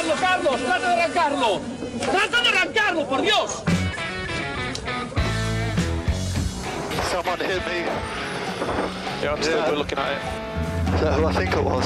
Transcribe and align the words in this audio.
arrancarlo, 0.00 0.14
Carlos! 0.20 0.60
¡Trata 0.60 0.78
de 0.78 1.02
arrancarlo! 1.02 1.60
¡Trata 2.00 2.42
de 2.42 2.48
arrancarlo, 2.48 3.08
por 3.08 3.22
Dios! 3.22 3.62
Someone 7.10 7.40
hit 7.40 7.66
me. 7.66 7.84
Yeah, 9.22 9.32
I'm 9.32 9.42
still 9.42 9.58
Yeah. 9.58 9.70
looking 9.72 9.98
at 9.98 10.12
it. 10.12 10.94
Is 10.94 11.00
that 11.02 11.18
who 11.18 11.26
I 11.26 11.32
think 11.32 11.52
it 11.54 11.62
was? 11.64 11.84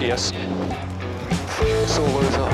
Yes. 0.00 0.32
Sore 1.86 2.08
loser. 2.10 2.50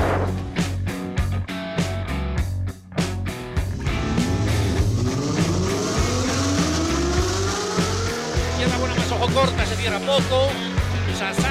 Izquierda 8.51 8.77
buena 8.77 8.95
más 8.95 9.11
ojo 9.11 9.27
corta, 9.33 9.65
se 9.65 9.75
cierra 9.75 9.99
poco. 9.99 10.49
Sasar. 11.17 11.50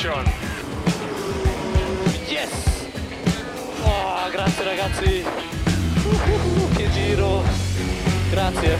Yes! 0.00 0.08
Oh, 3.84 4.30
grazie 4.32 4.64
ragazzi! 4.64 5.22
Uh, 6.06 6.74
che 6.74 6.90
giro! 6.90 7.42
Grazie! 8.30 8.78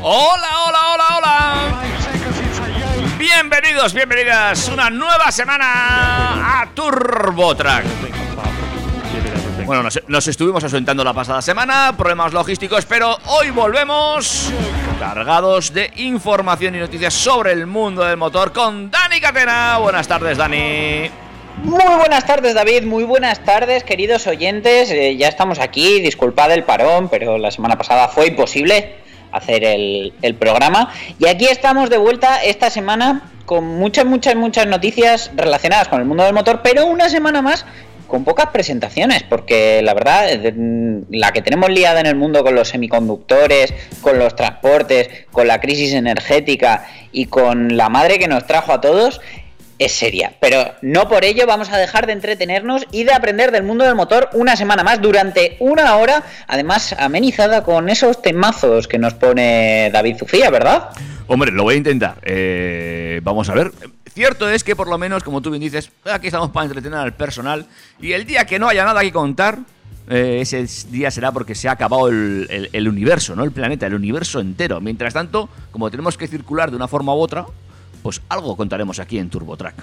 Hola, 0.00 0.64
hola, 0.66 0.92
hola, 0.92 1.06
hola. 1.18 1.86
Bienvenidos, 3.16 3.92
bienvenidas. 3.92 4.66
Una 4.66 4.88
nueva 4.88 5.30
semana 5.30 6.60
a 6.60 6.68
TurboTrack. 6.74 8.07
Bueno, 9.68 9.86
nos, 10.06 10.26
estuvimos 10.26 10.64
ausentando 10.64 11.04
la 11.04 11.12
pasada 11.12 11.42
semana, 11.42 11.94
problemas 11.94 12.32
logísticos, 12.32 12.86
pero 12.86 13.18
hoy 13.26 13.50
volvemos 13.50 14.50
cargados 14.98 15.74
de 15.74 15.90
información 15.96 16.74
y 16.74 16.78
noticias 16.78 17.12
sobre 17.12 17.52
el 17.52 17.66
mundo 17.66 18.02
del 18.02 18.16
motor 18.16 18.54
con 18.54 18.90
Dani 18.90 19.20
Catena. 19.20 19.76
Buenas 19.76 20.08
tardes, 20.08 20.38
Dani. 20.38 21.10
Muy 21.64 21.94
buenas 21.98 22.24
tardes 22.24 22.54
David, 22.54 22.84
muy 22.84 23.04
buenas 23.04 23.44
tardes 23.44 23.84
queridos 23.84 24.26
oyentes, 24.26 24.90
Eh, 24.90 25.18
ya 25.18 25.28
estamos 25.28 25.58
aquí, 25.58 26.00
disculpad 26.00 26.50
el 26.52 26.64
parón, 26.64 27.10
pero 27.10 27.36
la 27.36 27.50
semana 27.50 27.76
pasada 27.76 28.08
fue 28.08 28.28
imposible 28.28 28.94
hacer 29.32 29.64
el 29.64 30.34
programa 30.38 30.94
y 31.18 31.26
aquí 31.26 31.44
estamos 31.44 31.90
de 31.90 31.98
vuelta 31.98 32.42
esta 32.42 32.70
semana 32.70 33.32
con 33.48 33.64
muchas, 33.64 34.04
muchas, 34.04 34.36
muchas 34.36 34.66
noticias 34.66 35.30
relacionadas 35.34 35.88
con 35.88 36.00
el 36.00 36.06
mundo 36.06 36.22
del 36.22 36.34
motor, 36.34 36.60
pero 36.62 36.84
una 36.84 37.08
semana 37.08 37.40
más 37.40 37.64
con 38.08 38.24
pocas 38.24 38.46
presentaciones, 38.46 39.22
porque 39.22 39.80
la 39.82 39.94
verdad, 39.94 40.28
eh, 40.28 40.38
de- 40.38 41.02
la 41.10 41.30
que 41.32 41.42
tenemos 41.42 41.70
liada 41.70 42.00
en 42.00 42.06
el 42.06 42.16
mundo 42.16 42.42
con 42.42 42.54
los 42.56 42.68
semiconductores, 42.68 43.72
con 44.00 44.18
los 44.18 44.34
transportes, 44.34 45.08
con 45.30 45.46
la 45.46 45.60
crisis 45.60 45.92
energética 45.92 46.86
y 47.12 47.26
con 47.26 47.76
la 47.76 47.88
madre 47.88 48.18
que 48.18 48.26
nos 48.26 48.46
trajo 48.46 48.72
a 48.72 48.80
todos, 48.80 49.20
es 49.78 49.92
seria. 49.92 50.32
Pero 50.40 50.74
no 50.82 51.08
por 51.08 51.24
ello 51.24 51.46
vamos 51.46 51.70
a 51.70 51.78
dejar 51.78 52.06
de 52.08 52.12
entretenernos 52.12 52.84
y 52.90 53.04
de 53.04 53.12
aprender 53.12 53.52
del 53.52 53.62
mundo 53.62 53.84
del 53.84 53.94
motor 53.94 54.28
una 54.32 54.56
semana 54.56 54.82
más 54.82 55.00
durante 55.00 55.56
una 55.60 55.96
hora, 55.98 56.24
además 56.48 56.96
amenizada 56.98 57.62
con 57.62 57.88
esos 57.88 58.20
temazos 58.20 58.88
que 58.88 58.98
nos 58.98 59.14
pone 59.14 59.88
David 59.92 60.16
Zufía, 60.18 60.50
¿verdad? 60.50 60.88
Hombre, 61.28 61.52
lo 61.52 61.62
voy 61.62 61.74
a 61.74 61.78
intentar. 61.78 62.14
Eh, 62.24 63.20
vamos 63.22 63.48
a 63.50 63.54
ver. 63.54 63.70
Cierto 64.18 64.50
es 64.50 64.64
que 64.64 64.74
por 64.74 64.88
lo 64.88 64.98
menos, 64.98 65.22
como 65.22 65.40
tú 65.40 65.48
bien 65.48 65.60
dices, 65.60 65.92
aquí 66.02 66.26
estamos 66.26 66.50
para 66.50 66.66
entretener 66.66 66.98
al 66.98 67.14
personal. 67.14 67.66
Y 68.00 68.10
el 68.10 68.26
día 68.26 68.44
que 68.46 68.58
no 68.58 68.66
haya 68.66 68.84
nada 68.84 69.00
que 69.02 69.12
contar, 69.12 69.60
eh, 70.08 70.38
ese 70.40 70.66
día 70.90 71.08
será 71.12 71.30
porque 71.30 71.54
se 71.54 71.68
ha 71.68 71.70
acabado 71.70 72.08
el, 72.08 72.88
universo, 72.88 73.36
no 73.36 73.44
el 73.44 73.52
planeta, 73.52 73.86
el 73.86 73.94
universo 73.94 74.40
entero. 74.40 74.80
Mientras 74.80 75.14
tanto, 75.14 75.48
como 75.70 75.88
tenemos 75.88 76.18
que 76.18 76.26
circular 76.26 76.68
de 76.70 76.74
una 76.74 76.88
forma 76.88 77.14
u 77.14 77.18
otra, 77.18 77.46
pues 78.02 78.20
algo 78.28 78.56
contaremos 78.56 78.98
aquí 78.98 79.20
en 79.20 79.30
TurboTrack. 79.30 79.76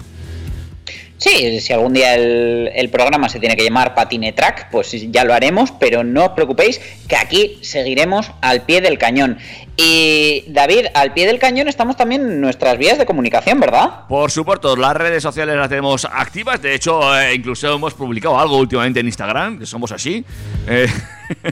Sí, 1.18 1.62
si 1.62 1.72
algún 1.74 1.94
día 1.94 2.16
el, 2.16 2.70
el 2.76 2.90
programa 2.90 3.30
se 3.30 3.40
tiene 3.40 3.56
que 3.56 3.64
llamar 3.64 3.96
Patine 3.96 4.34
Track, 4.34 4.70
pues 4.70 4.92
ya 5.12 5.24
lo 5.24 5.34
haremos, 5.34 5.72
pero 5.72 6.04
no 6.04 6.26
os 6.26 6.32
preocupéis 6.32 6.82
que 7.08 7.16
aquí 7.16 7.58
seguiremos 7.62 8.32
al 8.42 8.64
pie 8.64 8.82
del 8.82 8.98
cañón. 8.98 9.38
Y 9.78 10.46
David, 10.48 10.88
al 10.94 11.14
pie 11.14 11.28
del 11.28 11.40
cañón 11.40 11.68
estamos 11.68 11.98
también 11.98 12.22
en 12.22 12.42
nuestras 12.42 12.78
vías 12.78 12.98
de 12.98 13.06
comunicación, 13.06 13.60
¿verdad? 13.60 14.06
Por 14.08 14.32
supuesto, 14.32 14.76
las 14.76 14.96
redes 14.96 15.22
sociales 15.22 15.56
las 15.56 15.68
tenemos 15.68 16.06
activas. 16.06 16.62
De 16.62 16.76
hecho, 16.76 17.18
eh, 17.18 17.36
incluso 17.36 17.74
hemos 17.74 17.94
publicado 17.94 18.40
algo 18.40 18.58
últimamente 18.58 19.02
en 19.02 19.08
Instagram, 19.08 19.60
que 19.60 19.66
somos 19.66 19.92
así. 19.92 20.24
Eh, 20.68 20.88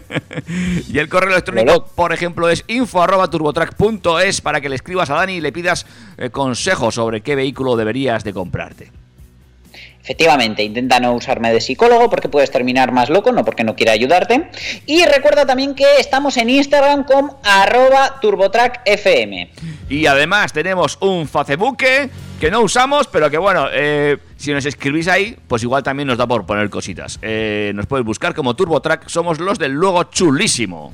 y 0.89 0.97
el 0.97 1.09
correo 1.09 1.31
electrónico, 1.31 1.85
por 1.95 2.13
ejemplo, 2.13 2.49
es 2.49 2.63
info.turbotrack.es 2.67 4.41
para 4.41 4.61
que 4.61 4.69
le 4.69 4.75
escribas 4.75 5.09
a 5.09 5.15
Dani 5.15 5.33
y 5.33 5.41
le 5.41 5.51
pidas 5.51 5.85
eh, 6.17 6.29
consejos 6.29 6.95
sobre 6.95 7.21
qué 7.21 7.35
vehículo 7.35 7.75
deberías 7.75 8.23
de 8.23 8.33
comprarte. 8.33 9.02
Efectivamente, 10.03 10.63
intenta 10.63 10.99
no 10.99 11.13
usarme 11.13 11.53
de 11.53 11.61
psicólogo 11.61 12.09
porque 12.09 12.27
puedes 12.27 12.51
terminar 12.51 12.91
más 12.91 13.09
loco, 13.09 13.31
no 13.31 13.45
porque 13.45 13.63
no 13.63 13.73
quiera 13.73 13.93
ayudarte. 13.93 14.49
Y 14.85 15.05
recuerda 15.05 15.45
también 15.45 15.75
que 15.75 15.85
estamos 15.97 16.35
en 16.35 16.49
Instagram 16.49 17.05
con 17.05 17.31
arroba 17.41 18.19
turbotrackfm. 18.19 19.47
Y 19.87 20.05
además 20.05 20.51
tenemos 20.51 20.97
un 20.99 21.25
Facebook 21.25 21.77
que 21.77 22.51
no 22.51 22.59
usamos, 22.59 23.07
pero 23.07 23.29
que 23.31 23.37
bueno, 23.37 23.67
eh, 23.71 24.17
si 24.35 24.51
nos 24.51 24.65
escribís 24.65 25.07
ahí, 25.07 25.37
pues 25.47 25.63
igual 25.63 25.83
también 25.83 26.07
nos 26.07 26.17
da 26.17 26.27
por 26.27 26.45
poner 26.45 26.69
cositas. 26.69 27.17
Eh, 27.21 27.71
nos 27.73 27.85
puedes 27.85 28.05
buscar 28.05 28.33
como 28.33 28.57
TurboTrack, 28.57 29.07
somos 29.07 29.39
los 29.39 29.57
del 29.57 29.71
luego 29.71 30.03
chulísimo. 30.03 30.91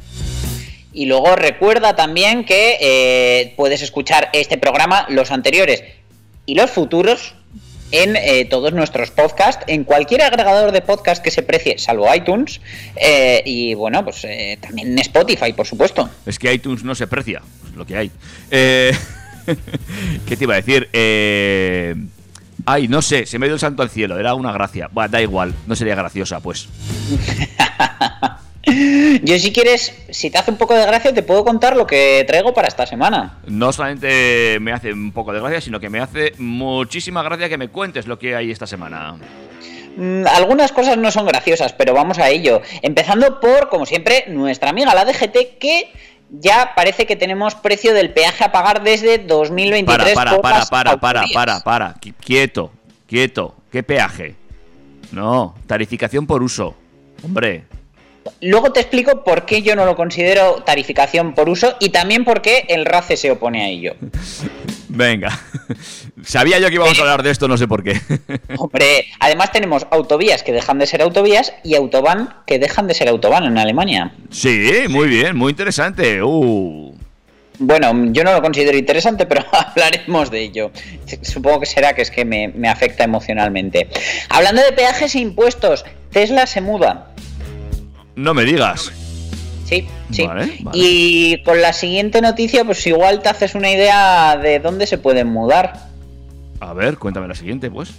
Y 0.94 1.08
luego 1.08 1.36
recuerda 1.36 1.96
también 1.96 2.46
que 2.46 2.78
eh, 2.80 3.54
puedes 3.58 3.82
escuchar 3.82 4.30
este 4.34 4.60
programa, 4.60 5.08
los 5.10 5.32
anteriores 5.32 5.84
y 6.46 6.54
los 6.54 6.70
futuros 6.70 7.34
en 7.92 8.16
eh, 8.16 8.46
todos 8.46 8.74
nuestros 8.74 9.12
podcasts, 9.12 9.64
en 9.68 9.84
cualquier 9.84 10.22
agregador 10.22 10.72
de 10.72 10.82
podcast 10.82 11.24
que 11.24 11.32
se 11.32 11.44
precie, 11.44 11.78
salvo 11.78 12.14
iTunes, 12.14 12.62
eh, 12.96 13.42
y 13.46 13.74
bueno, 13.74 14.04
pues 14.04 14.24
eh, 14.26 14.58
también 14.62 14.90
en 14.90 15.00
Spotify, 15.00 15.54
por 15.54 15.66
supuesto. 15.66 16.10
Es 16.26 16.40
que 16.40 16.54
iTunes 16.54 16.84
no 16.84 16.96
se 16.96 17.08
precia, 17.08 17.42
es 17.70 17.76
lo 17.76 17.86
que 17.86 17.98
hay. 17.98 18.12
Eh, 18.52 18.92
¿Qué 20.28 20.38
te 20.38 20.44
iba 20.44 20.54
a 20.54 20.58
decir? 20.58 20.90
Eh, 20.94 21.96
ay, 22.66 22.88
no 22.88 23.02
sé, 23.02 23.26
se 23.26 23.40
me 23.40 23.48
dio 23.48 23.56
el 23.56 23.60
santo 23.60 23.82
al 23.82 23.90
cielo, 23.90 24.20
era 24.20 24.34
una 24.34 24.52
gracia. 24.52 24.90
Bueno, 24.92 25.10
da 25.10 25.22
igual, 25.22 25.54
no 25.68 25.76
sería 25.76 25.96
graciosa, 25.96 26.40
pues. 26.40 26.68
Yo 29.24 29.40
si 29.40 29.52
quieres, 29.54 29.94
si 30.10 30.30
te 30.30 30.38
hace 30.38 30.52
un 30.52 30.58
poco 30.58 30.76
de 30.76 30.86
gracia, 30.86 31.14
te 31.14 31.24
puedo 31.24 31.44
contar 31.46 31.76
lo 31.76 31.88
que 31.88 32.24
traigo 32.28 32.54
para 32.54 32.68
esta 32.68 32.86
semana. 32.86 33.40
No 33.48 33.72
solamente 33.72 34.58
me 34.60 34.72
hace 34.74 34.92
un 34.94 35.12
poco 35.12 35.32
de 35.34 35.40
gracia, 35.40 35.62
sino 35.62 35.80
que 35.80 35.90
me 35.90 36.00
hace 36.00 36.34
muchísima 36.38 37.24
gracia 37.24 37.50
que 37.50 37.58
me 37.58 37.70
cuentes 37.70 38.06
lo 38.06 38.20
que 38.20 38.36
hay 38.36 38.52
esta 38.52 38.68
semana. 38.68 39.16
Mm, 39.96 40.26
Algunas 40.28 40.72
cosas 40.72 40.98
no 40.98 41.10
son 41.10 41.26
graciosas, 41.26 41.74
pero 41.74 41.94
vamos 41.94 42.20
a 42.20 42.30
ello. 42.30 42.62
Empezando 42.82 43.40
por, 43.40 43.70
como 43.70 43.86
siempre, 43.86 44.26
nuestra 44.28 44.70
amiga 44.70 44.94
la 44.94 45.06
DGT, 45.06 45.58
que 45.60 45.92
ya 46.30 46.74
parece 46.76 47.06
que 47.08 47.16
tenemos 47.16 47.56
precio 47.56 47.94
del 47.94 48.12
peaje 48.12 48.44
a 48.44 48.52
pagar 48.52 48.84
desde 48.84 49.18
2023. 49.20 50.14
Para, 50.16 50.42
para, 50.42 50.66
para, 50.66 50.66
para, 50.66 50.98
para, 51.00 51.24
para, 51.34 51.60
para. 51.62 51.96
Qui- 51.96 52.14
Quieto, 52.14 52.72
quieto. 53.08 53.56
¿Qué 53.72 53.84
peaje? 53.84 54.36
No, 55.12 55.56
tarificación 55.66 56.28
por 56.28 56.44
uso. 56.44 56.76
Hombre, 57.24 57.64
Luego 58.42 58.72
te 58.72 58.80
explico 58.80 59.24
por 59.24 59.46
qué 59.46 59.62
yo 59.62 59.76
no 59.76 59.86
lo 59.86 59.96
considero 59.96 60.64
tarificación 60.66 61.34
por 61.34 61.50
uso 61.50 61.76
y 61.80 61.90
también 61.90 62.24
por 62.24 62.42
qué 62.42 62.66
el 62.70 62.86
RACE 62.86 63.18
se 63.18 63.32
opone 63.32 63.64
a 63.64 63.68
ello. 63.68 63.96
venga. 64.88 65.40
Sabía 66.24 66.60
yo 66.60 66.68
que 66.68 66.76
íbamos 66.76 66.98
a 66.98 67.02
hablar 67.02 67.24
de 67.24 67.32
esto, 67.32 67.48
no 67.48 67.58
sé 67.58 67.68
por 67.68 67.84
qué. 67.84 68.00
Hombre, 68.58 69.06
además 69.20 69.52
tenemos 69.52 69.88
autovías 69.92 70.44
que 70.44 70.52
dejan 70.52 70.80
de 70.80 70.88
ser 70.88 71.02
autovías 71.02 71.54
y 71.64 71.76
autobahn 71.76 72.34
que 72.46 72.60
dejan 72.60 72.88
de 72.88 72.94
ser 72.94 73.08
autobahn 73.10 73.46
en 73.46 73.58
Alemania. 73.58 74.14
sí, 74.30 74.86
muy 74.90 75.08
bien, 75.08 75.36
muy 75.36 75.52
interesante. 75.52 76.22
Uh. 76.22 76.94
Bueno, 77.62 77.92
yo 78.14 78.24
no 78.24 78.32
lo 78.32 78.42
considero 78.42 78.78
interesante, 78.78 79.26
pero 79.26 79.46
hablaremos 79.52 80.32
de 80.32 80.42
ello. 80.42 80.72
Supongo 81.22 81.60
que 81.62 81.66
será 81.66 81.94
que 81.94 82.02
es 82.02 82.12
que 82.12 82.24
me, 82.24 82.48
me 82.48 82.70
afecta 82.70 83.04
emocionalmente. 83.04 83.90
Hablando 84.30 84.62
de 84.64 84.72
peajes 84.72 85.14
e 85.16 85.20
impuestos, 85.20 85.84
Tesla 86.12 86.48
se 86.48 86.62
muda. 86.62 87.12
No 88.20 88.34
me 88.34 88.44
digas. 88.44 88.92
Sí, 89.64 89.88
sí. 90.12 90.28
Vale, 90.28 90.58
vale. 90.60 90.78
Y 90.78 91.42
con 91.44 91.62
la 91.62 91.72
siguiente 91.72 92.22
noticia, 92.22 92.66
pues 92.66 92.86
igual 92.86 93.22
te 93.22 93.30
haces 93.30 93.56
una 93.56 93.72
idea 93.72 94.36
de 94.36 94.60
dónde 94.60 94.88
se 94.88 94.98
pueden 94.98 95.28
mudar. 95.28 95.88
A 96.60 96.74
ver, 96.74 96.98
cuéntame 96.98 97.30
la 97.30 97.36
siguiente, 97.36 97.72
pues. 97.72 97.94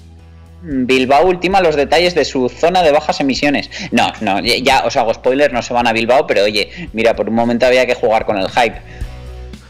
Bilbao 0.62 1.26
ultima 1.26 1.62
los 1.62 1.75
detalles 1.75 2.14
de 2.14 2.26
su 2.26 2.50
zona 2.50 2.82
de 2.82 2.93
bajas 2.93 3.19
emisiones. 3.20 3.70
No, 3.93 4.12
no, 4.20 4.40
ya 4.40 4.84
os 4.84 4.94
hago 4.99 5.14
spoiler, 5.14 5.55
no 5.55 5.62
se 5.62 5.72
van 5.72 5.87
a 5.87 5.94
Bilbao, 5.94 6.26
pero 6.26 6.44
oye, 6.44 6.90
mira, 6.93 7.17
por 7.17 7.31
un 7.31 7.34
momento 7.34 7.64
había 7.64 7.87
que 7.87 7.94
jugar 7.94 8.26
con 8.26 8.37
el 8.37 8.50
hype. 8.50 8.76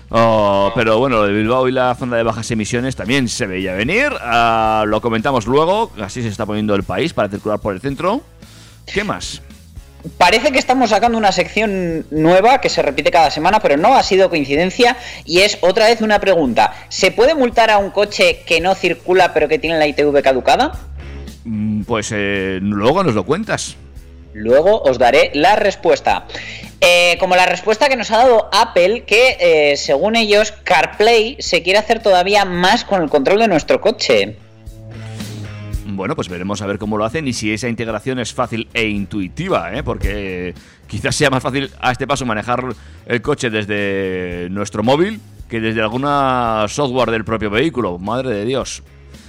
Oh, 0.08 0.72
pero 0.74 0.98
bueno, 0.98 1.18
lo 1.18 1.26
de 1.28 1.32
Bilbao 1.32 1.68
y 1.68 1.72
la 1.72 1.94
zona 1.94 2.16
de 2.16 2.24
bajas 2.24 2.50
emisiones 2.50 2.96
también 2.96 3.28
se 3.28 3.46
veía 3.46 3.74
venir. 3.74 4.08
Ah, 4.20 4.82
lo 4.84 5.00
comentamos 5.00 5.46
luego, 5.46 5.92
así 6.00 6.22
se 6.22 6.28
está 6.28 6.44
poniendo 6.44 6.74
el 6.74 6.82
país 6.82 7.12
para 7.12 7.28
circular 7.28 7.60
por 7.60 7.72
el 7.72 7.80
centro. 7.80 8.22
¿Qué 8.92 9.04
más? 9.04 9.42
Parece 10.16 10.50
que 10.52 10.58
estamos 10.58 10.90
sacando 10.90 11.18
una 11.18 11.32
sección 11.32 12.06
nueva 12.10 12.60
que 12.60 12.68
se 12.68 12.82
repite 12.82 13.10
cada 13.10 13.30
semana, 13.30 13.60
pero 13.60 13.76
no 13.76 13.94
ha 13.94 14.02
sido 14.02 14.30
coincidencia 14.30 14.96
y 15.24 15.40
es 15.40 15.58
otra 15.60 15.86
vez 15.86 16.00
una 16.00 16.20
pregunta. 16.20 16.72
¿Se 16.88 17.10
puede 17.10 17.34
multar 17.34 17.70
a 17.70 17.78
un 17.78 17.90
coche 17.90 18.42
que 18.46 18.60
no 18.60 18.74
circula 18.74 19.34
pero 19.34 19.48
que 19.48 19.58
tiene 19.58 19.78
la 19.78 19.86
ITV 19.86 20.22
caducada? 20.22 20.72
Mm, 21.44 21.82
Pues 21.82 22.10
eh, 22.14 22.58
luego 22.62 23.04
nos 23.04 23.14
lo 23.14 23.24
cuentas. 23.24 23.76
Luego 24.32 24.80
os 24.82 24.98
daré 24.98 25.30
la 25.34 25.56
respuesta. 25.56 26.24
Eh, 26.80 27.16
como 27.18 27.36
la 27.36 27.46
respuesta 27.46 27.88
que 27.88 27.96
nos 27.96 28.10
ha 28.10 28.18
dado 28.18 28.48
Apple, 28.52 29.02
que 29.04 29.36
eh, 29.40 29.76
según 29.76 30.16
ellos 30.16 30.52
CarPlay 30.64 31.36
se 31.40 31.62
quiere 31.62 31.78
hacer 31.78 32.02
todavía 32.02 32.44
más 32.44 32.84
con 32.84 33.02
el 33.02 33.10
control 33.10 33.40
de 33.40 33.48
nuestro 33.48 33.80
coche. 33.80 34.36
Bueno, 36.00 36.16
pues 36.16 36.30
veremos 36.30 36.62
a 36.62 36.66
ver 36.66 36.78
cómo 36.78 36.96
lo 36.96 37.04
hacen 37.04 37.28
y 37.28 37.34
si 37.34 37.52
esa 37.52 37.68
integración 37.68 38.18
es 38.20 38.32
fácil 38.32 38.70
e 38.72 38.84
intuitiva, 38.88 39.74
¿eh? 39.74 39.82
porque 39.82 40.54
quizás 40.86 41.14
sea 41.14 41.28
más 41.28 41.42
fácil 41.42 41.70
a 41.78 41.92
este 41.92 42.06
paso 42.06 42.24
manejar 42.24 42.64
el 43.04 43.20
coche 43.20 43.50
desde 43.50 44.48
nuestro 44.48 44.82
móvil 44.82 45.20
que 45.50 45.60
desde 45.60 45.82
alguna 45.82 46.64
software 46.68 47.10
del 47.10 47.26
propio 47.26 47.50
vehículo. 47.50 47.98
Madre 47.98 48.30
de 48.30 48.46
Dios. 48.46 48.82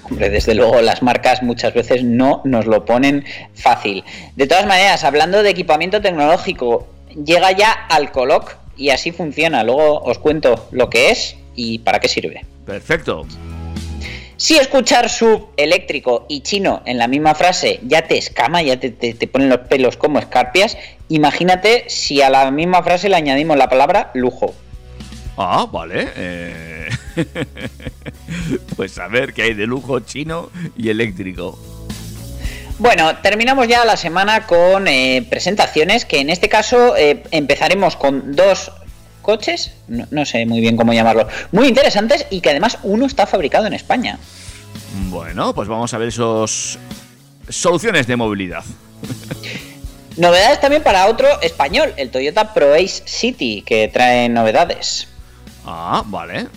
Hombre, 0.03 0.29
desde 0.29 0.55
luego 0.55 0.79
las 0.79 1.03
marcas 1.03 1.43
muchas 1.43 1.73
veces 1.73 2.05
no 2.05 2.41
nos 2.45 2.65
lo 2.65 2.85
ponen 2.85 3.25
fácil. 3.53 4.05
De 4.37 4.47
todas 4.47 4.65
maneras, 4.65 5.03
hablando 5.03 5.43
de 5.43 5.49
equipamiento 5.49 5.99
tecnológico, 5.99 6.87
llega 7.21 7.51
ya 7.51 7.69
al 7.73 8.13
Coloc 8.13 8.55
y 8.77 8.91
así 8.91 9.11
funciona. 9.11 9.65
Luego 9.65 9.99
os 10.03 10.19
cuento 10.19 10.69
lo 10.71 10.89
que 10.89 11.09
es 11.09 11.35
y 11.53 11.79
para 11.79 11.99
qué 11.99 12.07
sirve. 12.07 12.45
Perfecto. 12.65 13.25
Si 14.41 14.57
escuchar 14.57 15.07
sub, 15.07 15.49
eléctrico 15.55 16.25
y 16.27 16.41
chino 16.41 16.81
en 16.85 16.97
la 16.97 17.07
misma 17.07 17.35
frase 17.35 17.79
ya 17.83 18.07
te 18.07 18.17
escama, 18.17 18.63
ya 18.63 18.79
te, 18.79 18.89
te, 18.89 19.13
te 19.13 19.27
ponen 19.27 19.49
los 19.49 19.59
pelos 19.59 19.97
como 19.97 20.17
escarpias, 20.17 20.79
imagínate 21.09 21.85
si 21.89 22.23
a 22.23 22.31
la 22.31 22.49
misma 22.49 22.81
frase 22.81 23.07
le 23.07 23.17
añadimos 23.17 23.55
la 23.55 23.69
palabra 23.69 24.09
lujo. 24.15 24.55
Ah, 25.37 25.67
vale. 25.71 26.07
eh. 26.15 26.89
pues 28.75 28.97
a 28.97 29.07
ver 29.09 29.35
qué 29.35 29.43
hay 29.43 29.53
de 29.53 29.67
lujo 29.67 29.99
chino 29.99 30.49
y 30.75 30.89
eléctrico. 30.89 31.59
Bueno, 32.79 33.15
terminamos 33.17 33.67
ya 33.67 33.85
la 33.85 33.95
semana 33.95 34.47
con 34.47 34.87
eh, 34.87 35.23
presentaciones, 35.29 36.03
que 36.03 36.19
en 36.19 36.31
este 36.31 36.49
caso 36.49 36.97
eh, 36.97 37.21
empezaremos 37.29 37.95
con 37.95 38.35
dos 38.35 38.71
coches, 39.21 39.71
no, 39.87 40.07
no 40.11 40.25
sé 40.25 40.45
muy 40.45 40.59
bien 40.59 40.75
cómo 40.75 40.93
llamarlo, 40.93 41.27
muy 41.51 41.67
interesantes 41.67 42.25
y 42.29 42.41
que 42.41 42.49
además 42.49 42.79
uno 42.83 43.05
está 43.05 43.25
fabricado 43.25 43.67
en 43.67 43.73
España. 43.73 44.17
Bueno, 45.09 45.53
pues 45.53 45.67
vamos 45.67 45.93
a 45.93 45.97
ver 45.97 46.09
esos 46.09 46.77
soluciones 47.49 48.07
de 48.07 48.15
movilidad. 48.15 48.63
Novedades 50.17 50.59
también 50.59 50.83
para 50.83 51.07
otro 51.07 51.27
español, 51.41 51.93
el 51.97 52.09
Toyota 52.09 52.53
ProAce 52.53 53.03
City, 53.05 53.63
que 53.65 53.87
trae 53.87 54.27
novedades. 54.27 55.07
Ah, 55.65 56.03
vale. 56.05 56.47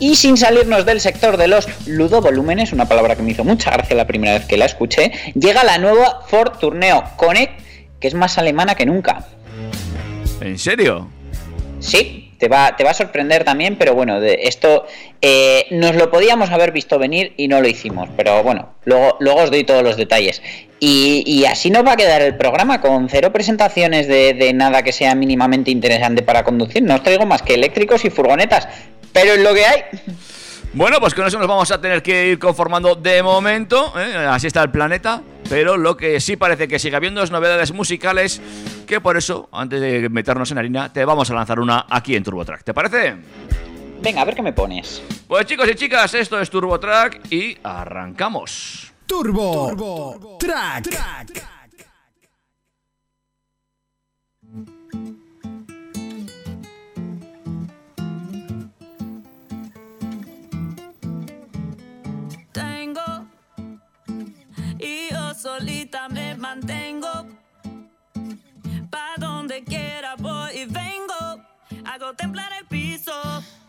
Y 0.00 0.16
sin 0.16 0.36
salirnos 0.36 0.84
del 0.84 1.00
sector 1.00 1.36
de 1.36 1.48
los 1.48 1.68
ludovolúmenes, 1.86 2.72
una 2.72 2.86
palabra 2.86 3.16
que 3.16 3.22
me 3.22 3.32
hizo 3.32 3.44
mucha 3.44 3.70
gracia 3.70 3.96
la 3.96 4.06
primera 4.06 4.34
vez 4.34 4.46
que 4.46 4.56
la 4.56 4.64
escuché, 4.64 5.12
llega 5.34 5.64
la 5.64 5.78
nueva 5.78 6.22
Ford 6.26 6.58
Tourneo 6.58 7.04
Connect, 7.16 7.60
que 8.00 8.08
es 8.08 8.14
más 8.14 8.38
alemana 8.38 8.74
que 8.74 8.86
nunca. 8.86 9.26
¿En 10.40 10.58
serio? 10.58 11.08
Sí, 11.80 12.32
te 12.38 12.48
va, 12.48 12.76
te 12.76 12.84
va 12.84 12.90
a 12.90 12.94
sorprender 12.94 13.44
también, 13.44 13.76
pero 13.76 13.94
bueno, 13.94 14.20
de 14.20 14.40
esto 14.42 14.86
eh, 15.20 15.66
nos 15.70 15.94
lo 15.94 16.10
podíamos 16.10 16.50
haber 16.50 16.72
visto 16.72 16.98
venir 16.98 17.34
y 17.36 17.48
no 17.48 17.60
lo 17.60 17.68
hicimos, 17.68 18.08
pero 18.16 18.42
bueno, 18.42 18.74
luego, 18.84 19.16
luego 19.20 19.42
os 19.42 19.50
doy 19.50 19.64
todos 19.64 19.82
los 19.82 19.96
detalles. 19.96 20.42
Y, 20.80 21.44
así 21.50 21.70
nos 21.70 21.84
va 21.84 21.92
a 21.92 21.96
quedar 21.96 22.22
el 22.22 22.36
programa, 22.36 22.80
con 22.80 23.08
cero 23.08 23.32
presentaciones 23.32 24.06
de, 24.06 24.34
de 24.34 24.52
nada 24.52 24.84
que 24.84 24.92
sea 24.92 25.16
mínimamente 25.16 25.72
interesante 25.72 26.22
para 26.22 26.44
conducir. 26.44 26.84
No 26.84 26.94
os 26.94 27.02
traigo 27.02 27.26
más 27.26 27.42
que 27.42 27.54
eléctricos 27.54 28.04
y 28.04 28.10
furgonetas, 28.10 28.68
pero 29.12 29.32
es 29.32 29.40
lo 29.40 29.52
que 29.54 29.64
hay. 29.64 29.82
Bueno, 30.78 31.00
pues 31.00 31.12
con 31.12 31.26
eso 31.26 31.40
nos 31.40 31.48
vamos 31.48 31.72
a 31.72 31.80
tener 31.80 32.04
que 32.04 32.28
ir 32.28 32.38
conformando 32.38 32.94
de 32.94 33.20
momento. 33.20 33.92
¿eh? 33.98 34.14
Así 34.14 34.46
está 34.46 34.62
el 34.62 34.70
planeta. 34.70 35.20
Pero 35.48 35.76
lo 35.76 35.96
que 35.96 36.20
sí 36.20 36.36
parece 36.36 36.68
que 36.68 36.78
sigue 36.78 36.94
habiendo 36.94 37.20
es 37.20 37.32
novedades 37.32 37.72
musicales. 37.72 38.40
Que 38.86 39.00
por 39.00 39.16
eso, 39.16 39.48
antes 39.50 39.80
de 39.80 40.08
meternos 40.08 40.52
en 40.52 40.58
harina, 40.58 40.92
te 40.92 41.04
vamos 41.04 41.32
a 41.32 41.34
lanzar 41.34 41.58
una 41.58 41.84
aquí 41.90 42.14
en 42.14 42.22
TurboTrack. 42.22 42.62
¿Te 42.62 42.74
parece? 42.74 43.16
Venga, 44.00 44.22
a 44.22 44.24
ver 44.24 44.36
qué 44.36 44.42
me 44.42 44.52
pones. 44.52 45.02
Pues 45.26 45.46
chicos 45.46 45.68
y 45.68 45.74
chicas, 45.74 46.14
esto 46.14 46.40
es 46.40 46.48
TurboTrack 46.48 47.32
y 47.32 47.58
arrancamos. 47.60 48.92
Turbo, 49.04 50.38
Track. 50.38 50.84
tengo 50.84 51.57
yo 65.10 65.34
solita 65.34 66.08
me 66.08 66.34
mantengo. 66.34 67.26
Pa 68.90 69.14
donde 69.18 69.64
quiera 69.64 70.14
voy 70.16 70.50
y 70.62 70.64
vengo. 70.66 71.20
Hago 71.84 72.14
temblar 72.14 72.52
el 72.58 72.66
piso 72.66 73.12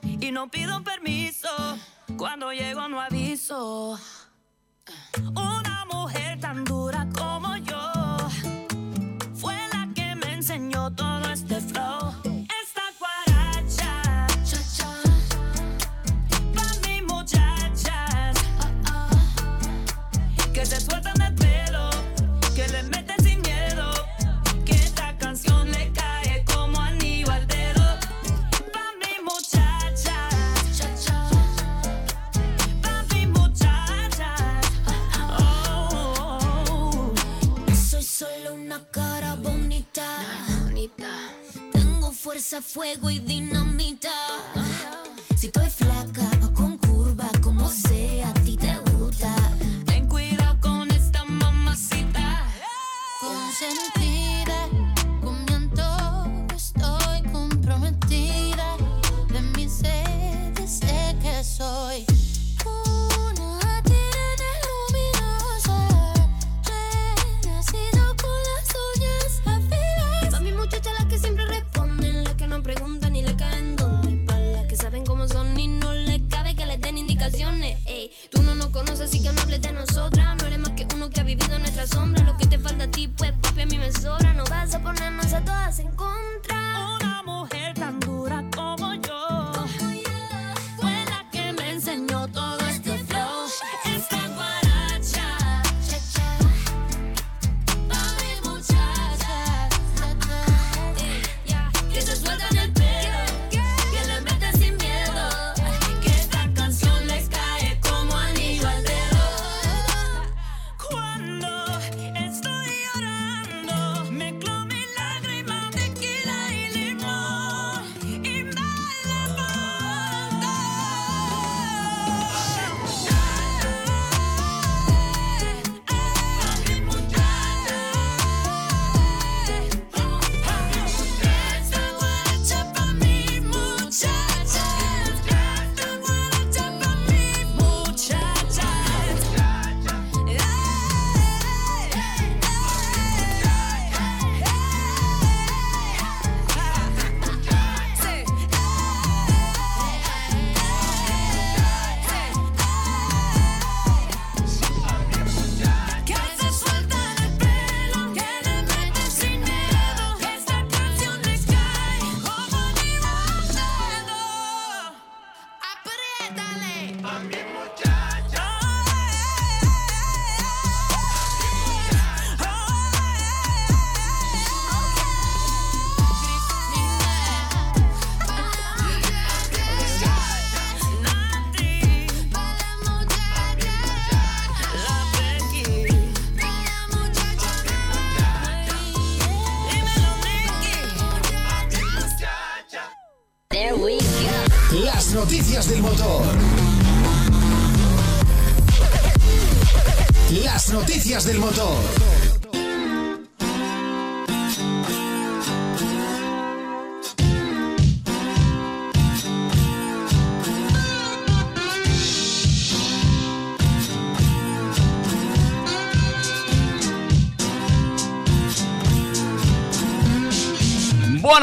y 0.03 0.31
no 0.31 0.49
pido 0.49 0.83
permiso. 0.83 1.49
Cuando 2.17 2.51
llego 2.51 2.87
no 2.87 2.99
aviso. 3.01 3.99
Una 5.35 5.85
mujer 5.91 6.39
tan 6.39 6.63
dura 6.63 7.07
como 7.17 7.57
yo 7.57 7.91
fue 9.35 9.55
la 9.73 9.87
que 9.93 10.15
me 10.15 10.33
enseñó 10.33 10.91
todo 10.91 11.29
este 11.31 11.59
flow. 11.61 12.18
Fuerza, 42.39 42.61
fuego 42.61 43.09
y 43.09 43.19
dinamita. 43.19 44.09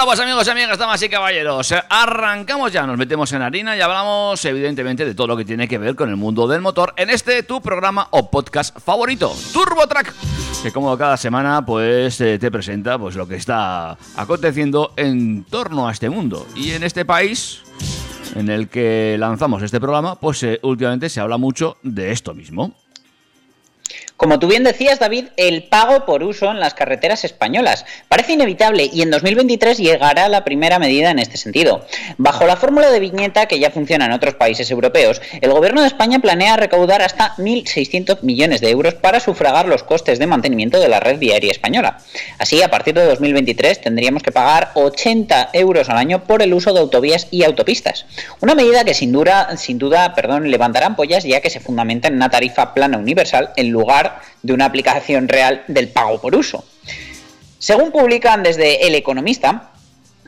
Pues 0.06 0.20
amigos 0.20 0.46
y 0.46 0.50
amigas, 0.50 0.78
damas 0.78 1.02
y 1.02 1.08
caballeros, 1.08 1.75
arrancamos 1.90 2.72
ya, 2.72 2.86
nos 2.86 2.96
metemos 2.96 3.32
en 3.32 3.42
harina 3.42 3.76
y 3.76 3.80
hablamos 3.80 4.44
evidentemente 4.44 5.04
de 5.04 5.16
todo 5.16 5.26
lo 5.26 5.36
que 5.36 5.44
tiene 5.44 5.66
que 5.66 5.78
ver 5.78 5.96
con 5.96 6.08
el 6.08 6.14
mundo 6.14 6.46
del 6.46 6.60
motor 6.60 6.94
en 6.96 7.10
este 7.10 7.42
tu 7.42 7.60
programa 7.60 8.06
o 8.12 8.30
podcast 8.30 8.78
favorito, 8.78 9.34
TurboTrack, 9.52 10.14
que 10.62 10.70
como 10.70 10.96
cada 10.96 11.16
semana 11.16 11.66
pues 11.66 12.20
eh, 12.20 12.38
te 12.38 12.52
presenta 12.52 12.96
pues 13.00 13.16
lo 13.16 13.26
que 13.26 13.34
está 13.34 13.98
aconteciendo 14.14 14.92
en 14.94 15.42
torno 15.42 15.88
a 15.88 15.92
este 15.92 16.08
mundo 16.08 16.46
y 16.54 16.70
en 16.70 16.84
este 16.84 17.04
país 17.04 17.62
en 18.36 18.48
el 18.48 18.68
que 18.68 19.16
lanzamos 19.18 19.60
este 19.64 19.80
programa, 19.80 20.20
pues 20.20 20.40
eh, 20.44 20.60
últimamente 20.62 21.08
se 21.08 21.18
habla 21.18 21.36
mucho 21.36 21.78
de 21.82 22.12
esto 22.12 22.32
mismo. 22.32 22.76
Como 24.16 24.38
tú 24.38 24.49
bien 24.49 24.64
decías, 24.64 24.99
David, 24.99 25.26
el 25.37 25.64
pago 25.64 26.06
por 26.06 26.23
uso 26.23 26.50
en 26.50 26.58
las 26.58 26.73
carreteras 26.73 27.25
españolas 27.25 27.85
parece 28.08 28.32
inevitable 28.32 28.88
y 28.90 29.02
en 29.02 29.11
2023 29.11 29.76
llegará 29.76 30.30
la 30.30 30.42
primera 30.42 30.78
medida 30.78 31.11
en 31.11 31.18
este 31.18 31.37
sentido. 31.37 31.85
Bajo 32.16 32.46
la 32.46 32.56
fórmula 32.56 32.90
de 32.90 32.99
viñeta 32.99 33.44
que 33.44 33.58
ya 33.58 33.70
funciona 33.70 34.06
en 34.06 34.12
otros 34.12 34.35
países 34.35 34.70
europeos, 34.70 35.20
el 35.42 35.52
gobierno 35.52 35.82
de 35.82 35.88
España 35.88 36.18
planea 36.18 36.56
recaudar 36.56 37.02
hasta 37.02 37.37
1.600 37.37 38.23
millones 38.23 38.62
de 38.62 38.70
euros 38.70 38.94
para 38.94 39.20
sufragar 39.20 39.68
los 39.68 39.82
costes 39.82 40.18
de 40.18 40.26
mantenimiento 40.26 40.80
de 40.80 40.88
la 40.88 41.00
red 41.00 41.18
viaria 41.18 41.50
española. 41.50 41.99
Así, 42.38 42.62
a 42.62 42.70
partir 42.70 42.94
de 42.94 43.04
2023 43.04 43.82
tendríamos 43.82 44.23
que 44.23 44.32
pagar 44.32 44.70
80 44.76 45.50
euros 45.52 45.90
al 45.90 45.99
año 45.99 46.25
por 46.25 46.40
el 46.40 46.54
uso 46.54 46.73
de 46.73 46.80
autovías 46.80 47.28
y 47.30 47.44
autopistas. 47.44 48.06
Una 48.40 48.54
medida 48.54 48.82
que 48.82 48.94
sin 48.94 49.12
duda, 49.12 49.58
sin 49.58 49.76
duda 49.76 50.14
perdón, 50.14 50.50
levantará 50.50 50.87
ampollas 50.87 51.25
ya 51.25 51.42
que 51.42 51.50
se 51.50 51.61
fundamenta 51.61 52.08
en 52.08 52.14
una 52.14 52.30
tarifa 52.30 52.73
plana 52.73 52.96
universal 52.96 53.50
en 53.56 53.70
lugar 53.70 54.05
de 54.42 54.52
una 54.52 54.66
aplicación 54.66 55.28
real 55.28 55.64
del 55.68 55.88
pago 55.88 56.20
por 56.20 56.34
uso. 56.34 56.64
Según 57.58 57.90
publican 57.90 58.42
desde 58.42 58.86
El 58.86 58.94
Economista, 58.94 59.70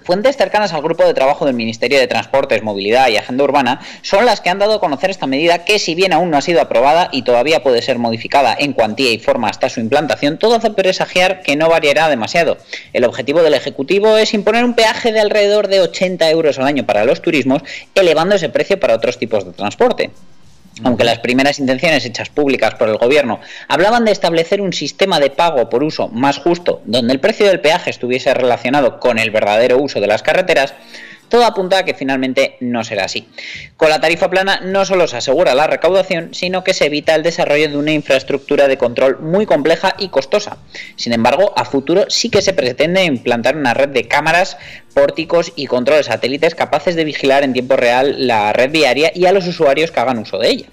fuentes 0.08 0.38
cercanas 0.38 0.72
al 0.72 0.80
grupo 0.80 1.04
de 1.04 1.12
trabajo 1.12 1.44
del 1.44 1.54
Ministerio 1.54 1.98
de 1.98 2.06
Transportes, 2.06 2.62
Movilidad 2.62 3.08
y 3.08 3.18
Agenda 3.18 3.44
Urbana 3.44 3.80
son 4.00 4.24
las 4.24 4.40
que 4.40 4.48
han 4.48 4.58
dado 4.58 4.72
a 4.72 4.80
conocer 4.80 5.10
esta 5.10 5.26
medida 5.26 5.66
que 5.66 5.78
si 5.78 5.94
bien 5.94 6.14
aún 6.14 6.30
no 6.30 6.38
ha 6.38 6.40
sido 6.40 6.62
aprobada 6.62 7.10
y 7.12 7.24
todavía 7.24 7.62
puede 7.62 7.82
ser 7.82 7.98
modificada 7.98 8.56
en 8.58 8.72
cuantía 8.72 9.12
y 9.12 9.18
forma 9.18 9.50
hasta 9.50 9.68
su 9.68 9.80
implantación, 9.80 10.38
todo 10.38 10.54
hace 10.54 10.70
presagiar 10.70 11.42
que 11.42 11.56
no 11.56 11.68
variará 11.68 12.08
demasiado. 12.08 12.56
El 12.94 13.04
objetivo 13.04 13.42
del 13.42 13.52
Ejecutivo 13.52 14.16
es 14.16 14.32
imponer 14.32 14.64
un 14.64 14.72
peaje 14.72 15.12
de 15.12 15.20
alrededor 15.20 15.68
de 15.68 15.80
80 15.82 16.30
euros 16.30 16.58
al 16.58 16.64
año 16.64 16.86
para 16.86 17.04
los 17.04 17.20
turismos, 17.20 17.62
elevando 17.94 18.34
ese 18.34 18.48
precio 18.48 18.80
para 18.80 18.94
otros 18.94 19.18
tipos 19.18 19.44
de 19.44 19.52
transporte. 19.52 20.10
Aunque 20.84 21.04
las 21.04 21.18
primeras 21.18 21.58
intenciones 21.58 22.04
hechas 22.04 22.28
públicas 22.28 22.74
por 22.74 22.88
el 22.88 22.98
gobierno 22.98 23.40
hablaban 23.68 24.04
de 24.04 24.12
establecer 24.12 24.60
un 24.60 24.72
sistema 24.72 25.18
de 25.20 25.30
pago 25.30 25.68
por 25.68 25.82
uso 25.82 26.08
más 26.08 26.38
justo, 26.38 26.82
donde 26.84 27.12
el 27.12 27.20
precio 27.20 27.46
del 27.46 27.60
peaje 27.60 27.90
estuviese 27.90 28.32
relacionado 28.34 29.00
con 29.00 29.18
el 29.18 29.30
verdadero 29.30 29.78
uso 29.78 30.00
de 30.00 30.06
las 30.06 30.22
carreteras, 30.22 30.74
todo 31.28 31.44
apunta 31.44 31.78
a 31.78 31.84
que 31.84 31.94
finalmente 31.94 32.56
no 32.60 32.84
será 32.84 33.04
así. 33.04 33.28
Con 33.76 33.90
la 33.90 34.00
tarifa 34.00 34.30
plana 34.30 34.60
no 34.64 34.84
solo 34.84 35.06
se 35.06 35.18
asegura 35.18 35.54
la 35.54 35.66
recaudación, 35.66 36.34
sino 36.34 36.64
que 36.64 36.74
se 36.74 36.86
evita 36.86 37.14
el 37.14 37.22
desarrollo 37.22 37.68
de 37.68 37.76
una 37.76 37.92
infraestructura 37.92 38.68
de 38.68 38.78
control 38.78 39.18
muy 39.20 39.46
compleja 39.46 39.94
y 39.98 40.08
costosa. 40.08 40.58
Sin 40.96 41.12
embargo, 41.12 41.52
a 41.56 41.64
futuro 41.64 42.06
sí 42.08 42.30
que 42.30 42.42
se 42.42 42.52
pretende 42.52 43.04
implantar 43.04 43.56
una 43.56 43.74
red 43.74 43.88
de 43.88 44.08
cámaras, 44.08 44.56
pórticos 44.94 45.52
y 45.54 45.66
controles 45.66 46.06
satélites 46.06 46.54
capaces 46.54 46.96
de 46.96 47.04
vigilar 47.04 47.42
en 47.42 47.52
tiempo 47.52 47.76
real 47.76 48.26
la 48.26 48.52
red 48.52 48.70
viaria 48.70 49.12
y 49.14 49.26
a 49.26 49.32
los 49.32 49.46
usuarios 49.46 49.90
que 49.90 50.00
hagan 50.00 50.18
uso 50.18 50.38
de 50.38 50.48
ella. 50.48 50.66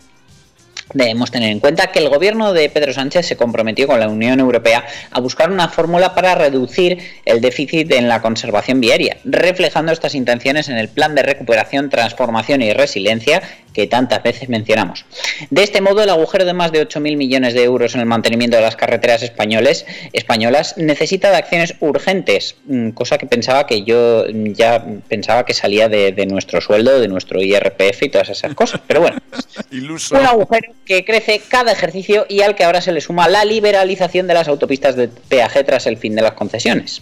Debemos 0.96 1.30
tener 1.30 1.52
en 1.52 1.60
cuenta 1.60 1.92
que 1.92 2.00
el 2.00 2.08
gobierno 2.08 2.54
de 2.54 2.70
Pedro 2.70 2.94
Sánchez 2.94 3.26
se 3.28 3.36
comprometió 3.36 3.86
con 3.86 4.00
la 4.00 4.08
Unión 4.08 4.40
Europea 4.40 4.86
a 5.12 5.20
buscar 5.20 5.52
una 5.52 5.68
fórmula 5.68 6.16
para 6.16 6.36
reducir 6.36 7.00
el 7.26 7.42
déficit 7.42 7.92
en 7.92 8.08
la 8.08 8.22
conservación 8.22 8.80
viaria, 8.80 9.18
reflejando 9.26 9.92
estas 9.92 10.16
intenciones 10.16 10.70
en 10.70 10.78
el 10.78 10.88
Plan 10.88 11.14
de 11.14 11.24
Recuperación, 11.24 11.90
Transformación 11.90 12.62
y 12.62 12.72
Resiliencia 12.72 13.42
que 13.76 13.88
tantas 13.88 14.24
veces 14.24 14.48
mencionamos. 14.48 15.06
De 15.50 15.62
este 15.62 15.82
modo, 15.82 16.02
el 16.02 16.10
agujero 16.10 16.46
de 16.46 16.54
más 16.54 16.72
de 16.72 16.88
8.000 16.88 17.18
millones 17.18 17.54
de 17.54 17.64
euros 17.64 17.94
en 17.94 18.00
el 18.00 18.06
mantenimiento 18.06 18.56
de 18.56 18.64
las 18.64 18.78
carreteras 18.78 19.22
españoles, 19.22 19.86
españolas 20.14 20.78
necesita 20.78 21.30
de 21.30 21.36
acciones 21.36 21.76
urgentes, 21.82 22.56
mm, 22.68 22.92
cosa 22.92 23.18
que 23.18 23.26
pensaba 23.26 23.68
que 23.68 23.84
yo 23.84 24.26
ya 24.30 24.86
pensaba 25.10 25.46
que 25.46 25.54
salía 25.54 25.90
de, 25.90 26.14
de 26.14 26.26
nuestro 26.26 26.62
sueldo, 26.62 27.02
de 27.02 27.10
nuestro 27.10 27.42
IRPF 27.42 28.04
y 28.04 28.10
todas 28.10 28.30
esas 28.30 28.54
cosas. 28.54 28.80
Pero 28.88 29.02
bueno, 29.02 29.18
Iluso. 29.72 30.16
un 30.16 30.26
agujero 30.26 30.72
que 30.86 31.04
crece 31.04 31.42
cada 31.48 31.72
ejercicio 31.72 32.26
y 32.30 32.42
al 32.42 32.56
que 32.56 32.64
ahora 32.64 32.82
se 32.82 32.92
le 32.92 33.02
suma 33.02 33.28
la 33.28 33.44
liberalización 33.44 34.28
de 34.28 34.36
las 34.36 34.48
autopistas 34.48 34.96
de 34.96 35.08
peaje 35.08 35.64
tras 35.64 35.88
el 35.88 35.98
fin 35.98 36.16
de 36.16 36.22
las 36.22 36.34
concesiones. 36.34 37.02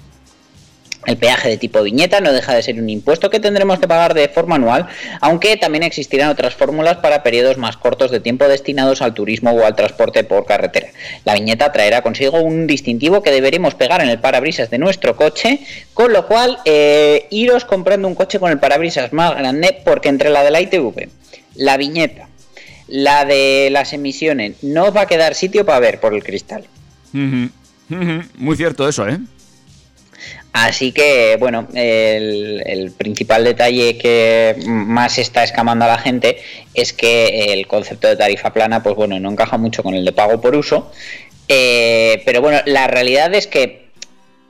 El 1.05 1.17
peaje 1.17 1.49
de 1.49 1.57
tipo 1.57 1.83
viñeta 1.83 2.21
no 2.21 2.31
deja 2.31 2.55
de 2.55 2.63
ser 2.63 2.79
un 2.79 2.89
impuesto 2.89 3.29
que 3.29 3.41
tendremos 3.41 3.79
que 3.79 3.89
pagar 3.89 4.13
de 4.13 4.29
forma 4.29 4.55
anual, 4.55 4.87
aunque 5.19 5.57
también 5.57 5.83
existirán 5.83 6.29
otras 6.29 6.53
fórmulas 6.53 6.97
para 6.97 7.23
periodos 7.23 7.57
más 7.57 7.75
cortos 7.75 8.09
de 8.09 8.21
tiempo 8.21 8.47
destinados 8.47 9.01
al 9.01 9.13
turismo 9.13 9.51
o 9.51 9.65
al 9.65 9.75
transporte 9.75 10.23
por 10.23 10.45
carretera. 10.45 10.87
La 11.25 11.33
viñeta 11.33 11.73
traerá 11.73 12.01
consigo 12.01 12.39
un 12.39 12.67
distintivo 12.67 13.21
que 13.21 13.31
deberemos 13.31 13.75
pegar 13.75 14.01
en 14.01 14.09
el 14.09 14.19
parabrisas 14.19 14.69
de 14.69 14.77
nuestro 14.77 15.17
coche, 15.17 15.59
con 15.93 16.13
lo 16.13 16.25
cual 16.25 16.59
eh, 16.63 17.27
iros 17.31 17.65
comprando 17.65 18.07
un 18.07 18.15
coche 18.15 18.39
con 18.39 18.51
el 18.51 18.59
parabrisas 18.59 19.11
más 19.11 19.35
grande 19.35 19.81
porque 19.83 20.07
entre 20.07 20.29
la 20.29 20.43
de 20.43 20.51
la 20.51 20.61
ITV, 20.61 21.09
la 21.55 21.75
viñeta, 21.75 22.29
la 22.93 23.25
de 23.25 23.69
las 23.71 23.91
emisiones, 23.91 24.61
no 24.61 24.83
os 24.83 24.95
va 24.95 25.01
a 25.01 25.05
quedar 25.07 25.33
sitio 25.33 25.65
para 25.65 25.79
ver 25.79 25.99
por 25.99 26.13
el 26.13 26.23
cristal. 26.23 26.63
Muy 27.11 28.55
cierto 28.55 28.87
eso, 28.87 29.09
¿eh? 29.09 29.17
Así 30.51 30.91
que, 30.91 31.35
bueno, 31.39 31.67
el, 31.73 32.61
el 32.63 32.91
principal 32.91 33.45
detalle 33.45 33.97
que 33.97 34.55
más 34.67 35.17
está 35.17 35.43
escamando 35.43 35.85
a 35.85 35.87
la 35.87 35.97
gente 35.97 36.37
es 36.75 36.93
que 36.93 37.51
el 37.53 37.65
concepto 37.65 38.07
de 38.07 38.15
tarifa 38.15 38.53
plana, 38.53 38.83
pues 38.83 38.95
bueno, 38.95 39.19
no 39.19 39.31
encaja 39.31 39.57
mucho 39.57 39.81
con 39.81 39.95
el 39.95 40.05
de 40.05 40.11
pago 40.11 40.39
por 40.39 40.55
uso. 40.55 40.91
Eh, 41.47 42.21
pero 42.27 42.41
bueno, 42.41 42.59
la 42.65 42.85
realidad 42.85 43.33
es 43.33 43.47
que 43.47 43.87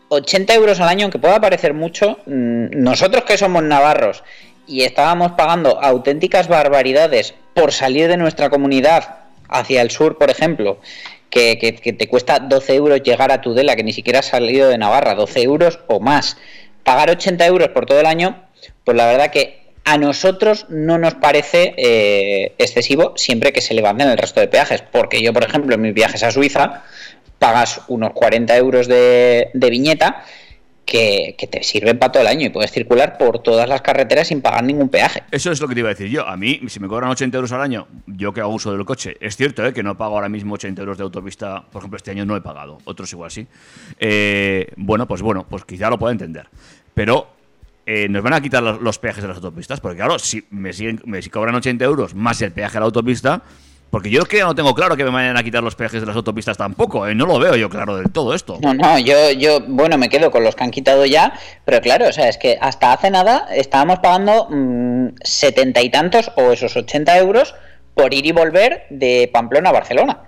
80 0.10 0.54
euros 0.54 0.82
al 0.82 0.90
año, 0.90 1.06
aunque 1.06 1.18
pueda 1.18 1.40
parecer 1.40 1.74
mucho, 1.74 2.20
mm, 2.26 2.72
nosotros 2.72 3.24
que 3.24 3.38
somos 3.38 3.64
navarros 3.64 4.22
y 4.68 4.84
estábamos 4.84 5.34
pagando 5.34 5.82
auténticas 5.82 6.48
barbaridades 6.48 7.34
por 7.54 7.72
salir 7.72 8.08
de 8.08 8.18
nuestra 8.18 8.50
comunidad 8.50 9.18
hacia 9.50 9.82
el 9.82 9.92
sur, 9.92 10.18
por 10.18 10.30
ejemplo, 10.30 10.80
que, 11.30 11.58
que- 11.58 11.94
te 11.94 12.08
cuesta 12.08 12.40
12 12.40 12.76
euros 12.76 13.02
llegar 13.04 13.32
a 13.32 13.42
Tudela, 13.42 13.76
que 13.76 13.84
ni 13.84 13.94
siquiera 13.94 14.20
has 14.20 14.28
salido 14.28 14.70
de 14.70 14.78
Navarra, 14.78 15.16
12 15.16 15.42
euros 15.42 15.80
o 15.88 16.00
más. 16.00 16.38
Pagar 16.84 17.10
80 17.10 17.46
euros 17.46 17.70
por 17.70 17.86
todo 17.86 18.00
el 18.00 18.06
año, 18.06 18.44
pues 18.84 18.96
la 18.98 19.06
verdad 19.08 19.32
que 19.32 19.64
a 19.86 19.98
nosotros 19.98 20.66
no 20.70 20.98
nos 20.98 21.16
parece 21.16 21.74
eh, 21.78 22.54
excesivo 22.58 23.14
siempre 23.18 23.52
que 23.52 23.62
se 23.62 23.74
levanten 23.74 24.08
el 24.10 24.18
resto 24.18 24.40
de 24.40 24.48
peajes, 24.48 24.82
porque 24.82 25.22
yo, 25.22 25.34
por 25.34 25.44
ejemplo, 25.44 25.76
en 25.76 25.82
mis 25.82 25.94
viajes 25.94 26.24
a 26.24 26.32
Suiza, 26.32 26.84
pagas 27.40 27.82
unos 27.90 28.14
40 28.14 28.56
euros 28.56 28.88
de, 28.88 29.50
de 29.54 29.70
viñeta 29.70 30.24
que, 30.86 31.36
que 31.38 31.48
te 31.48 31.64
sirven 31.64 31.98
para 31.98 32.12
todo 32.12 32.22
el 32.22 32.28
año 32.28 32.46
y 32.46 32.50
puedes 32.50 32.72
circular 32.72 33.18
por 33.18 33.40
todas 33.40 33.68
las 33.68 33.82
carreteras 33.82 34.28
sin 34.28 34.42
pagar 34.42 34.64
ningún 34.64 34.90
peaje. 34.90 35.24
Eso 35.32 35.52
es 35.52 35.62
lo 35.62 35.68
que 35.68 35.74
te 35.74 35.80
iba 35.80 35.90
a 35.90 35.94
decir 35.94 36.10
yo. 36.10 36.28
A 36.28 36.38
mí, 36.38 36.62
si 36.68 36.80
me 36.80 36.88
cobran 36.88 37.10
80 37.12 37.38
euros 37.38 37.52
al 37.52 37.62
año, 37.62 37.88
yo 38.08 38.34
que 38.34 38.42
hago 38.42 38.54
uso 38.54 38.72
del 38.72 38.86
coche, 38.86 39.16
es 39.20 39.36
cierto 39.36 39.66
¿eh? 39.66 39.74
que 39.74 39.84
no 39.84 39.98
pago 39.98 40.16
ahora 40.16 40.30
mismo 40.30 40.56
80 40.56 40.82
euros 40.82 40.98
de 40.98 41.04
autopista, 41.04 41.64
por 41.72 41.82
ejemplo, 41.82 41.98
este 41.98 42.12
año 42.12 42.26
no 42.26 42.36
he 42.36 42.42
pagado, 42.42 42.78
otros 42.86 43.12
igual 43.14 43.32
sí. 43.32 43.48
Eh, 44.00 44.68
bueno, 44.78 45.08
pues 45.08 45.22
bueno, 45.22 45.46
pues 45.50 45.66
quizá 45.66 45.90
lo 45.90 45.98
puedo 45.98 46.12
entender. 46.12 46.48
Pero 46.94 47.28
eh, 47.86 48.08
nos 48.10 48.24
van 48.24 48.34
a 48.34 48.42
quitar 48.42 48.62
los, 48.62 48.82
los 48.82 49.00
peajes 49.00 49.22
de 49.22 49.28
las 49.28 49.38
autopistas, 49.38 49.80
porque 49.80 49.98
claro, 49.98 50.20
si 50.20 50.46
me 50.52 50.74
siguen, 50.74 51.02
me 51.06 51.22
si 51.22 51.30
cobran 51.30 51.56
80 51.56 51.84
euros 51.86 52.16
más 52.16 52.42
el 52.42 52.52
peaje 52.52 52.74
de 52.74 52.80
la 52.80 52.86
autopista, 52.86 53.44
porque 53.94 54.10
yo 54.10 54.24
es 54.24 54.28
que 54.28 54.38
ya 54.38 54.46
no 54.46 54.56
tengo 54.56 54.74
claro 54.74 54.98
que 54.98 55.04
me 55.04 55.12
vayan 55.12 55.38
a 55.38 55.44
quitar 55.44 55.62
los 55.62 55.76
peajes 55.76 56.02
de 56.02 56.08
las 56.08 56.16
autopistas 56.16 56.58
tampoco, 56.58 57.06
¿eh? 57.06 57.14
no 57.14 57.28
lo 57.28 57.38
veo 57.38 57.56
yo 57.56 57.70
claro 57.70 57.96
del 57.96 58.10
todo 58.10 58.34
esto. 58.34 58.58
No, 58.60 58.74
no, 58.74 58.98
yo, 58.98 59.30
yo, 59.30 59.60
bueno, 59.68 60.00
me 60.00 60.10
quedo 60.10 60.32
con 60.32 60.44
los 60.44 60.56
que 60.56 60.64
han 60.64 60.72
quitado 60.72 61.06
ya, 61.06 61.34
pero 61.64 61.80
claro, 61.80 62.08
o 62.08 62.12
sea, 62.12 62.28
es 62.28 62.40
que 62.40 62.58
hasta 62.60 62.92
hace 62.92 63.12
nada 63.12 63.46
estábamos 63.52 64.00
pagando 64.00 64.48
mm, 64.50 65.10
setenta 65.24 65.84
y 65.84 65.92
tantos 65.92 66.32
o 66.38 66.52
esos 66.52 66.76
80 66.76 67.20
euros 67.20 67.54
por 67.94 68.16
ir 68.16 68.26
y 68.26 68.32
volver 68.32 68.88
de 68.90 69.30
Pamplona 69.32 69.70
a 69.70 69.74
Barcelona. 69.74 70.22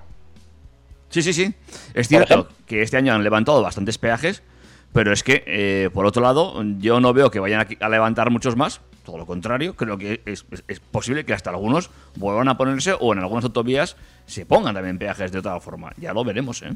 Sí, 1.10 1.24
sí, 1.24 1.34
sí. 1.34 1.52
Es 1.96 2.08
cierto 2.08 2.50
que 2.68 2.84
este 2.84 2.98
año 2.98 3.16
han 3.16 3.24
levantado 3.24 3.64
bastantes 3.64 3.98
peajes, 3.98 4.44
pero 4.94 5.12
es 5.12 5.24
que, 5.24 5.44
eh, 5.48 5.90
por 5.92 6.06
otro 6.06 6.22
lado, 6.22 6.62
yo 6.78 7.00
no 7.00 7.14
veo 7.14 7.32
que 7.32 7.40
vayan 7.40 7.66
a 7.80 7.90
levantar 7.90 8.30
muchos 8.30 8.56
más, 8.56 8.82
todo 9.06 9.18
lo 9.18 9.26
contrario, 9.26 9.76
creo 9.76 9.98
que 9.98 10.22
es, 10.26 10.44
posible 10.92 11.24
que 11.24 11.34
hasta 11.34 11.52
algunos 11.52 11.90
vuelvan 12.16 12.50
a 12.50 12.58
ponerse 12.58 12.94
o 13.00 13.14
en 13.14 13.20
algunas 13.20 13.46
autovías 13.46 13.96
se 14.26 14.46
pongan 14.46 14.76
también 14.76 14.98
peajes 14.98 15.32
de 15.32 15.40
otra 15.40 15.60
forma. 15.62 15.94
Ya 15.98 16.14
lo 16.14 16.24
veremos, 16.26 16.62
¿eh? 16.64 16.74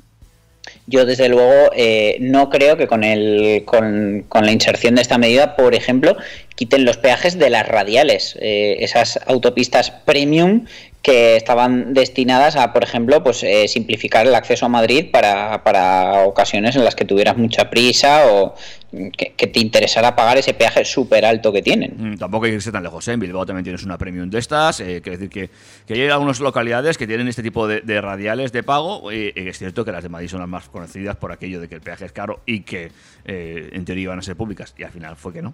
Yo, 0.88 1.05
desde 1.05 1.29
luego, 1.29 1.71
eh, 1.75 2.17
no 2.19 2.50
creo 2.50 2.77
que 2.77 2.86
con, 2.86 3.03
el, 3.03 3.63
con 3.65 4.25
la 4.45 4.51
inserción 4.51 4.95
de 4.95 5.01
esta 5.01 5.17
medida, 5.17 5.55
por 5.55 5.74
ejemplo, 5.74 6.15
quiten 6.59 6.83
los 6.83 6.98
peajes 6.98 7.39
de 7.39 7.50
las 7.50 7.67
radiales, 7.67 8.38
eh, 8.41 8.77
esas 8.81 9.17
autopistas 9.27 9.91
premium 9.91 10.65
que 11.01 11.38
estaban 11.38 11.94
destinadas 11.94 12.56
a, 12.56 12.74
por 12.74 12.84
ejemplo, 12.84 13.24
pues 13.24 13.44
eh, 13.44 13.68
simplificar 13.68 14.27
el 14.27 14.36
acceso 14.36 14.65
a 14.65 14.70
Madrid 14.70 15.08
para, 15.12 15.63
para 15.63 16.25
ocasiones 16.25 16.75
en 16.75 16.84
las 16.84 16.96
que 16.96 17.06
tuvieras 17.06 17.38
mucha 17.38 17.70
prisa 17.70 18.27
o 18.32 18.56
que, 18.91 19.48
te 19.48 19.60
interesara 19.60 20.15
pagar 20.15 20.38
ese 20.38 20.53
peaje 20.53 20.83
súper 20.83 21.24
alto 21.24 21.53
que 21.53 21.62
tienen. 21.62 21.94
Mm, 21.98 22.18
Tampoco 22.18 22.46
hay 22.46 22.51
que 22.51 22.55
irse 22.55 22.72
tan 22.72 22.83
lejos, 22.83 23.07
¿eh? 23.07 23.14
En 23.14 23.20
Bilbao 23.20 23.46
también 23.46 23.64
tienes 23.64 23.83
una 23.83 23.98
premium 23.98 24.29
de 24.29 24.40
estas. 24.40 24.79
Eh, 24.81 25.01
quiere 25.01 25.18
decir 25.18 25.29
que, 25.29 25.50
que 25.88 25.94
hay 25.94 26.09
algunas 26.09 26.40
localidades 26.40 26.98
que 26.98 27.07
tienen 27.07 27.27
este 27.27 27.44
tipo 27.44 27.68
de, 27.68 28.01
radiales 28.01 28.51
de 28.51 28.64
pago. 28.64 29.12
eh, 29.12 29.31
y 29.35 29.48
es 29.48 29.57
cierto 29.57 29.85
que 29.85 29.92
las 29.92 30.03
de 30.03 30.09
Madrid 30.09 30.27
son 30.27 30.40
las 30.40 30.50
más 30.50 30.68
conocidas 30.70 31.16
por 31.16 31.31
aquello 31.31 31.62
de 31.62 31.70
que 31.70 31.75
el 31.75 31.81
peaje 31.81 32.05
es 32.05 32.12
caro 32.12 32.42
y 32.46 32.62
que 32.62 32.92
eh, 33.25 33.70
en 33.72 33.85
teoría 33.85 34.03
iban 34.03 34.20
a 34.20 34.22
ser 34.22 34.35
públicas. 34.35 34.74
Y 34.77 34.83
al 34.83 34.92
final 34.92 35.16
fue 35.16 35.33
que 35.33 35.42
no. 35.42 35.53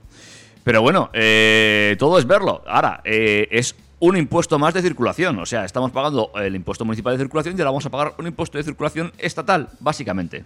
Pero 0.64 0.82
bueno, 0.82 1.12
todo 2.00 2.18
es 2.18 2.26
verlo. 2.26 2.64
Ahora, 2.66 3.02
es 3.06 3.76
un 4.00 4.18
impuesto 4.18 4.60
más 4.60 4.74
de 4.74 4.82
circulación. 4.82 5.38
O 5.40 5.46
sea, 5.46 5.66
estamos 5.66 5.92
pagando 5.92 6.32
el 6.36 6.56
impuesto 6.56 6.86
municipal 6.86 7.14
de 7.18 7.24
circulación 7.24 7.56
y 7.56 7.62
ahora 7.62 7.72
vamos 7.72 7.86
a 7.86 7.90
pagar 7.90 8.14
un 8.18 8.28
impuesto 8.28 8.58
de 8.58 8.64
circulación 8.64 9.12
estatal, 9.18 9.70
básicamente. 9.80 10.44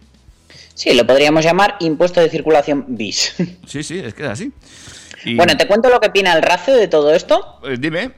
Sí, 0.73 0.93
lo 0.93 1.05
podríamos 1.05 1.43
llamar 1.43 1.75
impuesto 1.79 2.21
de 2.21 2.29
circulación 2.29 2.85
bis. 2.87 3.35
Sí, 3.67 3.83
sí, 3.83 3.99
es 3.99 4.13
que 4.13 4.23
es 4.23 4.29
así. 4.29 4.51
Y- 5.25 5.35
Bueno, 5.35 5.57
te 5.57 5.67
cuento 5.67 5.89
lo 5.89 5.99
que 5.99 6.07
opina 6.07 6.31
el 6.33 6.41
RACE 6.41 6.71
de 6.71 6.87
todo 6.87 7.13
esto. 7.13 7.59
eh, 7.65 7.75
dime. 7.77 8.11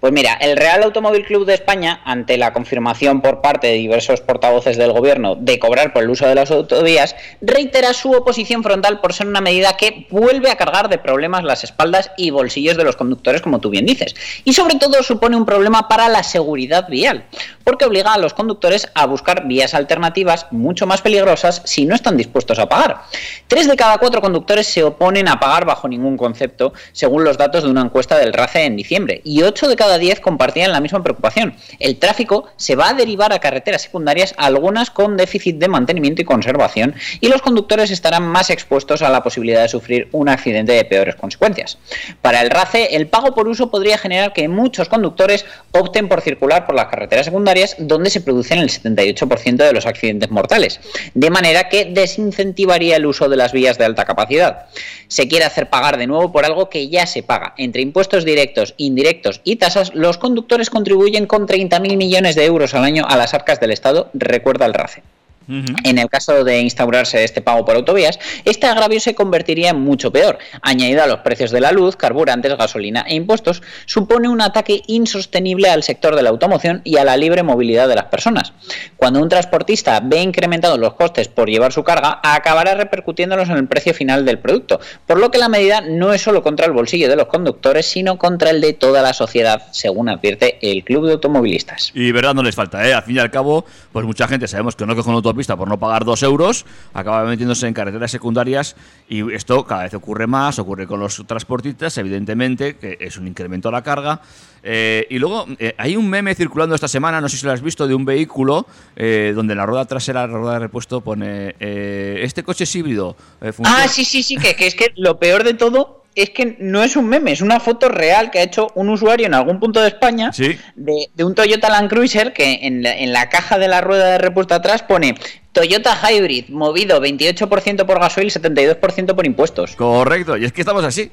Pues 0.00 0.12
mira, 0.12 0.34
el 0.34 0.58
Real 0.58 0.82
Automóvil 0.82 1.24
Club 1.24 1.46
de 1.46 1.54
España, 1.54 2.02
ante 2.04 2.36
la 2.36 2.52
confirmación 2.52 3.22
por 3.22 3.40
parte 3.40 3.68
de 3.68 3.72
diversos 3.72 4.20
portavoces 4.20 4.76
del 4.76 4.92
gobierno 4.92 5.36
de 5.36 5.58
cobrar 5.58 5.94
por 5.94 6.02
el 6.02 6.10
uso 6.10 6.26
de 6.26 6.34
las 6.34 6.50
autovías, 6.50 7.16
reitera 7.40 7.94
su 7.94 8.12
oposición 8.12 8.62
frontal 8.62 9.00
por 9.00 9.14
ser 9.14 9.26
una 9.26 9.40
medida 9.40 9.78
que 9.78 10.06
vuelve 10.10 10.50
a 10.50 10.56
cargar 10.56 10.90
de 10.90 10.98
problemas 10.98 11.44
las 11.44 11.64
espaldas 11.64 12.10
y 12.18 12.28
bolsillos 12.28 12.76
de 12.76 12.84
los 12.84 12.94
conductores, 12.94 13.40
como 13.40 13.58
tú 13.58 13.70
bien 13.70 13.86
dices. 13.86 14.14
Y 14.44 14.52
sobre 14.52 14.74
todo 14.74 15.02
supone 15.02 15.34
un 15.34 15.46
problema 15.46 15.88
para 15.88 16.10
la 16.10 16.22
seguridad 16.22 16.88
vial, 16.88 17.24
porque 17.64 17.86
obliga 17.86 18.12
a 18.12 18.18
los 18.18 18.34
conductores 18.34 18.88
a 18.94 19.06
buscar 19.06 19.46
vías 19.46 19.72
alternativas 19.72 20.46
mucho 20.50 20.86
más 20.86 21.00
peligrosas 21.00 21.62
si 21.64 21.86
no 21.86 21.94
están 21.94 22.18
dispuestos 22.18 22.58
a 22.58 22.68
pagar. 22.68 23.00
Tres 23.46 23.66
de 23.66 23.76
cada 23.76 23.96
cuatro 23.96 24.20
conductores 24.20 24.66
se 24.66 24.84
oponen 24.84 25.26
a 25.26 25.40
pagar 25.40 25.64
bajo 25.64 25.88
ningún 25.88 26.18
concepto, 26.18 26.74
según 26.92 27.24
los 27.24 27.38
datos 27.38 27.64
de 27.64 27.70
una 27.70 27.80
encuesta 27.80 28.18
del 28.18 28.34
RACE 28.34 28.64
en 28.64 28.76
diciembre, 28.76 29.22
y 29.24 29.42
ocho 29.42 29.68
de 29.68 29.76
cada 29.76 29.85
diez 29.98 30.20
compartían 30.20 30.72
la 30.72 30.80
misma 30.80 31.02
preocupación. 31.02 31.54
El 31.78 31.98
tráfico 31.98 32.46
se 32.56 32.76
va 32.76 32.90
a 32.90 32.94
derivar 32.94 33.32
a 33.32 33.38
carreteras 33.38 33.82
secundarias, 33.82 34.34
algunas 34.36 34.90
con 34.90 35.16
déficit 35.16 35.56
de 35.56 35.68
mantenimiento 35.68 36.22
y 36.22 36.24
conservación, 36.24 36.94
y 37.20 37.28
los 37.28 37.42
conductores 37.42 37.90
estarán 37.90 38.24
más 38.24 38.50
expuestos 38.50 39.02
a 39.02 39.10
la 39.10 39.22
posibilidad 39.22 39.62
de 39.62 39.68
sufrir 39.68 40.08
un 40.12 40.28
accidente 40.28 40.72
de 40.72 40.84
peores 40.84 41.16
consecuencias. 41.16 41.78
Para 42.22 42.42
el 42.42 42.50
RACE, 42.50 42.96
el 42.96 43.06
pago 43.08 43.34
por 43.34 43.48
uso 43.48 43.70
podría 43.70 43.98
generar 43.98 44.32
que 44.32 44.48
muchos 44.48 44.88
conductores 44.88 45.44
opten 45.72 46.08
por 46.08 46.20
circular 46.20 46.66
por 46.66 46.74
las 46.74 46.86
carreteras 46.86 47.26
secundarias, 47.26 47.76
donde 47.78 48.10
se 48.10 48.20
producen 48.20 48.58
el 48.58 48.70
78% 48.70 49.56
de 49.56 49.72
los 49.72 49.86
accidentes 49.86 50.30
mortales, 50.30 50.80
de 51.14 51.30
manera 51.30 51.68
que 51.68 51.84
desincentivaría 51.86 52.96
el 52.96 53.06
uso 53.06 53.28
de 53.28 53.36
las 53.36 53.52
vías 53.52 53.78
de 53.78 53.84
alta 53.84 54.04
capacidad. 54.04 54.66
Se 55.08 55.28
quiere 55.28 55.44
hacer 55.44 55.70
pagar 55.70 55.98
de 55.98 56.06
nuevo 56.06 56.32
por 56.32 56.44
algo 56.44 56.68
que 56.68 56.88
ya 56.88 57.06
se 57.06 57.22
paga. 57.22 57.54
Entre 57.56 57.82
impuestos 57.82 58.24
directos, 58.24 58.74
indirectos 58.76 59.40
y 59.44 59.56
tasas, 59.56 59.75
los 59.94 60.18
conductores 60.18 60.70
contribuyen 60.70 61.26
con 61.26 61.46
30.000 61.46 61.96
millones 61.96 62.34
de 62.34 62.44
euros 62.44 62.74
al 62.74 62.84
año 62.84 63.04
a 63.08 63.16
las 63.16 63.34
arcas 63.34 63.60
del 63.60 63.72
Estado, 63.72 64.10
recuerda 64.14 64.66
el 64.66 64.74
RACE. 64.74 65.02
En 65.48 65.98
el 65.98 66.08
caso 66.08 66.44
de 66.44 66.60
instaurarse 66.60 67.22
este 67.22 67.40
pago 67.40 67.64
por 67.64 67.76
autovías, 67.76 68.18
este 68.44 68.66
agravio 68.66 69.00
se 69.00 69.14
convertiría 69.14 69.70
en 69.70 69.80
mucho 69.80 70.12
peor. 70.12 70.38
Añadido 70.62 71.02
a 71.02 71.06
los 71.06 71.20
precios 71.20 71.50
de 71.50 71.60
la 71.60 71.72
luz, 71.72 71.96
carburantes, 71.96 72.56
gasolina 72.56 73.04
e 73.08 73.14
impuestos, 73.14 73.62
supone 73.86 74.28
un 74.28 74.40
ataque 74.40 74.82
insostenible 74.86 75.68
al 75.68 75.82
sector 75.82 76.16
de 76.16 76.22
la 76.22 76.30
automoción 76.30 76.80
y 76.84 76.96
a 76.96 77.04
la 77.04 77.16
libre 77.16 77.42
movilidad 77.42 77.88
de 77.88 77.94
las 77.94 78.06
personas. 78.06 78.52
Cuando 78.96 79.20
un 79.20 79.28
transportista 79.28 80.00
ve 80.02 80.20
incrementados 80.20 80.78
los 80.78 80.94
costes 80.94 81.28
por 81.28 81.48
llevar 81.48 81.72
su 81.72 81.84
carga, 81.84 82.20
acabará 82.22 82.74
repercutiéndolos 82.74 83.48
en 83.48 83.56
el 83.56 83.68
precio 83.68 83.94
final 83.94 84.24
del 84.24 84.38
producto, 84.38 84.80
por 85.06 85.18
lo 85.18 85.30
que 85.30 85.38
la 85.38 85.48
medida 85.48 85.80
no 85.80 86.12
es 86.12 86.22
solo 86.22 86.42
contra 86.42 86.66
el 86.66 86.72
bolsillo 86.72 87.08
de 87.08 87.16
los 87.16 87.26
conductores, 87.26 87.86
sino 87.86 88.18
contra 88.18 88.50
el 88.50 88.60
de 88.60 88.72
toda 88.72 89.02
la 89.02 89.12
sociedad, 89.12 89.62
según 89.70 90.08
advierte 90.08 90.58
el 90.60 90.84
Club 90.84 91.06
de 91.06 91.12
Automovilistas. 91.12 91.92
Y 91.94 92.12
verdad 92.12 92.34
no 92.34 92.42
les 92.42 92.54
falta, 92.54 92.86
¿eh? 92.86 92.94
Al 92.94 93.02
fin 93.02 93.16
y 93.16 93.18
al 93.18 93.30
cabo, 93.30 93.64
pues 93.92 94.04
mucha 94.04 94.26
gente 94.28 94.48
sabemos 94.48 94.76
que 94.76 94.86
no 94.86 94.94
coge 94.96 95.08
una 95.08 95.18
autopista 95.36 95.56
por 95.56 95.68
no 95.68 95.78
pagar 95.78 96.04
dos 96.04 96.22
euros, 96.22 96.64
acaba 96.94 97.24
metiéndose 97.24 97.66
en 97.66 97.74
carreteras 97.74 98.10
secundarias 98.10 98.74
y 99.08 99.32
esto 99.32 99.64
cada 99.64 99.82
vez 99.84 99.94
ocurre 99.94 100.26
más, 100.26 100.58
ocurre 100.58 100.86
con 100.86 101.00
los 101.00 101.22
transportistas, 101.26 101.98
evidentemente, 101.98 102.76
que 102.76 102.96
es 102.98 103.18
un 103.18 103.26
incremento 103.26 103.68
a 103.68 103.72
la 103.72 103.82
carga. 103.82 104.20
Eh, 104.62 105.06
y 105.10 105.18
luego 105.18 105.46
eh, 105.58 105.74
hay 105.78 105.96
un 105.96 106.08
meme 106.08 106.34
circulando 106.34 106.74
esta 106.74 106.88
semana, 106.88 107.20
no 107.20 107.28
sé 107.28 107.36
si 107.36 107.46
lo 107.46 107.52
has 107.52 107.62
visto, 107.62 107.86
de 107.86 107.94
un 107.94 108.04
vehículo 108.04 108.66
eh, 108.96 109.32
donde 109.34 109.54
la 109.54 109.66
rueda 109.66 109.84
trasera, 109.84 110.26
la 110.26 110.38
rueda 110.38 110.54
de 110.54 110.58
repuesto, 110.60 111.02
pone 111.02 111.54
eh, 111.60 112.20
este 112.22 112.42
coche 112.42 112.64
es 112.64 112.74
híbrido. 112.74 113.16
Ah, 113.64 113.86
sí, 113.88 114.04
sí, 114.04 114.22
sí, 114.22 114.36
que 114.36 114.56
es 114.58 114.74
que 114.74 114.92
lo 114.96 115.18
peor 115.18 115.44
de 115.44 115.54
todo 115.54 116.05
es 116.16 116.30
que 116.30 116.56
no 116.58 116.82
es 116.82 116.96
un 116.96 117.06
meme, 117.08 117.30
es 117.32 117.40
una 117.42 117.60
foto 117.60 117.88
real 117.88 118.30
que 118.30 118.38
ha 118.40 118.42
hecho 118.42 118.68
un 118.74 118.88
usuario 118.88 119.26
en 119.26 119.34
algún 119.34 119.60
punto 119.60 119.80
de 119.80 119.88
España 119.88 120.32
Sí. 120.32 120.58
de, 120.74 121.08
de 121.14 121.24
un 121.24 121.34
Toyota 121.34 121.68
Land 121.68 121.90
Cruiser 121.90 122.32
que 122.32 122.60
en 122.66 122.82
la, 122.82 122.96
en 122.96 123.12
la 123.12 123.28
caja 123.28 123.58
de 123.58 123.68
la 123.68 123.80
rueda 123.82 124.10
de 124.10 124.18
repuesto 124.18 124.54
atrás 124.54 124.82
pone 124.82 125.14
Toyota 125.52 125.96
Hybrid, 126.10 126.48
movido 126.50 127.00
28% 127.00 127.86
por 127.86 127.98
gasoil, 128.00 128.30
72% 128.30 129.14
por 129.14 129.24
impuestos. 129.26 129.74
Correcto, 129.76 130.36
y 130.36 130.44
es 130.44 130.52
que 130.52 130.60
estamos 130.60 130.84
así. 130.84 131.10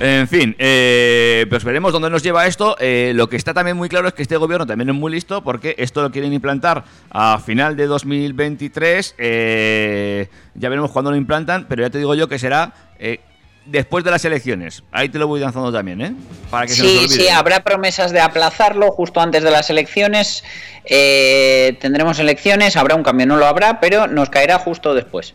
En 0.00 0.26
fin, 0.28 0.56
eh, 0.58 1.46
pues 1.50 1.62
veremos 1.62 1.92
dónde 1.92 2.08
nos 2.10 2.22
lleva 2.22 2.46
esto. 2.46 2.74
Eh, 2.80 3.12
lo 3.14 3.28
que 3.28 3.36
está 3.36 3.52
también 3.54 3.76
muy 3.76 3.88
claro 3.88 4.08
es 4.08 4.14
que 4.14 4.22
este 4.22 4.36
gobierno 4.38 4.66
también 4.66 4.88
es 4.88 4.94
muy 4.96 5.12
listo 5.12 5.44
porque 5.44 5.74
esto 5.78 6.02
lo 6.02 6.10
quieren 6.10 6.32
implantar 6.32 6.84
a 7.10 7.38
final 7.38 7.76
de 7.76 7.86
2023. 7.86 9.14
eh, 9.18 10.28
ya 10.54 10.68
veremos 10.68 10.90
cuándo 10.90 11.10
lo 11.10 11.16
implantan, 11.16 11.66
pero 11.68 11.82
ya 11.82 11.90
te 11.90 11.98
digo 11.98 12.14
yo 12.14 12.28
que 12.28 12.38
será 12.38 12.72
eh, 12.98 13.20
después 13.66 14.02
de 14.04 14.10
las 14.10 14.24
elecciones. 14.24 14.82
Ahí 14.92 15.08
te 15.08 15.18
lo 15.18 15.26
voy 15.28 15.40
lanzando 15.40 15.72
también, 15.72 16.00
¿eh? 16.00 16.14
Para 16.50 16.66
que 16.66 16.72
se 16.74 16.82
nos 16.82 16.90
Sí, 16.92 16.98
olvide. 16.98 17.14
sí, 17.24 17.28
habrá 17.28 17.62
promesas 17.62 18.10
de 18.12 18.20
aplazarlo 18.20 18.90
justo 18.90 19.20
antes 19.20 19.42
de 19.42 19.50
las 19.50 19.70
elecciones. 19.70 20.44
eh, 20.84 21.76
tendremos 21.80 22.18
elecciones, 22.18 22.76
habrá 22.76 22.94
un 22.96 23.02
cambio, 23.02 23.26
no 23.26 23.36
lo 23.36 23.46
habrá, 23.46 23.78
pero 23.80 24.06
nos 24.06 24.30
caerá 24.30 24.58
justo 24.58 24.94
después. 24.94 25.34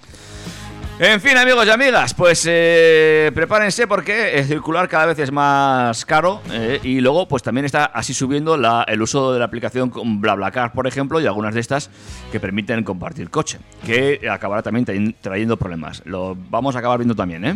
En 0.97 1.19
fin, 1.19 1.35
amigos 1.37 1.67
y 1.67 1.69
amigas, 1.69 2.13
pues 2.13 2.45
eh, 2.49 3.29
prepárense 3.35 3.85
porque 3.85 4.39
eh, 4.39 4.43
circular 4.45 4.87
cada 4.87 5.05
vez 5.07 5.19
es 5.19 5.29
más 5.29 6.05
caro 6.05 6.41
eh, 6.51 6.79
y 6.83 7.01
luego 7.01 7.27
pues 7.27 7.43
también 7.43 7.65
está 7.65 7.83
así 7.85 8.13
subiendo 8.13 8.55
la- 8.55 8.85
el 8.87 9.01
uso 9.01 9.33
de 9.33 9.39
la 9.39 9.45
aplicación 9.45 9.89
con 9.89 10.21
BlaBlaCar, 10.21 10.71
por 10.71 10.87
ejemplo, 10.87 11.19
y 11.19 11.25
algunas 11.25 11.53
de 11.53 11.59
estas 11.59 11.89
que 12.31 12.39
permiten 12.39 12.83
compartir 12.85 13.29
coche, 13.29 13.59
que 13.85 14.21
acabará 14.31 14.63
también 14.63 14.85
tra- 14.85 15.15
trayendo 15.19 15.57
problemas. 15.57 16.01
Lo 16.05 16.35
vamos 16.49 16.77
a 16.77 16.79
acabar 16.79 16.97
viendo 16.97 17.13
también, 17.15 17.43
¿eh? 17.45 17.55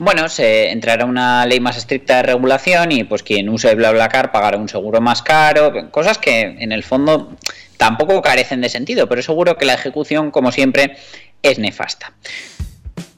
Bueno, 0.00 0.30
se 0.30 0.70
entrará 0.70 1.04
una 1.04 1.44
ley 1.44 1.60
más 1.60 1.76
estricta 1.76 2.16
de 2.16 2.22
regulación 2.22 2.90
y 2.90 3.04
pues 3.04 3.22
quien 3.22 3.50
use 3.50 3.74
BlaBlaCar 3.74 4.32
pagará 4.32 4.56
un 4.56 4.66
seguro 4.66 5.02
más 5.02 5.20
caro, 5.20 5.90
cosas 5.90 6.16
que 6.16 6.40
en 6.40 6.72
el 6.72 6.82
fondo 6.82 7.36
tampoco 7.76 8.22
carecen 8.22 8.62
de 8.62 8.70
sentido, 8.70 9.10
pero 9.10 9.20
seguro 9.20 9.58
que 9.58 9.66
la 9.66 9.74
ejecución, 9.74 10.30
como 10.30 10.52
siempre, 10.52 10.96
es 11.42 11.58
nefasta. 11.58 12.14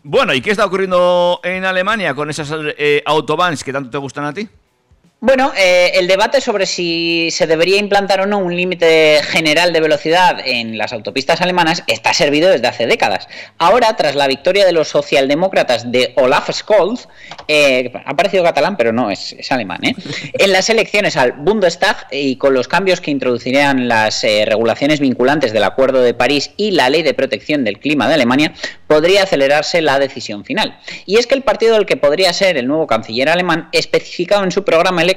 Bueno, 0.02 0.34
¿y 0.34 0.40
qué 0.40 0.50
está 0.50 0.64
ocurriendo 0.64 1.38
en 1.44 1.64
Alemania 1.64 2.14
con 2.14 2.30
esas 2.30 2.52
eh, 2.76 3.00
autobans 3.06 3.62
que 3.62 3.72
tanto 3.72 3.88
te 3.88 3.98
gustan 3.98 4.24
a 4.24 4.34
ti? 4.34 4.48
Bueno, 5.24 5.52
eh, 5.56 5.92
el 5.94 6.08
debate 6.08 6.40
sobre 6.40 6.66
si 6.66 7.28
se 7.30 7.46
debería 7.46 7.76
implantar 7.76 8.20
o 8.22 8.26
no 8.26 8.38
un 8.38 8.56
límite 8.56 9.20
general 9.22 9.72
de 9.72 9.80
velocidad 9.80 10.40
en 10.44 10.76
las 10.76 10.92
autopistas 10.92 11.40
alemanas 11.40 11.84
está 11.86 12.12
servido 12.12 12.50
desde 12.50 12.66
hace 12.66 12.88
décadas. 12.88 13.28
Ahora, 13.56 13.94
tras 13.94 14.16
la 14.16 14.26
victoria 14.26 14.66
de 14.66 14.72
los 14.72 14.88
socialdemócratas 14.88 15.92
de 15.92 16.12
Olaf 16.16 16.50
Scholz, 16.50 17.06
eh, 17.46 17.92
ha 18.04 18.16
parecido 18.16 18.42
catalán, 18.42 18.76
pero 18.76 18.92
no, 18.92 19.12
es, 19.12 19.36
alemán, 19.50 19.84
¿eh? 19.84 19.94
en 20.32 20.50
las 20.50 20.68
elecciones 20.70 21.16
al 21.16 21.30
Bundestag 21.34 22.08
y 22.10 22.34
con 22.34 22.52
los 22.52 22.66
cambios 22.66 23.00
que 23.00 23.12
introducirían 23.12 23.86
las 23.86 24.24
eh, 24.24 24.44
regulaciones 24.44 24.98
vinculantes 24.98 25.52
del 25.52 25.62
Acuerdo 25.62 26.02
de 26.02 26.14
París 26.14 26.50
y 26.56 26.72
la 26.72 26.90
Ley 26.90 27.04
de 27.04 27.14
Protección 27.14 27.62
del 27.62 27.78
Clima 27.78 28.08
de 28.08 28.14
Alemania, 28.14 28.54
podría 28.88 29.22
acelerarse 29.22 29.82
la 29.82 30.00
decisión 30.00 30.44
final. 30.44 30.76
Y 31.06 31.18
es 31.18 31.28
que 31.28 31.36
el 31.36 31.42
partido 31.42 31.74
del 31.74 31.86
que 31.86 31.96
podría 31.96 32.32
ser 32.32 32.56
el 32.56 32.66
nuevo 32.66 32.88
canciller 32.88 33.28
alemán 33.28 33.68
especificaba 33.70 34.42
en 34.42 34.50
su 34.50 34.64
programa 34.64 35.00
electoral 35.00 35.11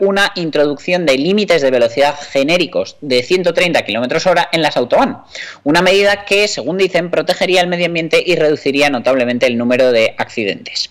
una 0.00 0.32
introducción 0.34 1.06
de 1.06 1.18
límites 1.18 1.62
de 1.62 1.70
velocidad 1.70 2.16
genéricos 2.30 2.96
de 3.00 3.22
130 3.22 3.82
km 3.84 4.26
hora 4.26 4.48
en 4.52 4.62
las 4.62 4.76
autobahn. 4.76 5.18
Una 5.64 5.82
medida 5.82 6.24
que, 6.24 6.48
según 6.48 6.78
dicen, 6.78 7.10
protegería 7.10 7.60
el 7.60 7.68
medio 7.68 7.86
ambiente 7.86 8.22
y 8.24 8.36
reduciría 8.36 8.90
notablemente 8.90 9.46
el 9.46 9.58
número 9.58 9.92
de 9.92 10.14
accidentes. 10.18 10.90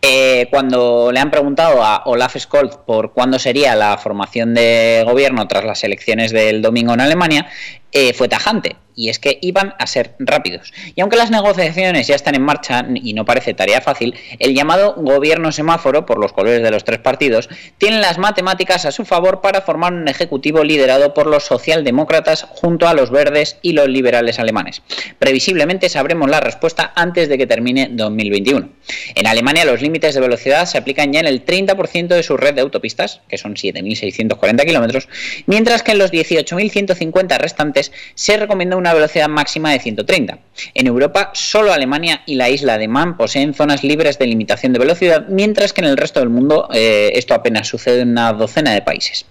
Eh, 0.00 0.46
cuando 0.50 1.10
le 1.12 1.20
han 1.20 1.30
preguntado 1.30 1.82
a 1.82 2.04
Olaf 2.06 2.36
Scholz 2.38 2.76
por 2.86 3.12
cuándo 3.12 3.38
sería 3.38 3.74
la 3.74 3.98
formación 3.98 4.54
de 4.54 5.02
gobierno 5.04 5.46
tras 5.48 5.64
las 5.64 5.84
elecciones 5.84 6.32
del 6.32 6.62
domingo 6.62 6.94
en 6.94 7.00
Alemania, 7.00 7.46
eh, 7.92 8.12
fue 8.12 8.28
tajante. 8.28 8.76
Y 8.98 9.10
es 9.10 9.20
que 9.20 9.38
iban 9.42 9.74
a 9.78 9.86
ser 9.86 10.16
rápidos. 10.18 10.72
Y 10.96 11.02
aunque 11.02 11.16
las 11.16 11.30
negociaciones 11.30 12.08
ya 12.08 12.16
están 12.16 12.34
en 12.34 12.42
marcha 12.42 12.84
y 12.96 13.14
no 13.14 13.24
parece 13.24 13.54
tarea 13.54 13.80
fácil, 13.80 14.16
el 14.40 14.56
llamado 14.56 14.94
gobierno 14.96 15.52
semáforo, 15.52 16.04
por 16.04 16.18
los 16.18 16.32
colores 16.32 16.64
de 16.64 16.70
los 16.72 16.82
tres 16.82 16.98
partidos, 16.98 17.48
tiene 17.78 18.00
las 18.00 18.18
matemáticas 18.18 18.86
a 18.86 18.90
su 18.90 19.04
favor 19.04 19.40
para 19.40 19.60
formar 19.60 19.92
un 19.92 20.08
ejecutivo 20.08 20.64
liderado 20.64 21.14
por 21.14 21.28
los 21.28 21.44
socialdemócratas 21.44 22.42
junto 22.48 22.88
a 22.88 22.94
los 22.94 23.12
verdes 23.12 23.58
y 23.62 23.72
los 23.72 23.88
liberales 23.88 24.40
alemanes. 24.40 24.82
Previsiblemente 25.20 25.88
sabremos 25.88 26.28
la 26.28 26.40
respuesta 26.40 26.92
antes 26.96 27.28
de 27.28 27.38
que 27.38 27.46
termine 27.46 27.90
2021. 27.92 28.68
En 29.14 29.26
Alemania 29.28 29.64
los 29.64 29.80
límites 29.80 30.16
de 30.16 30.20
velocidad 30.20 30.66
se 30.66 30.76
aplican 30.76 31.12
ya 31.12 31.20
en 31.20 31.26
el 31.28 31.44
30% 31.44 32.08
de 32.08 32.22
su 32.24 32.36
red 32.36 32.54
de 32.54 32.62
autopistas, 32.62 33.20
que 33.28 33.38
son 33.38 33.54
7.640 33.54 34.64
kilómetros, 34.64 35.08
mientras 35.46 35.84
que 35.84 35.92
en 35.92 35.98
los 35.98 36.10
18.150 36.10 37.38
restantes 37.38 37.92
se 38.16 38.36
recomienda 38.36 38.76
una 38.76 38.87
velocidad 38.94 39.28
máxima 39.28 39.72
de 39.72 39.80
130. 39.80 40.38
En 40.74 40.86
Europa, 40.86 41.30
solo 41.34 41.72
Alemania 41.72 42.22
y 42.26 42.34
la 42.34 42.48
isla 42.48 42.78
de 42.78 42.88
Man 42.88 43.16
poseen 43.16 43.54
zonas 43.54 43.84
libres 43.84 44.18
de 44.18 44.26
limitación 44.26 44.72
de 44.72 44.78
velocidad, 44.78 45.26
mientras 45.28 45.72
que 45.72 45.80
en 45.80 45.88
el 45.88 45.96
resto 45.96 46.20
del 46.20 46.28
mundo 46.28 46.68
eh, 46.72 47.12
esto 47.14 47.34
apenas 47.34 47.68
sucede 47.68 48.00
en 48.00 48.10
una 48.10 48.32
docena 48.32 48.72
de 48.72 48.82
países. 48.82 49.26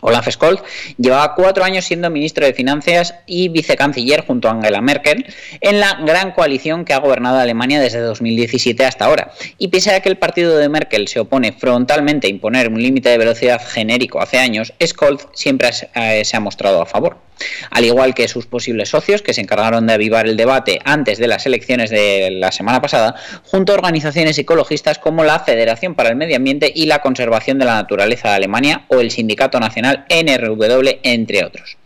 Olaf 0.00 0.28
Scholz 0.28 0.62
llevaba 0.96 1.34
cuatro 1.34 1.64
años 1.64 1.84
siendo 1.84 2.10
ministro 2.10 2.46
de 2.46 2.54
Finanzas 2.54 3.14
y 3.26 3.48
vicecanciller 3.48 4.24
junto 4.26 4.48
a 4.48 4.52
Angela 4.52 4.80
Merkel 4.80 5.26
en 5.60 5.80
la 5.80 5.94
gran 6.04 6.32
coalición 6.32 6.84
que 6.84 6.94
ha 6.94 6.98
gobernado 6.98 7.38
Alemania 7.38 7.80
desde 7.80 8.00
2017 8.00 8.84
hasta 8.84 9.06
ahora. 9.06 9.32
Y 9.58 9.68
pese 9.68 9.94
a 9.94 10.00
que 10.00 10.08
el 10.08 10.18
partido 10.18 10.56
de 10.56 10.68
Merkel 10.68 11.08
se 11.08 11.20
opone 11.20 11.52
frontalmente 11.52 12.26
a 12.26 12.30
imponer 12.30 12.68
un 12.68 12.82
límite 12.82 13.08
de 13.08 13.18
velocidad 13.18 13.60
genérico 13.66 14.20
hace 14.20 14.38
años, 14.38 14.72
Scholz 14.84 15.26
siempre 15.32 15.70
eh, 15.94 16.24
se 16.24 16.36
ha 16.36 16.40
mostrado 16.40 16.80
a 16.82 16.86
favor 16.86 17.27
al 17.70 17.84
igual 17.84 18.14
que 18.14 18.28
sus 18.28 18.46
posibles 18.46 18.88
socios 18.88 19.22
que 19.22 19.34
se 19.34 19.40
encargaron 19.40 19.86
de 19.86 19.94
avivar 19.94 20.26
el 20.26 20.36
debate 20.36 20.78
antes 20.84 21.18
de 21.18 21.28
las 21.28 21.46
elecciones 21.46 21.90
de 21.90 22.30
la 22.32 22.52
semana 22.52 22.80
pasada, 22.80 23.14
junto 23.44 23.72
a 23.72 23.76
organizaciones 23.76 24.38
ecologistas 24.38 24.98
como 24.98 25.24
la 25.24 25.40
Federación 25.40 25.94
para 25.94 26.10
el 26.10 26.16
Medio 26.16 26.36
Ambiente 26.36 26.72
y 26.74 26.86
la 26.86 27.00
Conservación 27.00 27.58
de 27.58 27.64
la 27.64 27.74
Naturaleza 27.74 28.30
de 28.30 28.34
Alemania 28.34 28.84
o 28.88 29.00
el 29.00 29.10
Sindicato 29.10 29.60
Nacional 29.60 30.04
NRW, 30.08 30.98
entre 31.02 31.44
otros. 31.44 31.76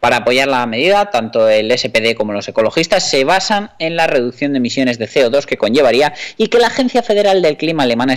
Para 0.00 0.18
apoyar 0.18 0.48
la 0.48 0.66
medida, 0.66 1.10
tanto 1.10 1.48
el 1.48 1.76
SPD 1.76 2.14
como 2.14 2.32
los 2.32 2.48
ecologistas 2.48 3.08
se 3.08 3.24
basan 3.24 3.70
en 3.78 3.96
la 3.96 4.06
reducción 4.06 4.52
de 4.52 4.58
emisiones 4.58 4.98
de 4.98 5.08
CO2 5.08 5.44
que 5.44 5.58
conllevaría 5.58 6.14
y 6.36 6.48
que 6.48 6.58
la 6.58 6.68
Agencia 6.68 7.02
Federal 7.02 7.42
del 7.42 7.56
Clima 7.56 7.82
alemana 7.82 8.14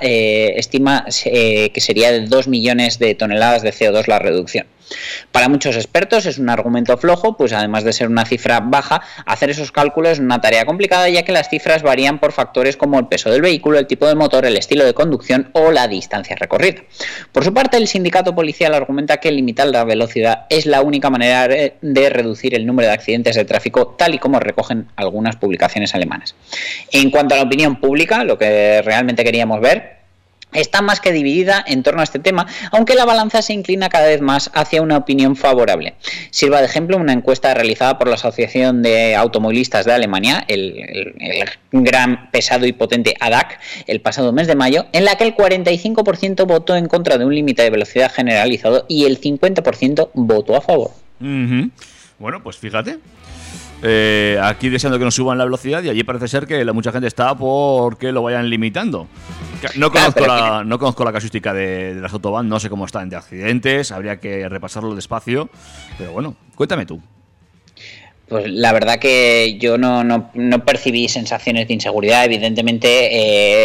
eh, 0.00 0.54
estima 0.56 1.06
eh, 1.24 1.70
que 1.72 1.80
sería 1.80 2.12
de 2.12 2.26
2 2.26 2.48
millones 2.48 2.98
de 2.98 3.14
toneladas 3.14 3.62
de 3.62 3.72
CO2 3.72 4.06
la 4.06 4.18
reducción. 4.18 4.66
Para 5.32 5.48
muchos 5.48 5.76
expertos 5.76 6.26
es 6.26 6.38
un 6.38 6.50
argumento 6.50 6.96
flojo, 6.98 7.36
pues 7.36 7.52
además 7.52 7.84
de 7.84 7.92
ser 7.92 8.08
una 8.08 8.24
cifra 8.24 8.60
baja, 8.60 9.02
hacer 9.26 9.50
esos 9.50 9.72
cálculos 9.72 10.12
es 10.12 10.18
una 10.18 10.40
tarea 10.40 10.66
complicada 10.66 11.08
ya 11.08 11.22
que 11.22 11.32
las 11.32 11.48
cifras 11.48 11.82
varían 11.82 12.18
por 12.18 12.32
factores 12.32 12.76
como 12.76 12.98
el 12.98 13.06
peso 13.06 13.30
del 13.30 13.42
vehículo, 13.42 13.78
el 13.78 13.86
tipo 13.86 14.06
de 14.06 14.14
motor, 14.14 14.44
el 14.44 14.56
estilo 14.56 14.84
de 14.84 14.94
conducción 14.94 15.50
o 15.52 15.70
la 15.70 15.88
distancia 15.88 16.36
recorrida. 16.36 16.82
Por 17.32 17.44
su 17.44 17.54
parte, 17.54 17.76
el 17.76 17.88
sindicato 17.88 18.34
policial 18.34 18.74
argumenta 18.74 19.18
que 19.18 19.32
limitar 19.32 19.68
la 19.68 19.84
velocidad 19.84 20.46
es 20.50 20.66
la 20.66 20.73
única 20.82 21.10
manera 21.10 21.48
de 21.48 22.10
reducir 22.10 22.54
el 22.54 22.66
número 22.66 22.88
de 22.88 22.94
accidentes 22.94 23.36
de 23.36 23.44
tráfico, 23.44 23.94
tal 23.98 24.14
y 24.14 24.18
como 24.18 24.40
recogen 24.40 24.88
algunas 24.96 25.36
publicaciones 25.36 25.94
alemanas. 25.94 26.34
En 26.92 27.10
cuanto 27.10 27.34
a 27.34 27.38
la 27.38 27.44
opinión 27.44 27.76
pública, 27.76 28.24
lo 28.24 28.38
que 28.38 28.82
realmente 28.82 29.24
queríamos 29.24 29.60
ver, 29.60 30.03
está 30.54 30.82
más 30.82 31.00
que 31.00 31.12
dividida 31.12 31.62
en 31.66 31.82
torno 31.82 32.00
a 32.00 32.04
este 32.04 32.18
tema, 32.18 32.46
aunque 32.70 32.94
la 32.94 33.04
balanza 33.04 33.42
se 33.42 33.52
inclina 33.52 33.88
cada 33.88 34.06
vez 34.06 34.20
más 34.20 34.50
hacia 34.54 34.82
una 34.82 34.96
opinión 34.96 35.36
favorable. 35.36 35.94
Sirva 36.30 36.60
de 36.60 36.66
ejemplo 36.66 36.96
una 36.96 37.12
encuesta 37.12 37.52
realizada 37.54 37.98
por 37.98 38.08
la 38.08 38.14
Asociación 38.14 38.82
de 38.82 39.14
Automovilistas 39.16 39.84
de 39.84 39.92
Alemania, 39.92 40.44
el, 40.48 41.12
gran, 41.72 42.30
pesado 42.30 42.66
y 42.66 42.72
potente 42.72 43.14
ADAC, 43.20 43.58
el 43.86 44.00
pasado 44.00 44.32
mes 44.32 44.46
de 44.46 44.54
mayo, 44.54 44.86
en 44.92 45.04
la 45.04 45.16
que 45.16 45.24
el 45.24 45.34
45% 45.34 46.46
votó 46.46 46.76
en 46.76 46.86
contra 46.86 47.18
de 47.18 47.24
un 47.24 47.34
límite 47.34 47.62
de 47.62 47.70
velocidad 47.70 48.12
generalizado 48.12 48.86
y 48.88 49.04
el 49.04 49.20
50% 49.20 50.10
votó 50.14 50.56
a 50.56 50.60
favor. 50.60 50.90
Bueno, 52.18 52.42
pues 52.42 52.56
fíjate. 52.56 52.98
Eh, 53.86 54.40
aquí 54.42 54.70
deseando 54.70 54.98
que 54.98 55.04
nos 55.04 55.14
suban 55.14 55.36
la 55.36 55.44
velocidad 55.44 55.82
y 55.82 55.90
allí 55.90 56.04
parece 56.04 56.26
ser 56.26 56.46
que 56.46 56.64
la, 56.64 56.72
mucha 56.72 56.90
gente 56.90 57.06
está 57.06 57.36
porque 57.36 58.12
lo 58.12 58.22
vayan 58.22 58.48
limitando. 58.48 59.08
No 59.76 59.90
conozco, 59.90 60.26
la, 60.26 60.64
no 60.64 60.78
conozco 60.78 61.04
la 61.04 61.12
casuística 61.12 61.52
de, 61.52 61.94
de 61.94 62.00
las 62.00 62.12
autobahn, 62.14 62.48
no 62.48 62.58
sé 62.60 62.70
cómo 62.70 62.86
están 62.86 63.10
de 63.10 63.16
accidentes, 63.16 63.92
habría 63.92 64.18
que 64.20 64.48
repasarlo 64.48 64.94
despacio, 64.94 65.50
pero 65.98 66.12
bueno, 66.12 66.34
cuéntame 66.54 66.86
tú. 66.86 67.00
Pues 68.28 68.50
la 68.50 68.72
verdad 68.72 68.98
que 68.98 69.58
yo 69.58 69.76
no, 69.76 70.02
no, 70.02 70.30
no 70.32 70.64
percibí 70.64 71.08
sensaciones 71.08 71.68
de 71.68 71.74
inseguridad. 71.74 72.24
Evidentemente 72.24 72.88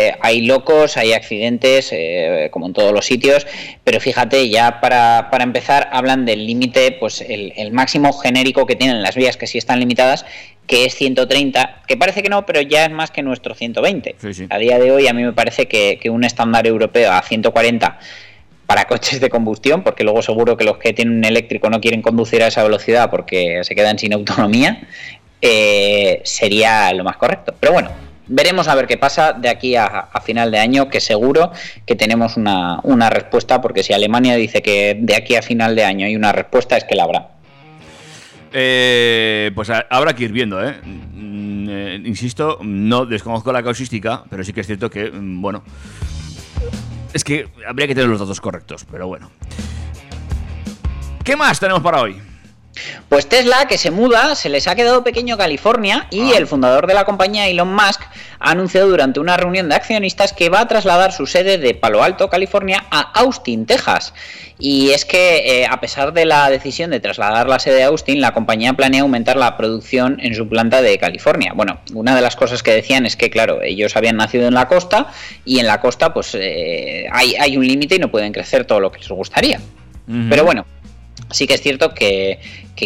eh, 0.08 0.16
hay 0.20 0.42
locos, 0.42 0.98
hay 0.98 1.14
accidentes, 1.14 1.90
eh, 1.94 2.50
como 2.52 2.68
en 2.68 2.74
todos 2.74 2.92
los 2.92 3.06
sitios, 3.06 3.48
pero 3.86 4.02
fíjate, 4.02 4.50
ya 4.50 4.82
para, 4.82 5.30
para 5.32 5.46
empezar 5.46 5.90
hablan 5.94 6.26
del 6.26 6.46
límite, 6.46 6.92
pues 6.92 7.22
el, 7.22 7.54
el, 7.56 7.72
máximo 7.72 8.12
genérico 8.12 8.66
que 8.66 8.76
tienen 8.76 9.02
las 9.02 9.16
vías 9.16 9.38
que 9.38 9.48
sí 9.48 9.58
están 9.58 9.80
limitadas, 9.80 10.26
que 10.68 10.86
es 10.86 10.94
130, 10.96 11.84
que 11.88 11.96
parece 11.96 12.22
que 12.22 12.30
no, 12.30 12.46
pero 12.46 12.60
ya 12.60 12.84
es 12.84 12.92
más 12.92 13.12
que 13.12 13.24
nuestro 13.24 13.56
120. 13.56 14.16
Sí, 14.20 14.34
sí. 14.34 14.48
A 14.50 14.58
día 14.58 14.78
de 14.78 14.92
hoy 14.92 15.08
a 15.08 15.14
mí 15.14 15.24
me 15.24 15.34
parece 15.34 15.68
que, 15.68 15.98
que 16.02 16.10
un 16.10 16.26
estándar 16.26 16.68
europeo 16.68 17.12
a 17.12 17.22
140 17.22 17.98
para 18.70 18.86
coches 18.86 19.20
de 19.20 19.32
combustión, 19.32 19.82
porque 19.82 20.04
luego 20.04 20.22
seguro 20.22 20.56
que 20.56 20.64
los 20.64 20.78
que 20.78 20.94
tienen 20.94 21.18
un 21.18 21.26
eléctrico 21.26 21.72
no 21.72 21.82
quieren 21.82 22.04
conducir 22.04 22.44
a 22.44 22.48
esa 22.50 22.62
velocidad 22.62 23.10
porque 23.10 23.64
se 23.64 23.74
quedan 23.74 23.98
sin 23.98 24.14
autonomía, 24.14 24.88
eh, 25.42 26.22
sería 26.24 26.94
lo 26.94 27.04
más 27.04 27.18
correcto. 27.18 27.56
Pero 27.60 27.74
bueno, 27.74 27.90
veremos 28.28 28.68
a 28.68 28.76
ver 28.76 28.86
qué 28.86 28.96
pasa 28.96 29.34
de 29.34 29.50
aquí 29.50 29.76
a, 29.76 30.08
final 30.24 30.52
de 30.52 30.60
año, 30.60 30.88
que 30.88 31.00
seguro 31.00 31.52
que 31.88 31.96
tenemos 31.96 32.38
una, 32.38 32.80
una, 32.84 33.10
respuesta, 33.10 33.60
porque 33.60 33.82
si 33.82 33.94
Alemania 33.94 34.36
dice 34.36 34.62
que 34.62 34.96
de 35.00 35.16
aquí 35.16 35.36
a 35.36 35.42
final 35.42 35.76
de 35.76 35.86
año 35.86 36.06
hay 36.06 36.16
una 36.16 36.32
respuesta, 36.32 36.78
es 36.78 36.84
que 36.84 36.94
la 36.94 37.06
habrá. 37.06 37.28
Eh, 38.54 39.50
pues 39.56 39.72
habrá 39.72 40.14
que 40.14 40.26
ir 40.26 40.32
viendo, 40.32 40.64
¿eh? 40.64 40.76
Mm, 40.84 41.70
eh, 41.72 42.02
insisto, 42.06 42.60
no 42.62 43.08
desconozco 43.08 43.52
la 43.52 43.64
causística, 43.64 44.26
pero 44.30 44.44
sí 44.44 44.54
que 44.54 44.62
es 44.62 44.68
cierto 44.68 44.92
que, 44.92 45.10
mm, 45.10 45.42
bueno, 45.42 45.64
es 47.14 47.24
que 47.24 47.48
habría 47.68 47.88
que 47.88 47.96
tener 47.96 48.10
los 48.10 48.20
datos 48.20 48.40
correctos, 48.42 48.86
pero 48.90 49.08
bueno. 49.08 49.30
¿Qué 51.24 51.36
más 51.36 51.60
tenemos 51.60 51.84
para 51.84 52.02
hoy? 52.02 52.29
Pues 53.10 53.28
Tesla, 53.28 53.66
que 53.68 53.78
se 53.78 53.92
muda, 53.92 54.36
se 54.36 54.50
les 54.50 54.68
ha 54.68 54.76
quedado 54.76 55.04
pequeño 55.04 55.38
California 55.38 56.08
y 56.12 56.34
ah. 56.34 56.38
el 56.38 56.48
fundador 56.48 56.88
de 56.88 56.94
la 56.94 57.06
compañía, 57.06 57.48
Elon 57.48 57.74
Musk, 57.74 58.02
ha 58.40 58.52
anunciado 58.52 58.88
durante 58.88 59.20
una 59.20 59.36
reunión 59.36 59.70
de 59.70 59.76
accionistas 59.76 60.34
que 60.34 60.50
va 60.50 60.62
a 60.62 60.68
trasladar 60.68 61.12
su 61.12 61.26
sede 61.26 61.58
de 61.58 61.74
Palo 61.74 62.04
Alto, 62.04 62.30
California, 62.30 62.86
a 62.92 63.02
Austin, 63.20 63.66
Texas. 63.66 64.14
Y 64.62 64.92
es 64.92 65.06
que, 65.06 65.62
eh, 65.62 65.68
a 65.70 65.80
pesar 65.80 66.14
de 66.14 66.26
la 66.26 66.50
decisión 66.50 66.92
de 66.92 67.00
trasladar 67.00 67.48
la 67.48 67.60
sede 67.60 67.84
a 67.84 67.88
Austin, 67.88 68.22
la 68.22 68.34
compañía 68.34 68.74
planea 68.74 69.02
aumentar 69.02 69.38
la 69.38 69.58
producción 69.58 70.18
en 70.22 70.36
su 70.36 70.48
planta 70.48 70.82
de 70.82 70.98
California. 70.98 71.54
Bueno, 71.56 71.80
una 71.94 72.16
de 72.16 72.22
las 72.22 72.36
cosas 72.36 72.62
que 72.62 72.72
decían 72.72 73.06
es 73.06 73.16
que, 73.16 73.30
claro, 73.30 73.62
ellos 73.62 73.96
habían 73.96 74.18
nacido 74.18 74.48
en 74.48 74.54
la 74.54 74.68
costa 74.68 75.08
y 75.46 75.60
en 75.60 75.68
la 75.68 75.80
costa, 75.80 76.14
pues 76.14 76.36
eh, 76.36 77.08
hay, 77.12 77.36
hay, 77.36 77.58
un 77.58 77.66
límite 77.66 77.96
y 77.96 78.00
no 78.00 78.12
pueden 78.12 78.34
crecer 78.34 78.66
todo 78.66 78.80
lo 78.80 78.92
que 78.92 79.00
les 79.00 79.10
gustaría. 79.10 79.60
Uh 80.08 80.12
-huh. 80.12 80.30
Pero 80.30 80.44
bueno, 80.44 80.66
Sí 81.32 81.48
que 81.48 81.56
es 81.56 81.62
cierto 81.62 81.94
que, 81.94 82.40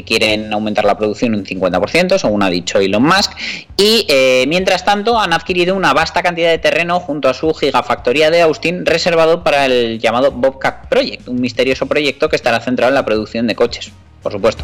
quieren 0.07 0.51
aumentar 0.51 0.85
la 0.85 0.97
producción 0.97 1.35
un 1.35 1.45
50%, 1.45 2.17
según 2.17 2.41
ha 2.41 2.49
dicho 2.49 2.79
Elon 2.79 3.03
Musk, 3.03 3.31
y 3.77 4.07
eh, 4.09 4.45
mientras 4.47 4.83
tanto 4.83 5.19
han 5.19 5.33
adquirido 5.33 5.75
una 5.75 5.93
vasta 5.93 6.23
cantidad 6.23 6.49
de 6.49 6.57
terreno 6.57 6.99
junto 6.99 7.29
a 7.29 7.35
su 7.35 7.53
gigafactoría 7.53 8.31
de 8.31 8.41
Austin 8.41 8.87
reservado 8.87 9.43
para 9.43 9.67
el 9.67 9.99
llamado 9.99 10.31
Bobcat 10.31 10.87
Project, 10.87 11.27
un 11.27 11.39
misterioso 11.39 11.85
proyecto 11.85 12.27
que 12.27 12.35
estará 12.35 12.59
centrado 12.59 12.89
en 12.89 12.95
la 12.95 13.05
producción 13.05 13.45
de 13.45 13.53
coches 13.53 13.91
por 14.23 14.31
supuesto. 14.31 14.63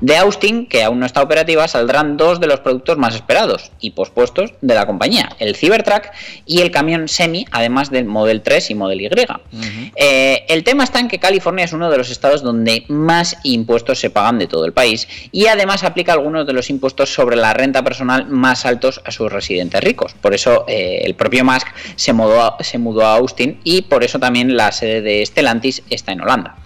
De 0.00 0.16
Austin, 0.16 0.66
que 0.66 0.84
aún 0.84 1.00
no 1.00 1.06
está 1.06 1.22
operativa, 1.22 1.66
saldrán 1.66 2.16
dos 2.16 2.38
de 2.38 2.46
los 2.46 2.60
productos 2.60 2.98
más 2.98 3.14
esperados 3.14 3.72
y 3.80 3.90
pospuestos 3.90 4.52
de 4.60 4.74
la 4.74 4.86
compañía, 4.86 5.30
el 5.40 5.56
Cybertruck 5.56 6.04
y 6.46 6.60
el 6.60 6.70
camión 6.70 7.08
Semi, 7.08 7.46
además 7.50 7.90
del 7.90 8.04
Model 8.04 8.42
3 8.42 8.70
y 8.70 8.74
Model 8.74 9.00
Y. 9.00 9.06
Uh 9.08 9.10
-huh. 9.10 9.92
eh, 9.96 10.44
el 10.48 10.62
tema 10.62 10.84
está 10.84 11.00
en 11.00 11.08
que 11.08 11.18
California 11.18 11.64
es 11.64 11.72
uno 11.72 11.90
de 11.90 11.96
los 11.96 12.10
estados 12.10 12.42
donde 12.42 12.84
más 12.88 13.38
impuestos 13.42 13.98
se 13.98 14.10
pagan 14.10 14.38
de 14.38 14.46
todo 14.46 14.66
el 14.66 14.72
país 14.72 15.08
y 15.32 15.46
además 15.46 15.82
aplica 15.82 16.12
algunos 16.12 16.46
de 16.46 16.52
los 16.52 16.68
impuestos 16.70 17.12
sobre 17.12 17.36
la 17.36 17.54
renta 17.54 17.82
personal 17.82 18.26
más 18.26 18.66
altos 18.66 19.00
a 19.04 19.10
sus 19.10 19.32
residentes 19.32 19.82
ricos. 19.82 20.14
Por 20.20 20.34
eso 20.34 20.64
eh, 20.68 21.00
el 21.04 21.14
propio 21.14 21.44
Musk 21.44 21.66
se 21.96 22.12
mudó, 22.12 22.42
a, 22.42 22.62
se 22.62 22.78
mudó 22.78 23.06
a 23.06 23.14
Austin 23.14 23.58
y 23.64 23.82
por 23.82 24.04
eso 24.04 24.18
también 24.18 24.56
la 24.56 24.70
sede 24.70 25.00
de 25.00 25.24
Stellantis 25.24 25.82
está 25.90 26.12
en 26.12 26.20
Holanda. 26.20 26.56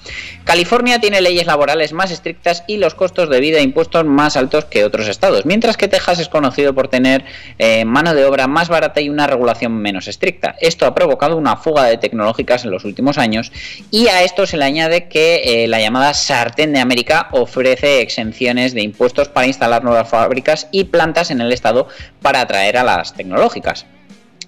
California 0.44 0.98
tiene 1.00 1.20
leyes 1.20 1.46
laborales 1.46 1.92
más 1.92 2.10
estrictas 2.10 2.31
y 2.66 2.76
los 2.76 2.94
costos 2.94 3.28
de 3.28 3.40
vida 3.40 3.58
e 3.58 3.62
impuestos 3.62 4.04
más 4.04 4.36
altos 4.36 4.64
que 4.66 4.84
otros 4.84 5.08
estados, 5.08 5.46
mientras 5.46 5.76
que 5.76 5.88
Texas 5.88 6.18
es 6.18 6.28
conocido 6.28 6.74
por 6.74 6.88
tener 6.88 7.24
eh, 7.58 7.84
mano 7.84 8.14
de 8.14 8.24
obra 8.24 8.46
más 8.46 8.68
barata 8.68 9.00
y 9.00 9.08
una 9.08 9.26
regulación 9.26 9.72
menos 9.72 10.08
estricta. 10.08 10.56
Esto 10.60 10.86
ha 10.86 10.94
provocado 10.94 11.36
una 11.36 11.56
fuga 11.56 11.84
de 11.84 11.98
tecnológicas 11.98 12.64
en 12.64 12.70
los 12.70 12.84
últimos 12.84 13.18
años 13.18 13.52
y 13.90 14.08
a 14.08 14.22
esto 14.22 14.46
se 14.46 14.56
le 14.56 14.64
añade 14.64 15.08
que 15.08 15.42
eh, 15.44 15.68
la 15.68 15.80
llamada 15.80 16.14
sartén 16.14 16.72
de 16.72 16.80
América 16.80 17.28
ofrece 17.32 18.00
exenciones 18.00 18.74
de 18.74 18.82
impuestos 18.82 19.28
para 19.28 19.46
instalar 19.46 19.84
nuevas 19.84 20.08
fábricas 20.08 20.68
y 20.72 20.84
plantas 20.84 21.30
en 21.30 21.40
el 21.40 21.52
estado 21.52 21.88
para 22.20 22.40
atraer 22.40 22.76
a 22.76 22.84
las 22.84 23.14
tecnológicas. 23.14 23.86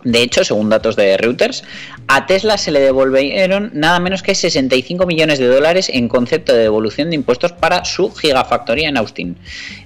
De 0.05 0.23
hecho, 0.23 0.45
según 0.45 0.69
datos 0.69 0.97
de 0.97 1.17
Reuters, 1.17 1.65
a 2.07 2.27
Tesla 2.27 2.59
se 2.59 2.71
le 2.71 2.81
devolvieron 2.81 3.71
nada 3.73 3.99
menos 4.01 4.23
que 4.23 4.35
65 4.35 5.07
millones 5.07 5.39
de 5.39 5.47
dólares 5.47 5.91
en 5.93 6.09
concepto 6.09 6.53
de 6.53 6.61
devolución 6.61 7.09
de 7.09 7.17
impuestos 7.17 7.53
para 7.53 7.85
su 7.85 8.13
gigafactoría 8.13 8.91
en 8.91 8.99
Austin. 8.99 9.37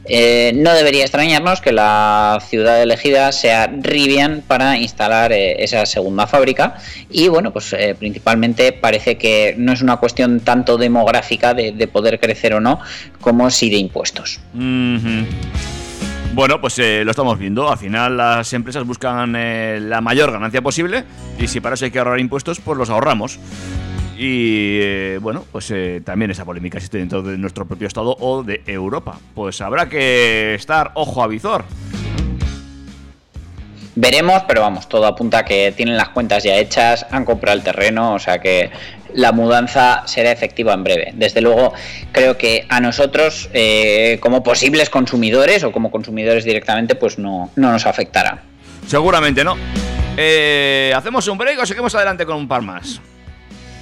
Eh, 0.04 0.52
no 0.56 0.74
debería 0.74 1.02
extrañarnos 1.02 1.60
que 1.60 1.70
la 1.70 2.42
ciudad 2.48 2.82
elegida 2.82 3.30
sea 3.30 3.68
Rivian 3.68 4.42
para 4.46 4.76
instalar 4.78 5.32
eh, 5.32 5.62
esa 5.62 5.86
segunda 5.86 6.26
fábrica 6.26 6.76
y 7.10 7.28
bueno, 7.28 7.52
pues 7.52 7.72
eh, 7.74 7.94
principalmente 7.96 8.72
parece 8.72 9.18
que 9.18 9.54
no 9.56 9.72
es 9.72 9.82
una 9.82 9.98
cuestión 9.98 10.40
tanto 10.40 10.78
demográfica 10.78 11.54
de, 11.54 11.72
de 11.72 11.88
poder 11.88 12.18
crecer 12.18 12.54
o 12.54 12.60
no, 12.60 12.80
como 13.20 13.50
sí 13.50 13.70
de 13.70 13.76
impuestos. 13.76 14.40
Bueno, 16.38 16.60
pues 16.60 16.78
eh, 16.78 17.02
lo 17.04 17.10
estamos 17.10 17.36
viendo. 17.36 17.68
Al 17.68 17.78
final 17.78 18.16
las 18.16 18.52
empresas 18.52 18.86
buscan 18.86 19.34
eh, 19.36 19.80
la 19.82 20.00
mayor 20.00 20.30
ganancia 20.30 20.62
posible 20.62 21.02
y 21.36 21.48
si 21.48 21.58
para 21.58 21.74
eso 21.74 21.84
hay 21.84 21.90
que 21.90 21.98
ahorrar 21.98 22.20
impuestos, 22.20 22.60
pues 22.60 22.78
los 22.78 22.90
ahorramos. 22.90 23.40
Y 24.16 24.78
eh, 24.80 25.18
bueno, 25.20 25.44
pues 25.50 25.74
también 26.04 26.30
esa 26.30 26.44
polémica 26.44 26.78
existe 26.78 26.98
dentro 26.98 27.22
de 27.22 27.36
nuestro 27.38 27.66
propio 27.66 27.88
estado 27.88 28.16
o 28.20 28.44
de 28.44 28.62
Europa. 28.68 29.18
Pues 29.34 29.60
habrá 29.60 29.88
que 29.88 30.54
estar 30.54 30.92
ojo 30.94 31.24
a 31.24 31.26
visor. 31.26 31.64
Veremos, 34.00 34.44
pero 34.46 34.60
vamos, 34.60 34.88
todo 34.88 35.06
apunta 35.06 35.38
a 35.38 35.44
que 35.44 35.72
tienen 35.76 35.96
las 35.96 36.10
cuentas 36.10 36.44
ya 36.44 36.54
hechas, 36.54 37.04
han 37.10 37.24
comprado 37.24 37.58
el 37.58 37.64
terreno, 37.64 38.14
o 38.14 38.20
sea 38.20 38.38
que 38.38 38.70
la 39.12 39.32
mudanza 39.32 40.04
será 40.06 40.30
efectiva 40.30 40.72
en 40.72 40.84
breve. 40.84 41.10
Desde 41.16 41.40
luego, 41.40 41.72
creo 42.12 42.38
que 42.38 42.64
a 42.68 42.78
nosotros, 42.78 43.50
eh, 43.52 44.18
como 44.20 44.44
posibles 44.44 44.88
consumidores 44.88 45.64
o 45.64 45.72
como 45.72 45.90
consumidores 45.90 46.44
directamente, 46.44 46.94
pues 46.94 47.18
no, 47.18 47.50
no 47.56 47.72
nos 47.72 47.86
afectará. 47.86 48.44
Seguramente 48.86 49.42
no. 49.42 49.56
Eh, 50.16 50.92
¿Hacemos 50.94 51.26
un 51.26 51.36
break 51.36 51.58
o 51.58 51.66
seguimos 51.66 51.92
adelante 51.96 52.24
con 52.24 52.36
un 52.36 52.46
par 52.46 52.62
más? 52.62 53.00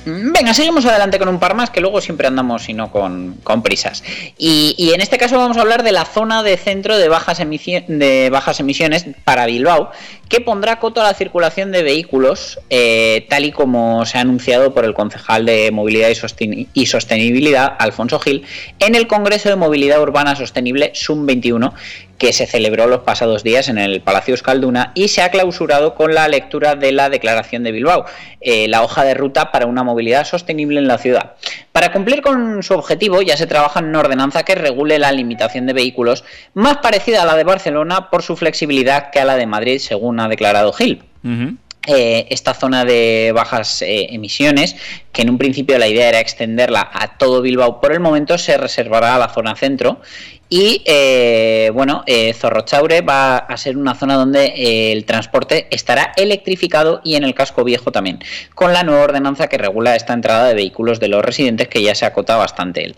Mm, 0.06 0.32
Venga, 0.32 0.54
seguimos 0.54 0.86
adelante 0.86 1.18
con 1.18 1.28
un 1.28 1.40
par 1.40 1.56
más 1.56 1.70
que 1.70 1.80
luego 1.80 2.00
siempre 2.00 2.28
andamos 2.28 2.68
y 2.68 2.74
no 2.74 2.92
con, 2.92 3.34
con 3.42 3.62
prisas. 3.62 4.04
Y, 4.38 4.92
en 4.94 5.00
este 5.00 5.18
caso 5.18 5.36
vamos 5.36 5.56
a 5.56 5.62
hablar 5.62 5.82
de 5.82 5.90
la 5.90 6.04
zona 6.04 6.44
de 6.44 6.56
centro 6.56 6.96
de 6.96 7.08
bajas, 7.08 7.38
de 7.38 8.28
bajas 8.30 8.60
emisiones 8.60 9.04
para 9.24 9.46
Bilbao, 9.46 9.90
que 10.28 10.40
pondrá 10.40 10.78
coto 10.78 11.00
a 11.00 11.04
la 11.04 11.14
circulación 11.14 11.72
de 11.72 11.82
vehículos, 11.82 12.60
eh, 12.70 13.26
tal 13.28 13.44
y 13.46 13.52
como 13.52 14.06
se 14.06 14.18
ha 14.18 14.20
anunciado 14.20 14.72
por 14.72 14.84
el 14.84 14.94
concejal 14.94 15.44
de 15.44 15.72
Movilidad 15.72 16.08
y, 16.08 16.68
y 16.72 16.86
Sostenibilidad, 16.86 17.74
Alfonso 17.78 18.20
Gil, 18.20 18.44
en 18.78 18.94
el 18.94 19.08
Congreso 19.08 19.48
de 19.48 19.56
Movilidad 19.56 20.00
Urbana 20.00 20.36
Sostenible 20.36 20.92
SUM 20.94 21.26
21, 21.26 21.74
que 22.18 22.32
se 22.32 22.46
celebró 22.46 22.86
los 22.86 23.00
pasados 23.00 23.42
días 23.42 23.68
en 23.68 23.78
el 23.78 24.00
Palacio 24.00 24.32
Euskalduna 24.32 24.92
y 24.94 25.08
se 25.08 25.22
ha 25.22 25.30
clausurado 25.30 25.94
con 25.94 26.14
la 26.14 26.28
lectura 26.28 26.74
de 26.74 26.92
la 26.92 27.10
Declaración 27.10 27.62
de 27.62 27.72
Bilbao, 27.72 28.06
eh, 28.40 28.68
la 28.68 28.82
hoja 28.82 29.04
de 29.04 29.14
ruta 29.14 29.52
para 29.52 29.66
una 29.66 29.82
movilidad 29.82 30.24
sostenible 30.26 30.78
en 30.78 30.88
la 30.88 30.98
ciudad. 30.98 31.34
Para 31.72 31.92
cumplir 31.92 32.22
con 32.22 32.62
su 32.62 32.74
objetivo 32.74 33.22
ya 33.22 33.36
se 33.36 33.46
trabaja 33.46 33.80
en 33.80 33.86
una 33.86 34.00
ordenanza 34.00 34.44
que 34.44 34.54
regule 34.54 34.98
la 34.98 35.12
limitación 35.12 35.66
de 35.66 35.72
vehículos, 35.72 36.24
más 36.54 36.78
parecida 36.78 37.22
a 37.22 37.26
la 37.26 37.36
de 37.36 37.44
Barcelona 37.44 38.10
por 38.10 38.22
su 38.22 38.36
flexibilidad 38.36 39.10
que 39.10 39.20
a 39.20 39.24
la 39.24 39.36
de 39.36 39.46
Madrid, 39.46 39.78
según 39.78 40.20
ha 40.20 40.28
declarado 40.28 40.72
Gil 40.72 41.02
eh, 41.86 42.26
esta 42.30 42.52
zona 42.52 42.84
de 42.84 43.30
bajas 43.32 43.80
eh, 43.82 44.08
emisiones, 44.10 44.74
que 45.12 45.22
en 45.22 45.30
un 45.30 45.38
principio 45.38 45.78
la 45.78 45.86
idea 45.86 46.08
era 46.08 46.18
extenderla 46.18 46.90
a 46.92 47.16
todo 47.16 47.42
Bilbao, 47.42 47.80
por 47.80 47.92
el 47.92 48.00
momento 48.00 48.38
se 48.38 48.56
reservará 48.56 49.14
a 49.14 49.18
la 49.20 49.28
zona 49.28 49.54
centro. 49.54 50.00
Y 50.48 50.82
eh, 50.84 51.70
bueno, 51.74 52.04
eh, 52.06 52.32
Zorrochaure 52.32 53.00
va 53.00 53.36
a 53.36 53.56
ser 53.56 53.76
una 53.76 53.96
zona 53.96 54.14
donde 54.14 54.44
eh, 54.46 54.92
el 54.92 55.04
transporte 55.04 55.66
estará 55.70 56.12
electrificado 56.16 57.00
y 57.02 57.16
en 57.16 57.24
el 57.24 57.34
casco 57.34 57.64
viejo 57.64 57.90
también, 57.90 58.20
con 58.54 58.72
la 58.72 58.84
nueva 58.84 59.02
ordenanza 59.02 59.48
que 59.48 59.58
regula 59.58 59.96
esta 59.96 60.12
entrada 60.12 60.46
de 60.46 60.54
vehículos 60.54 61.00
de 61.00 61.08
los 61.08 61.24
residentes 61.24 61.66
que 61.66 61.82
ya 61.82 61.96
se 61.96 62.06
acota 62.06 62.36
bastante 62.36 62.84
el, 62.84 62.94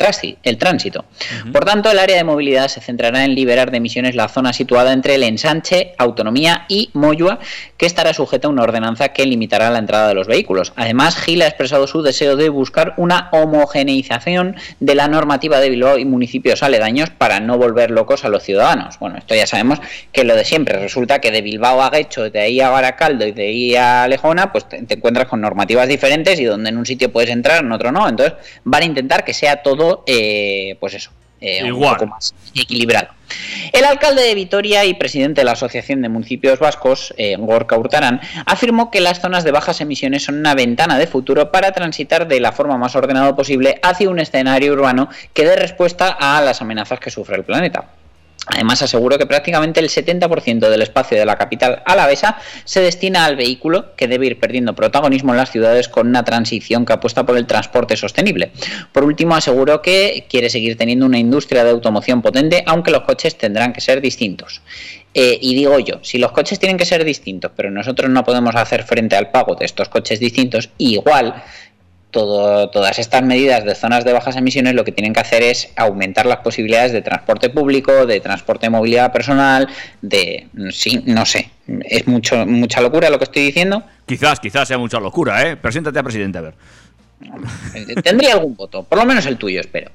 tránsito. 0.58 1.06
Por 1.50 1.64
tanto, 1.64 1.90
el 1.90 1.98
área 1.98 2.16
de 2.16 2.24
movilidad 2.24 2.68
se 2.68 2.82
centrará 2.82 3.24
en 3.24 3.34
liberar 3.34 3.70
de 3.70 3.78
emisiones 3.78 4.14
la 4.14 4.28
zona 4.28 4.52
situada 4.52 4.92
entre 4.92 5.14
el 5.14 5.22
ensanche, 5.22 5.94
autonomía 5.96 6.66
y 6.68 6.90
Moyua, 6.92 7.38
que 7.78 7.87
estará 7.87 8.12
sujeta 8.12 8.48
a 8.48 8.50
una 8.50 8.62
ordenanza 8.62 9.08
que 9.11 9.24
limitará 9.24 9.70
la 9.70 9.78
entrada 9.78 10.08
de 10.08 10.14
los 10.14 10.26
vehículos. 10.26 10.74
Además, 10.76 11.16
Gil 11.16 11.40
ha 11.40 11.46
expresado 11.46 11.87
su 11.87 12.02
deseo 12.02 12.37
de 12.37 12.50
buscar 12.50 12.92
una 12.98 13.30
homogeneización 13.32 14.56
de 14.80 14.94
la 14.94 15.08
normativa 15.08 15.61
de 15.61 15.70
Bilbao 15.70 15.98
y 15.98 16.04
municipios 16.04 16.62
aledaños 16.62 17.08
para 17.11 17.38
no 17.40 17.59
volver 17.59 17.90
locos 17.90 18.24
a 18.24 18.29
los 18.29 18.42
ciudadanos. 18.42 18.98
Bueno, 18.98 19.18
esto 19.18 19.35
ya 19.35 19.46
sabemos 19.46 19.81
que 20.12 20.24
lo 20.24 20.35
de 20.35 20.44
siempre. 20.44 20.79
Resulta 20.79 21.20
que 21.20 21.31
de 21.31 21.42
Bilbao 21.42 21.83
a 21.83 21.90
Guecho, 21.90 22.31
de 22.31 22.40
ahí 22.40 22.61
a 22.61 22.70
Baracaldo 22.70 23.27
y 23.27 23.33
de 23.33 23.46
ahí 23.48 23.77
a 23.77 24.09
Lejona, 24.09 24.53
pues 24.53 24.68
te, 24.68 24.83
te 24.83 24.94
encuentras 24.94 25.29
con 25.29 25.40
normativas 25.40 25.88
diferentes 25.88 26.38
y 26.40 26.44
donde 26.44 26.70
en 26.70 26.79
un 26.79 26.87
sitio 26.87 27.12
puedes 27.12 27.31
entrar, 27.31 27.64
en 27.64 27.72
otro 27.72 27.92
no. 27.92 28.09
Entonces 28.09 28.35
van 28.64 28.83
a 28.83 28.87
intentar 28.87 29.24
que 29.24 29.35
sea 29.35 29.62
todo, 29.62 30.05
eh, 30.07 30.77
pues 30.81 30.94
eso, 30.94 31.11
eh, 31.40 31.62
un 31.62 31.68
Igual. 31.68 31.96
poco 31.96 32.07
más 32.07 32.35
equilibrado. 32.55 33.09
El 33.72 33.85
alcalde 33.85 34.22
de 34.22 34.35
Vitoria 34.35 34.85
y 34.85 34.94
presidente 34.94 35.42
de 35.42 35.44
la 35.44 35.53
Asociación 35.53 36.01
de 36.03 36.09
Municipios 36.09 36.59
Vascos, 36.59 37.12
eh, 37.18 37.37
Gorka 37.38 37.77
Hurtarán, 37.77 38.20
afirmó 38.46 38.90
que 38.90 39.01
las 39.01 39.20
zonas 39.20 39.44
de 39.44 39.51
bajas 39.51 39.81
emisiones 39.81 40.24
son 40.24 40.38
una 40.38 40.55
ventana 40.55 40.98
de 40.98 41.07
futuro 41.07 41.53
para 41.53 41.72
transitar 41.72 42.27
de 42.27 42.40
la 42.40 42.53
forma 42.53 42.79
más 42.79 42.96
ordenada 42.96 43.37
posible 43.37 43.79
hacia 43.83 44.09
un 44.09 44.18
escenario 44.18 44.72
urbano 44.72 45.09
que 45.35 45.44
dé 45.44 45.57
respuesta 45.57 46.09
a 46.09 46.40
las 46.40 46.62
amenazas 46.62 47.01
que 47.01 47.11
sufre 47.11 47.37
el 47.37 47.44
planeta. 47.44 47.97
Además, 48.50 48.82
aseguró 48.82 49.18
que 49.18 49.26
prácticamente 49.26 49.80
el 49.80 49.88
70% 49.88 50.68
del 50.68 50.82
espacio 50.82 51.18
de 51.18 51.26
la 51.26 51.37
capital 51.37 51.82
alavesa 51.84 52.38
se 52.64 52.80
destina 52.80 53.24
al 53.24 53.37
vehículo, 53.37 53.94
que 53.96 54.08
debe 54.08 54.26
ir 54.26 54.40
perdiendo 54.40 54.74
protagonismo 54.74 55.32
en 55.32 55.38
las 55.38 55.50
ciudades 55.50 55.88
con 55.88 56.08
una 56.08 56.24
transición 56.24 56.87
que 56.87 56.94
apuesta 56.94 57.26
por 57.26 57.37
el 57.37 57.46
transporte 57.46 57.96
sostenible. 57.96 58.52
Por 58.92 59.04
último, 59.04 59.34
aseguró 59.34 59.82
que 59.82 60.26
quiere 60.28 60.50
seguir 60.50 60.76
teniendo 60.76 61.06
una 61.06 61.18
industria 61.18 61.64
de 61.64 61.70
automoción 61.70 62.22
potente, 62.22 62.62
aunque 62.66 62.90
los 62.90 63.02
coches 63.02 63.37
tendrán 63.37 63.72
que 63.72 63.80
ser 63.80 64.00
distintos. 64.00 64.62
Eh, 65.14 65.38
y 65.40 65.54
digo 65.54 65.78
yo, 65.78 66.00
si 66.02 66.18
los 66.18 66.32
coches 66.32 66.58
tienen 66.58 66.76
que 66.76 66.84
ser 66.84 67.04
distintos, 67.04 67.50
pero 67.56 67.70
nosotros 67.70 68.11
no 68.11 68.24
podemos 68.24 68.54
hacer 68.54 68.84
frente 68.84 69.16
al 69.16 69.30
pago 69.30 69.54
de 69.54 69.64
estos 69.64 69.88
coches 69.88 70.20
distintos, 70.20 70.70
igual 70.78 71.42
todo- 72.11 72.71
todas 72.71 72.99
estas 72.99 73.23
medidas 73.23 73.64
de 73.64 73.75
zonas 73.75 74.05
de 74.05 74.12
bajas 74.12 74.37
emisiones 74.37 74.75
lo 74.75 74.85
que 74.85 74.92
tienen 74.92 75.12
que 75.12 75.21
hacer 75.21 75.42
es 75.42 75.71
aumentar 75.77 76.27
las 76.27 76.38
posibilidades 76.38 76.92
de 76.92 77.03
transporte 77.03 77.51
público, 77.51 78.07
de 78.07 78.21
transporte 78.21 78.66
de 78.66 78.71
movilidad 78.71 79.12
personal, 79.12 79.68
de... 80.01 80.49
Sí, 80.71 81.03
no 81.07 81.27
sé, 81.27 81.51
es 81.85 82.07
mucho, 82.07 82.47
mucha 82.47 82.81
locura 82.81 83.11
lo 83.11 83.18
que 83.18 83.25
estoy 83.25 83.42
diciendo. 83.44 83.83
Quizás, 84.07 84.40
quizás 84.40 84.66
sea 84.68 84.79
mucha 84.79 84.99
locura, 85.01 85.47
¿eh? 85.49 85.57
Preséntate 85.57 85.99
a 85.99 86.03
presidente, 86.03 86.38
a 86.38 86.40
ver. 86.42 86.55
Tendría 88.03 88.35
algún 88.35 88.55
voto, 88.57 88.83
por 88.85 88.99
lo 88.99 89.05
menos 89.05 89.27
el 89.27 89.37
tuyo, 89.37 89.61
espero. 89.61 89.90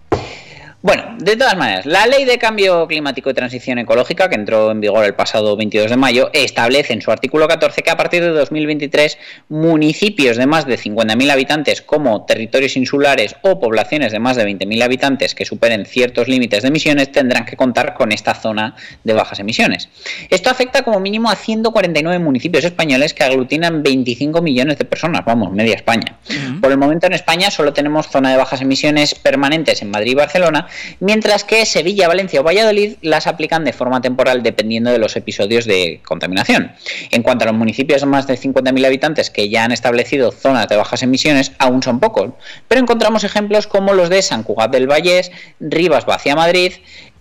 Bueno, 0.83 1.15
de 1.17 1.37
todas 1.37 1.55
maneras, 1.55 1.85
la 1.85 2.05
Ley 2.07 2.25
de 2.25 2.37
Cambio 2.37 2.85
Climático 2.87 3.29
y 3.29 3.33
Transición 3.33 3.79
Ecológica, 3.79 4.27
que 4.27 4.35
entró 4.35 4.69
en 4.69 4.81
vigor 4.81 5.05
el 5.05 5.15
pasado 5.15 5.55
22 5.55 5.89
de 5.89 5.95
mayo, 5.95 6.29
establece 6.33 6.91
en 6.91 7.01
su 7.01 7.09
artículo 7.09 7.47
14 7.47 7.81
que 7.83 7.89
a 7.89 7.95
partir 7.95 8.21
de 8.21 8.31
2023 8.31 9.17
municipios 9.47 10.35
de 10.35 10.45
más 10.45 10.65
de 10.65 10.77
50.000 10.77 11.31
habitantes 11.31 11.81
como 11.81 12.25
territorios 12.25 12.75
insulares 12.75 13.37
o 13.43 13.61
poblaciones 13.61 14.11
de 14.11 14.19
más 14.19 14.35
de 14.35 14.45
20.000 14.45 14.83
habitantes 14.83 15.35
que 15.35 15.45
superen 15.45 15.85
ciertos 15.85 16.27
límites 16.27 16.63
de 16.63 16.67
emisiones 16.67 17.13
tendrán 17.13 17.45
que 17.45 17.55
contar 17.55 17.93
con 17.93 18.11
esta 18.11 18.35
zona 18.35 18.75
de 19.05 19.13
bajas 19.13 19.39
emisiones. 19.39 19.87
Esto 20.29 20.49
afecta 20.49 20.81
como 20.81 20.99
mínimo 20.99 21.29
a 21.29 21.37
149 21.37 22.19
municipios 22.19 22.65
españoles 22.65 23.13
que 23.13 23.23
aglutinan 23.23 23.83
25 23.83 24.41
millones 24.41 24.77
de 24.79 24.83
personas, 24.83 25.23
vamos, 25.23 25.49
media 25.53 25.75
España. 25.75 26.17
Por 26.59 26.73
el 26.73 26.77
momento 26.77 27.07
en 27.07 27.13
España 27.13 27.51
solo 27.51 27.71
tenemos 27.71 28.09
zona 28.09 28.31
de 28.31 28.37
bajas 28.37 28.59
emisiones 28.59 29.15
permanentes 29.15 29.81
en 29.81 29.89
Madrid 29.89 30.11
y 30.11 30.15
Barcelona, 30.15 30.67
mientras 30.99 31.43
que 31.43 31.65
Sevilla, 31.65 32.07
Valencia 32.07 32.41
o 32.41 32.43
Valladolid 32.43 32.95
las 33.01 33.27
aplican 33.27 33.63
de 33.63 33.73
forma 33.73 34.01
temporal 34.01 34.43
dependiendo 34.43 34.91
de 34.91 34.97
los 34.97 35.15
episodios 35.15 35.65
de 35.65 36.01
contaminación. 36.05 36.71
En 37.11 37.23
cuanto 37.23 37.43
a 37.43 37.47
los 37.47 37.57
municipios 37.57 38.05
más 38.05 38.27
de 38.27 38.37
50.000 38.37 38.85
habitantes 38.85 39.29
que 39.29 39.49
ya 39.49 39.63
han 39.63 39.71
establecido 39.71 40.31
zonas 40.31 40.67
de 40.67 40.75
bajas 40.75 41.03
emisiones, 41.03 41.51
aún 41.59 41.83
son 41.83 41.99
pocos, 41.99 42.31
pero 42.67 42.81
encontramos 42.81 43.23
ejemplos 43.23 43.67
como 43.67 43.93
los 43.93 44.09
de 44.09 44.21
San 44.21 44.43
Cugat 44.43 44.71
del 44.71 44.87
Vallés, 44.87 45.31
Rivas 45.59 46.05
Vacía 46.05 46.35
Madrid, 46.35 46.73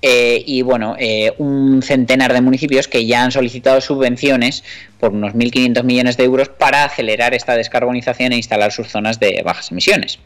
eh, 0.04 0.42
y 0.44 0.62
bueno, 0.62 0.96
eh, 0.98 1.32
un 1.38 1.80
centenar 1.80 2.32
de 2.32 2.40
municipios 2.40 2.88
que 2.88 3.06
ya 3.06 3.22
han 3.22 3.30
solicitado 3.30 3.80
subvenciones 3.80 4.64
por 5.02 5.12
unos 5.12 5.34
1.500 5.34 5.82
millones 5.82 6.16
de 6.16 6.22
euros 6.22 6.48
para 6.48 6.84
acelerar 6.84 7.34
esta 7.34 7.56
descarbonización 7.56 8.30
e 8.30 8.36
instalar 8.36 8.70
sus 8.70 8.86
zonas 8.86 9.18
de 9.18 9.42
bajas 9.44 9.72
emisiones. 9.72 10.20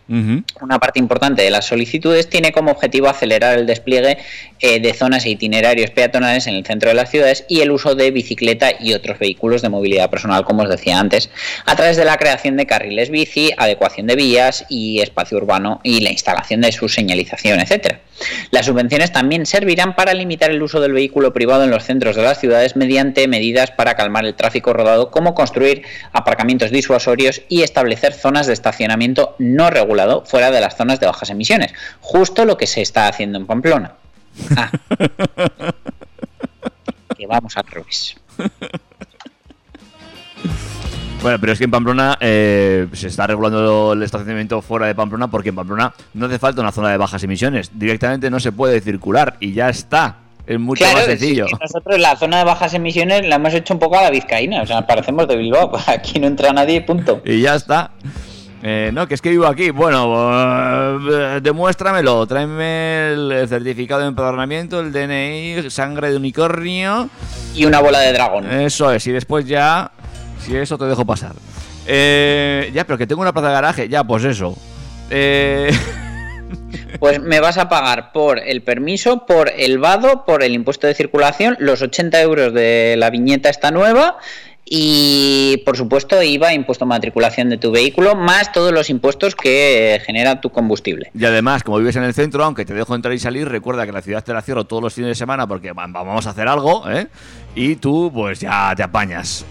Una 0.61 0.79
parte 0.79 0.99
importante 0.99 1.41
de 1.41 1.49
las 1.49 1.65
solicitudes 1.65 2.29
tiene 2.29 2.53
como 2.53 2.73
objetivo 2.73 3.09
acelerar 3.09 3.59
el 3.59 3.65
despliegue 3.65 4.19
eh, 4.61 4.79
de 4.79 4.93
zonas 4.93 5.25
e 5.25 5.31
itinerarios 5.31 5.91
peatonales 5.93 6.47
en 6.47 6.57
el 6.57 6.67
centro 6.67 6.91
de 6.91 6.95
las 6.95 7.11
ciudades 7.11 7.47
y 7.49 7.63
el 7.63 7.71
uso 7.71 7.95
de 7.95 8.11
bicicleta 8.11 8.73
y 8.79 8.93
otros 8.93 9.19
vehículos 9.19 9.63
de 9.63 9.71
movilidad 9.71 10.11
personal, 10.11 10.45
como 10.45 10.65
os 10.65 10.69
decía 10.69 10.99
antes, 10.99 11.31
a 11.65 11.75
través 11.75 11.97
de 11.97 12.05
la 12.05 12.19
creación 12.19 12.59
de 12.59 12.67
carriles 12.67 13.09
bici, 13.09 13.53
adecuación 13.57 14.07
de 14.07 14.17
vías 14.17 14.67
y 14.69 15.01
espacio 15.01 15.39
urbano 15.39 15.81
y 15.85 16.01
la 16.01 16.11
instalación 16.11 16.61
de 16.61 16.71
su 16.73 16.91
señalización, 16.91 17.61
etcétera. 17.61 18.01
Las 18.51 18.67
subvenciones 18.67 19.13
también 19.13 19.47
servirán 19.47 19.95
para 19.95 20.15
limitar 20.15 20.51
el 20.51 20.63
uso 20.63 20.81
del 20.81 20.93
vehículo 20.93 21.33
privado 21.33 21.65
en 21.65 21.71
los 21.71 21.85
centros 21.85 22.17
de 22.17 22.23
las 22.23 22.41
ciudades 22.41 22.77
mediante 22.77 23.29
medidas 23.29 23.71
para 23.71 23.95
calmar 23.95 24.25
el 24.25 24.35
tráfico 24.35 24.66
rodado, 24.73 25.11
como 25.11 25.35
construir 25.35 25.83
aparcamientos 26.13 26.71
disuasorios 26.71 27.43
y 27.49 27.63
establecer 27.63 28.13
zonas 28.13 28.47
de 28.47 28.53
estacionamiento 28.53 29.35
no 29.39 29.71
regulado 29.71 30.25
fuera 30.25 30.51
de 30.51 30.61
las 30.61 30.77
zonas 30.77 31.01
de 31.01 31.07
bajas 31.07 31.31
emisiones. 31.31 31.73
Justo 32.01 32.45
lo 32.45 32.57
que 32.57 32.67
se 32.67 32.83
está 32.83 33.09
haciendo 33.09 33.39
en 33.39 33.47
Pamplona. 33.47 33.95
Ah. 34.57 34.71
que 37.17 37.27
vamos 37.27 37.57
al 37.57 37.67
revés. 37.67 38.17
Bueno, 41.23 41.41
pero 41.41 41.53
es 41.53 41.59
que 41.59 41.65
en 41.65 41.71
Pamplona 41.71 42.17
eh, 42.21 42.87
se 42.93 43.09
está 43.09 43.27
regulando 43.27 43.95
el 43.95 44.03
estacionamiento 44.03 44.63
fuera 44.63 44.87
de 44.87 44.95
Pamplona 44.95 45.29
porque 45.29 45.49
en 45.49 45.57
Pamplona 45.57 45.93
no 46.15 46.27
hace 46.27 46.39
falta 46.39 46.61
una 46.61 46.73
zona 46.73 46.91
de 46.91 46.99
bajas 46.99 47.23
emisiones. 47.25 47.71
Directamente 47.77 48.31
no 48.31 48.39
se 48.39 48.53
puede 48.53 48.81
circular 48.81 49.37
y 49.41 49.53
ya 49.53 49.69
está. 49.69 50.19
Es 50.47 50.59
mucho 50.61 50.85
Claro, 50.85 50.99
más 50.99 51.07
sencillo. 51.07 51.47
nosotros 51.61 51.99
la 51.99 52.17
zona 52.17 52.39
de 52.39 52.45
bajas 52.45 52.73
emisiones 52.75 53.27
la 53.27 53.37
hemos 53.37 53.53
hecho 53.53 53.75
un 53.75 53.81
poco 53.81 53.99
a 53.99 54.03
la 54.03 54.11
vizcaína, 54.11 54.63
o 54.63 54.67
sea, 54.67 54.87
parecemos 54.87 55.27
de 55.27 55.37
Bilbao, 55.37 55.73
aquí 55.87 56.19
no 56.21 56.27
entra 56.29 56.53
nadie, 56.53 56.81
punto. 56.83 57.21
Y 57.25 57.41
ya 57.41 57.55
está. 57.57 57.91
Eh, 58.63 58.91
no, 58.93 59.07
que 59.07 59.15
es 59.15 59.21
que 59.23 59.31
vivo 59.31 59.47
aquí. 59.47 59.71
Bueno, 59.71 60.99
eh, 61.09 61.41
demuéstramelo. 61.41 62.27
Tráeme 62.27 63.13
el 63.13 63.47
certificado 63.49 64.01
de 64.01 64.09
empadronamiento, 64.09 64.81
el 64.81 64.93
DNI, 64.93 65.71
sangre 65.71 66.11
de 66.11 66.17
unicornio. 66.17 67.09
Y 67.55 67.65
una 67.65 67.81
bola 67.81 68.01
de 68.01 68.13
dragón. 68.13 68.51
Eso 68.51 68.91
es. 68.91 69.07
Y 69.07 69.13
después 69.13 69.47
ya, 69.47 69.93
si 70.41 70.57
eso 70.57 70.79
te 70.79 70.87
dejo 70.87 71.05
pasar. 71.05 71.33
Eh, 71.87 72.71
ya, 72.75 72.85
pero 72.85 72.99
que 72.99 73.07
tengo 73.07 73.23
una 73.23 73.33
plaza 73.33 73.49
de 73.49 73.55
garaje. 73.55 73.89
Ya, 73.89 74.03
pues 74.03 74.25
eso. 74.25 74.57
Eh, 75.11 75.71
Pues 76.99 77.21
me 77.21 77.41
vas 77.41 77.59
a 77.59 77.69
pagar 77.69 78.13
por 78.13 78.39
el 78.39 78.63
permiso, 78.63 79.27
por 79.27 79.51
el 79.57 79.79
vado, 79.79 80.25
por 80.25 80.43
el 80.43 80.55
impuesto 80.55 80.87
de 80.87 80.95
circulación, 80.95 81.57
los 81.61 81.83
80 81.83 82.21
euros 82.23 82.55
de 82.55 82.95
la 82.99 83.11
viñeta 83.11 83.51
esta 83.51 83.71
nueva 83.71 84.17
y 84.69 85.59
por 85.65 85.77
supuesto 85.77 86.21
IVA, 86.23 86.53
impuesto 86.53 86.87
matriculación 86.87 87.49
de 87.51 87.57
tu 87.57 87.71
vehículo, 87.71 88.17
más 88.17 88.51
todos 88.53 88.73
los 88.73 88.91
impuestos 88.91 89.37
que 89.37 90.01
genera 90.05 90.41
tu 90.41 90.51
combustible. 90.51 91.11
y 91.15 91.25
además, 91.25 91.63
como 91.63 91.79
vives 91.79 91.95
en 91.97 92.03
el 92.03 92.15
centro, 92.15 92.43
aunque 92.45 92.65
te 92.65 92.75
dejo 92.75 92.95
entrar 92.95 93.15
y 93.15 93.19
salir, 93.21 93.49
recuerda 93.49 93.87
que 93.87 93.93
la 93.93 94.03
ciudad 94.03 94.25
te 94.25 94.33
la 94.33 94.43
cierro 94.43 94.65
todos 94.65 94.83
los 94.83 94.93
fines 94.95 95.09
de 95.11 95.15
semana 95.15 95.47
porque 95.47 95.71
va- 95.73 95.87
vamos 95.87 96.27
a 96.27 96.31
hacer 96.31 96.49
algo, 96.49 96.91
¿eh? 96.91 97.07
Y 97.55 97.77
tú, 97.77 98.11
pues 98.13 98.41
ya 98.41 98.73
te 98.77 98.83
apañas. 98.83 99.45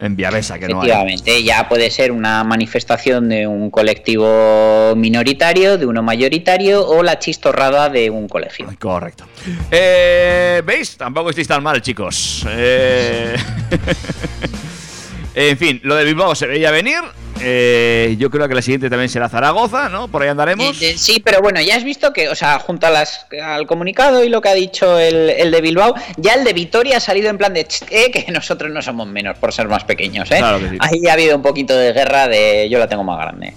En 0.00 0.16
Viavesa, 0.16 0.58
que 0.58 0.68
no 0.68 0.80
hay. 0.80 0.88
Efectivamente, 0.88 1.42
ya 1.44 1.68
puede 1.68 1.90
ser 1.90 2.10
una 2.10 2.42
manifestación 2.44 3.28
de 3.28 3.46
un 3.46 3.70
colectivo 3.70 4.94
minoritario, 4.96 5.78
de 5.78 5.86
uno 5.86 6.02
mayoritario 6.02 6.86
o 6.86 7.02
la 7.02 7.18
chistorrada 7.18 7.88
de 7.88 8.10
un 8.10 8.28
colegio. 8.28 8.66
Correcto. 8.78 9.24
Eh, 9.70 10.62
¿Veis? 10.66 10.96
Tampoco 10.96 11.30
estáis 11.30 11.48
tan 11.48 11.62
mal, 11.62 11.80
chicos. 11.80 12.44
Eh, 12.48 13.36
en 15.34 15.58
fin, 15.58 15.80
lo 15.84 15.94
de 15.96 16.04
Bilbao 16.04 16.34
se 16.34 16.46
veía 16.46 16.70
venir. 16.70 16.98
Eh, 17.40 18.14
yo 18.18 18.30
creo 18.30 18.48
que 18.48 18.54
la 18.54 18.62
siguiente 18.62 18.88
también 18.88 19.08
será 19.08 19.28
Zaragoza, 19.28 19.88
¿no? 19.88 20.08
Por 20.08 20.22
ahí 20.22 20.28
andaremos. 20.28 20.80
Eh, 20.80 20.94
Sí, 20.96 21.20
pero 21.22 21.40
bueno, 21.42 21.60
ya 21.60 21.76
has 21.76 21.84
visto 21.84 22.12
que, 22.12 22.28
o 22.28 22.34
sea, 22.34 22.58
junto 22.60 22.86
a 22.86 22.90
las, 22.90 23.26
al 23.42 23.66
comunicado 23.66 24.22
y 24.22 24.28
lo 24.28 24.40
que 24.40 24.48
ha 24.50 24.54
dicho 24.54 24.98
el, 24.98 25.30
el 25.30 25.50
de 25.50 25.60
Bilbao, 25.60 25.94
ya 26.16 26.34
el 26.34 26.44
de 26.44 26.52
Vitoria 26.52 26.98
ha 26.98 27.00
salido 27.00 27.28
en 27.28 27.36
plan 27.38 27.52
de 27.52 27.64
"Ch, 27.66 27.82
eh, 27.90 28.10
que 28.12 28.30
nosotros 28.30 28.70
no 28.70 28.80
somos 28.82 29.08
menos 29.08 29.36
por 29.38 29.52
ser 29.52 29.66
más 29.68 29.84
pequeños, 29.84 30.30
¿eh? 30.30 30.38
Claro 30.38 30.60
que 30.60 30.70
sí. 30.70 30.76
Ahí 30.80 31.06
ha 31.08 31.12
habido 31.14 31.36
un 31.36 31.42
poquito 31.42 31.76
de 31.76 31.92
guerra 31.92 32.28
de 32.28 32.68
yo 32.70 32.78
la 32.78 32.88
tengo 32.88 33.02
más 33.04 33.18
grande. 33.18 33.52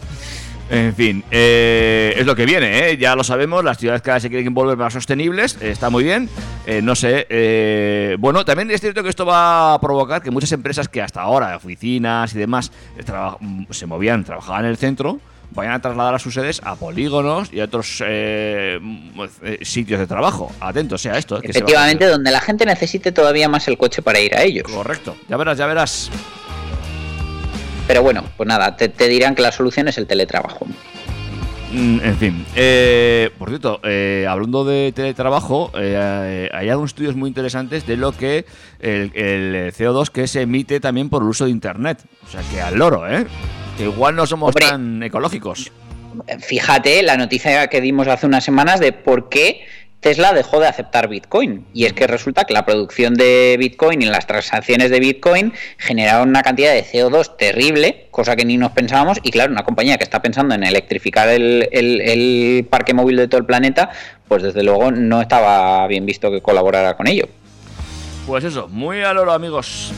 En 0.70 0.94
fin, 0.94 1.24
eh, 1.32 2.14
es 2.18 2.26
lo 2.26 2.36
que 2.36 2.46
viene, 2.46 2.90
¿eh? 2.90 2.98
ya 2.98 3.16
lo 3.16 3.24
sabemos, 3.24 3.64
las 3.64 3.78
ciudades 3.78 4.02
cada 4.02 4.16
vez 4.16 4.24
se 4.24 4.30
quieren 4.30 4.54
volver 4.54 4.76
más 4.78 4.92
sostenibles, 4.92 5.58
eh, 5.62 5.72
está 5.72 5.90
muy 5.90 6.04
bien, 6.04 6.30
eh, 6.66 6.82
no 6.82 6.94
sé, 6.94 7.26
eh, 7.30 8.18
bueno, 8.20 8.44
también 8.44 8.70
es 8.72 8.82
cierto 8.82 9.02
que 9.02 9.08
esto 9.10 9.26
va 9.26 9.76
a 9.76 9.80
provocar 9.80 10.22
que 10.22 10.30
muchas 10.30 10.52
empresas 10.52 10.90
que 10.90 11.02
hasta 11.02 11.22
ahora, 11.22 11.56
oficinas 11.56 12.36
y 12.36 12.40
demás, 12.40 12.72
se 13.72 13.86
movían, 13.86 14.26
trabajaban 14.26 14.66
en 14.66 14.72
el 14.72 14.78
centro, 14.78 15.22
vayan 15.52 15.72
a 15.76 15.80
trasladar 15.82 16.16
a 16.16 16.20
sus 16.20 16.34
sedes 16.34 16.60
a 16.62 16.76
polígonos 16.76 17.54
y 17.54 17.62
a 17.62 17.64
otros 17.64 18.04
eh, 18.06 18.78
sitios 19.62 20.02
de 20.02 20.06
trabajo. 20.08 20.52
Atentos 20.60 21.02
sea 21.02 21.18
esto. 21.18 21.40
que 21.40 21.54
se 21.54 21.54
va 21.54 21.58
a 21.60 21.60
Efectivamente, 21.60 22.04
hacer. 22.04 22.14
donde 22.16 22.32
la 22.32 22.42
gente 22.42 22.66
necesite 22.66 23.14
todavía 23.14 23.48
más 23.48 23.66
el 23.70 23.78
coche 23.78 24.02
para 24.02 24.20
ir 24.20 24.36
a 24.36 24.44
ellos. 24.44 24.70
Correcto, 24.70 25.16
ya 25.30 25.38
verás, 25.38 25.58
ya 25.58 25.66
verás. 25.66 26.12
Pero 27.88 28.04
bueno, 28.04 28.24
pues 28.36 28.48
nada, 28.48 28.76
te, 28.76 28.90
te 28.90 29.08
dirán 29.08 29.34
que 29.36 29.42
la 29.42 29.52
solución 29.52 29.88
es 29.88 29.98
el 29.98 30.08
teletrabajo. 30.08 30.66
Mm, 31.72 32.00
En 32.02 32.18
fin, 32.18 32.46
eh, 32.56 33.30
por 33.38 33.50
cierto, 33.50 33.80
eh, 33.84 34.26
hablando 34.30 34.64
de 34.64 34.92
teletrabajo, 34.94 35.72
eh, 35.78 36.50
hay 36.54 36.70
algunos 36.70 36.92
estudios 36.92 37.16
muy 37.16 37.28
interesantes 37.28 37.86
de 37.86 37.98
lo 37.98 38.12
que 38.14 38.46
el, 38.80 39.12
el 39.16 39.74
CO2 39.74 40.10
que 40.10 40.28
se 40.28 40.42
emite 40.42 40.80
también 40.80 41.10
por 41.10 41.24
el 41.24 41.30
uso 41.30 41.46
de 41.46 41.52
Internet. 41.52 42.00
O 42.26 42.30
sea 42.32 42.42
que 42.52 42.62
al 42.62 42.76
loro, 42.78 43.08
¿eh? 43.10 43.26
Que 43.78 43.84
igual 43.84 44.16
no 44.16 44.26
somos 44.26 44.50
Hombre. 44.50 44.66
tan 44.66 45.04
ecológicos. 45.04 45.72
Fíjate 46.40 47.04
la 47.04 47.16
noticia 47.18 47.68
que 47.68 47.80
dimos 47.82 48.08
hace 48.08 48.26
unas 48.26 48.44
semanas 48.44 48.80
de 48.80 48.92
por 48.92 49.30
qué 49.30 49.66
Tesla 50.00 50.32
dejó 50.34 50.60
de 50.60 50.68
aceptar 50.68 51.08
Bitcoin. 51.08 51.66
Y 51.74 51.86
es 51.86 51.94
que 51.94 52.08
resulta 52.08 52.46
que 52.46 52.54
la 52.54 52.66
producción 52.66 53.16
de 53.16 53.56
Bitcoin 53.60 54.02
y 54.02 54.06
las 54.06 54.28
transacciones 54.28 54.92
de 54.92 55.00
Bitcoin 55.00 55.54
generaron 55.78 56.30
una 56.30 56.44
cantidad 56.44 56.72
de 56.72 56.84
CO2 56.84 57.36
terrible, 57.38 58.08
cosa 58.12 58.36
que 58.36 58.46
ni 58.46 58.58
nos 58.58 58.72
pensábamos. 58.72 59.18
Y 59.24 59.32
claro, 59.32 59.52
una 59.52 59.64
compañía 59.64 59.98
que 59.98 60.04
está 60.04 60.22
pensando 60.22 60.54
en 60.54 60.64
electrificar 60.64 61.30
el, 61.30 62.68
parque 62.70 62.94
móvil 62.94 63.18
de 63.18 63.28
todo 63.28 63.40
el 63.40 63.46
planeta, 63.46 63.90
pues 64.28 64.44
desde 64.44 64.64
luego 64.64 64.92
no 64.92 65.22
estaba 65.22 65.88
bien 65.88 66.06
visto 66.06 66.32
que 66.32 66.42
colaborara 66.42 66.96
con 66.96 67.08
ello. 67.08 67.28
Pues 68.28 68.44
eso, 68.44 68.68
muy 68.68 69.02
al 69.02 69.18
oro, 69.18 69.32
amigos. 69.32 69.92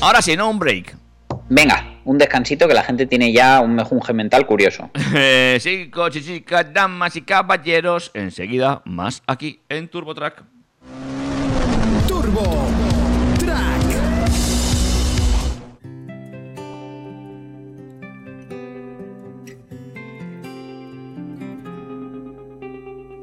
Ahora 0.00 0.20
sí, 0.20 0.36
no 0.36 0.50
un 0.50 0.58
break. 0.58 1.01
Venga, 1.48 2.00
un 2.04 2.18
descansito 2.18 2.66
que 2.68 2.74
la 2.74 2.82
gente 2.82 3.06
tiene 3.06 3.32
ya 3.32 3.60
un 3.60 3.74
mejunje 3.74 4.12
mental 4.12 4.46
curioso. 4.46 4.90
Sí, 5.60 5.90
coches, 5.90 6.24
chicas, 6.24 6.72
damas 6.72 7.14
y 7.16 7.22
caballeros. 7.22 8.10
Enseguida, 8.14 8.82
más 8.84 9.22
aquí 9.26 9.60
en 9.68 9.88
TurboTrack. 9.88 10.42
Turbo 12.08 12.42
Track. 13.38 13.82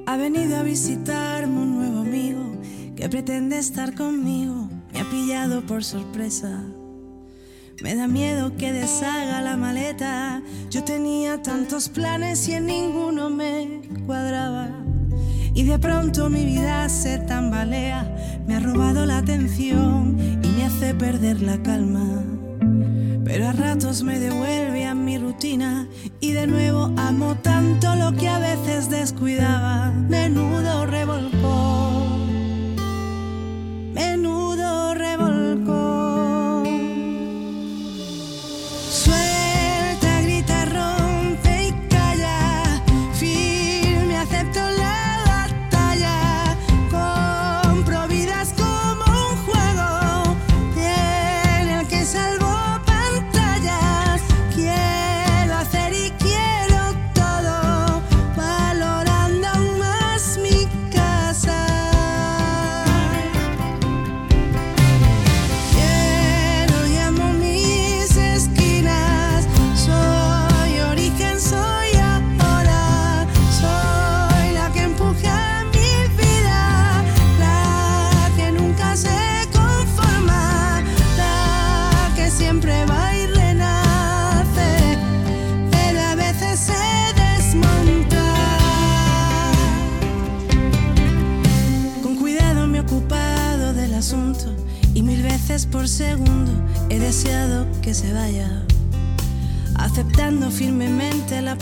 Ha 0.06 0.18
venido 0.18 0.58
a 0.58 0.64
visitarme 0.64 1.54
un 1.54 1.76
nuevo 1.76 2.00
amigo 2.00 2.62
que 2.96 3.10
pretende 3.10 3.58
estar 3.58 3.94
conmigo. 3.96 4.70
Me 4.92 5.02
ha 5.02 5.06
pillado 5.06 5.62
por 5.62 5.84
sorpresa. 5.84 6.64
Me 7.82 7.96
da 7.96 8.08
miedo 8.08 8.56
que 8.58 8.74
deshaga 8.74 9.42
la 9.42 9.56
maleta. 9.56 10.42
Yo 10.70 10.84
tenía 10.84 11.42
tantos 11.42 11.88
planes 11.88 12.48
y 12.50 12.54
en 12.54 12.66
ninguno 12.66 13.30
me 13.30 13.82
cuadraba. 14.06 14.70
Y 15.54 15.64
de 15.64 15.80
pronto 15.80 16.30
mi 16.30 16.44
vida 16.44 16.90
se 16.90 17.20
tambalea. 17.20 18.16
Me 18.46 18.56
ha 18.56 18.60
robado 18.60 19.06
la 19.06 19.20
atención 19.20 20.18
y 20.44 20.48
me 20.48 20.66
hace 20.66 20.94
perder 20.94 21.42
la 21.42 21.62
calma. 21.64 22.24
Pero 23.24 23.48
a 23.48 23.54
ratos 23.54 24.04
me 24.04 24.20
devuelve 24.20 24.86
a 24.86 24.96
mi 24.96 25.18
rutina 25.18 25.88
y 26.20 26.32
de 26.32 26.48
nuevo 26.48 26.92
amo 26.98 27.36
tanto 27.36 27.96
lo 27.96 28.12
que 28.14 28.28
a 28.28 28.40
veces 28.40 28.90
descuidaba. 28.90 29.92
Menudo 29.92 30.86
revolcón, 30.86 31.89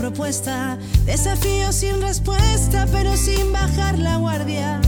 propuesta, 0.08 0.78
desafío 1.06 1.74
sin 1.74 2.02
respuesta, 2.02 2.88
pero 2.94 3.18
sin 3.18 3.52
bajar 3.52 4.00
la 4.00 4.16
guardia. 4.16 4.80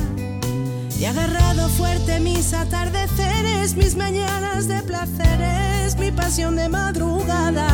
Y 0.98 1.04
agarrado 1.04 1.68
fuerte 1.68 2.22
mis 2.22 2.54
atardeceres, 2.54 3.76
mis 3.76 3.98
mañanas 3.98 4.70
de 4.70 4.82
placeres, 4.82 5.98
mi 5.98 6.12
pasión 6.12 6.56
de 6.56 6.70
madrugada. 6.70 7.68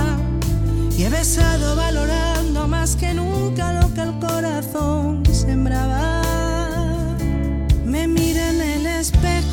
Y 0.98 1.04
he 1.04 1.10
besado 1.10 1.76
valorando 1.76 2.68
más 2.68 2.96
que 2.96 3.14
nunca 3.14 3.74
lo 3.74 3.93
que 3.93 4.02
el 4.02 4.18
corazón 4.18 5.22
sembraba. 5.32 6.24
Me 7.86 8.08
mira 8.08 8.50
en 8.50 8.62
el 8.62 8.88
espejo 8.88 9.45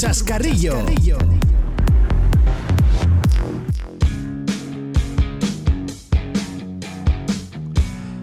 Chascarrillo. 0.00 0.78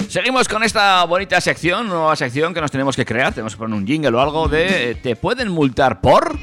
Seguimos 0.10 0.48
con 0.48 0.64
esta 0.64 1.04
bonita 1.06 1.40
sección, 1.40 1.88
nueva 1.88 2.16
sección 2.16 2.56
que 2.56 2.62
nos 2.62 2.72
tenemos 2.72 2.96
que 2.96 3.06
crear. 3.06 3.32
Tenemos 3.32 3.54
que 3.54 3.60
poner 3.60 3.78
un 3.78 3.86
jingle 3.86 4.10
o 4.10 4.20
algo 4.20 4.48
de. 4.48 4.90
eh, 4.90 4.96
¿Te 4.96 5.16
pueden 5.16 5.50
multar 5.50 6.02
por.? 6.02 6.40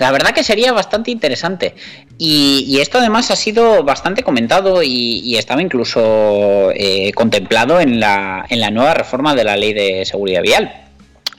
La 0.00 0.10
verdad 0.10 0.30
que 0.34 0.42
sería 0.42 0.72
bastante 0.72 1.12
interesante. 1.12 1.76
Y, 2.18 2.64
y 2.66 2.80
esto 2.80 2.98
además 2.98 3.30
ha 3.30 3.36
sido 3.36 3.84
bastante 3.84 4.24
comentado 4.24 4.82
y, 4.82 5.20
y 5.20 5.36
estaba 5.36 5.62
incluso 5.62 6.72
eh, 6.74 7.12
contemplado 7.12 7.78
en 7.78 8.00
la, 8.00 8.46
en 8.48 8.58
la 8.58 8.72
nueva 8.72 8.94
reforma 8.94 9.36
de 9.36 9.44
la 9.44 9.56
ley 9.56 9.72
de 9.72 10.04
seguridad 10.04 10.42
vial. 10.42 10.81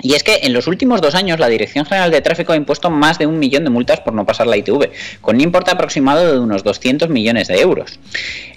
Y 0.04 0.14
es 0.14 0.24
que 0.24 0.42
en 0.44 0.54
los 0.54 0.68
últimos 0.68 1.02
dos 1.02 1.16
años 1.16 1.40
la 1.40 1.48
Dirección 1.48 1.86
General 1.86 2.12
de 2.12 2.22
Tráfico 2.22 2.54
ha 2.54 2.58
impuesto 2.58 2.92
más 2.92 3.18
de 3.18 3.26
un 3.26 3.40
millón 3.40 3.64
de 3.64 3.70
multas 3.70 4.02
por 4.02 4.14
no 4.14 4.26
pasar 4.26 4.48
la 4.48 4.58
ITV, 4.58 4.92
con 5.22 5.36
un 5.36 5.42
importe 5.42 5.72
aproximado 5.72 6.32
de 6.32 6.40
unos 6.40 6.64
200 6.64 7.10
millones 7.10 7.48
de 7.48 7.62
euros. 7.62 8.00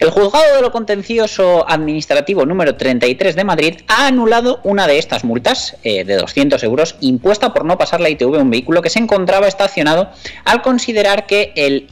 El 0.00 0.10
Juzgado 0.10 0.56
de 0.56 0.60
lo 0.60 0.72
Contencioso 0.72 1.64
Administrativo 1.68 2.44
número 2.44 2.74
33 2.74 3.36
de 3.36 3.44
Madrid 3.44 3.74
ha 3.86 4.08
anulado 4.08 4.60
una 4.64 4.88
de 4.88 4.98
estas 4.98 5.24
multas 5.24 5.76
eh, 5.84 6.04
de 6.04 6.16
200 6.16 6.62
euros 6.64 6.96
impuesta 7.00 7.54
por 7.54 7.64
no 7.64 7.78
pasar 7.78 8.00
la 8.00 8.10
ITV 8.10 8.34
a 8.34 8.42
un 8.42 8.50
vehículo 8.50 8.82
que 8.82 8.90
se 8.90 8.98
encontraba 8.98 9.46
estacionado 9.46 10.10
al 10.44 10.62
considerar 10.62 11.26
que 11.26 11.52
el 11.54 11.86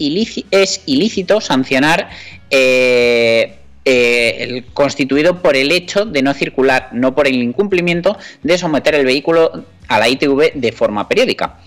es 0.50 0.82
ilícito 0.86 1.40
sancionar 1.40 2.08
eh, 2.50 3.63
eh, 3.84 4.36
el- 4.40 4.64
constituido 4.72 5.40
por 5.42 5.56
el 5.56 5.70
hecho 5.72 6.04
de 6.04 6.22
no 6.22 6.32
circular, 6.34 6.88
no 6.92 7.14
por 7.14 7.26
el 7.26 7.34
incumplimiento 7.42 8.16
de 8.42 8.58
someter 8.58 8.94
el 8.94 9.04
vehículo 9.04 9.64
a 9.88 9.98
la 9.98 10.08
ITV 10.08 10.52
de 10.54 10.72
forma 10.72 11.08
periódica. 11.08 11.58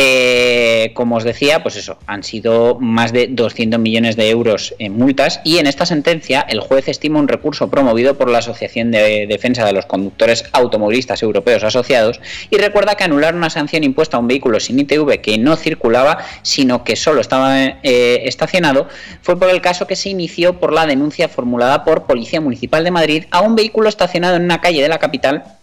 Eh, 0.00 0.92
como 0.94 1.16
os 1.16 1.24
decía, 1.24 1.60
pues 1.60 1.74
eso, 1.74 1.98
han 2.06 2.22
sido 2.22 2.78
más 2.78 3.12
de 3.12 3.26
200 3.26 3.80
millones 3.80 4.14
de 4.14 4.30
euros 4.30 4.72
en 4.78 4.96
multas 4.96 5.40
y 5.42 5.58
en 5.58 5.66
esta 5.66 5.86
sentencia 5.86 6.46
el 6.48 6.60
juez 6.60 6.86
estima 6.86 7.18
un 7.18 7.26
recurso 7.26 7.68
promovido 7.68 8.16
por 8.16 8.30
la 8.30 8.38
Asociación 8.38 8.92
de 8.92 9.26
Defensa 9.26 9.66
de 9.66 9.72
los 9.72 9.86
Conductores 9.86 10.44
Automovilistas 10.52 11.20
Europeos 11.24 11.64
Asociados 11.64 12.20
y 12.48 12.58
recuerda 12.58 12.94
que 12.94 13.02
anular 13.02 13.34
una 13.34 13.50
sanción 13.50 13.82
impuesta 13.82 14.16
a 14.16 14.20
un 14.20 14.28
vehículo 14.28 14.60
sin 14.60 14.78
ITV 14.78 15.20
que 15.20 15.36
no 15.36 15.56
circulaba, 15.56 16.18
sino 16.42 16.84
que 16.84 16.94
solo 16.94 17.20
estaba 17.20 17.58
eh, 17.58 18.22
estacionado, 18.26 18.86
fue 19.20 19.36
por 19.36 19.50
el 19.50 19.60
caso 19.60 19.88
que 19.88 19.96
se 19.96 20.10
inició 20.10 20.60
por 20.60 20.72
la 20.72 20.86
denuncia 20.86 21.28
formulada 21.28 21.84
por 21.84 22.04
Policía 22.04 22.40
Municipal 22.40 22.84
de 22.84 22.92
Madrid 22.92 23.24
a 23.32 23.40
un 23.40 23.56
vehículo 23.56 23.88
estacionado 23.88 24.36
en 24.36 24.44
una 24.44 24.60
calle 24.60 24.80
de 24.80 24.88
la 24.88 24.98
capital 24.98 25.57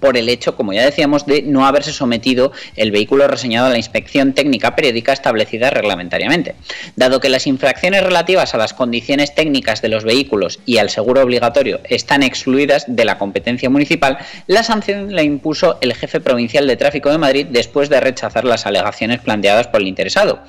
por 0.00 0.16
el 0.16 0.28
hecho, 0.28 0.56
como 0.56 0.72
ya 0.72 0.84
decíamos, 0.84 1.26
de 1.26 1.42
no 1.42 1.66
haberse 1.66 1.92
sometido 1.92 2.52
el 2.76 2.90
vehículo 2.90 3.28
reseñado 3.28 3.66
a 3.66 3.70
la 3.70 3.78
inspección 3.78 4.32
técnica 4.32 4.76
periódica 4.76 5.12
establecida 5.12 5.70
reglamentariamente. 5.70 6.54
Dado 6.96 7.20
que 7.20 7.28
las 7.28 7.46
infracciones 7.46 8.02
relativas 8.02 8.54
a 8.54 8.58
las 8.58 8.74
condiciones 8.74 9.34
técnicas 9.34 9.82
de 9.82 9.88
los 9.88 10.04
vehículos 10.04 10.60
y 10.66 10.78
al 10.78 10.90
seguro 10.90 11.22
obligatorio 11.22 11.80
están 11.84 12.22
excluidas 12.22 12.84
de 12.88 13.04
la 13.04 13.18
competencia 13.18 13.70
municipal, 13.70 14.18
la 14.46 14.62
sanción 14.62 15.14
la 15.14 15.22
impuso 15.22 15.78
el 15.80 15.94
jefe 15.94 16.20
provincial 16.20 16.66
de 16.66 16.76
tráfico 16.76 17.10
de 17.10 17.18
Madrid 17.18 17.46
después 17.50 17.88
de 17.88 18.00
rechazar 18.00 18.44
las 18.44 18.66
alegaciones 18.66 19.20
planteadas 19.20 19.68
por 19.68 19.80
el 19.80 19.88
interesado. 19.88 20.40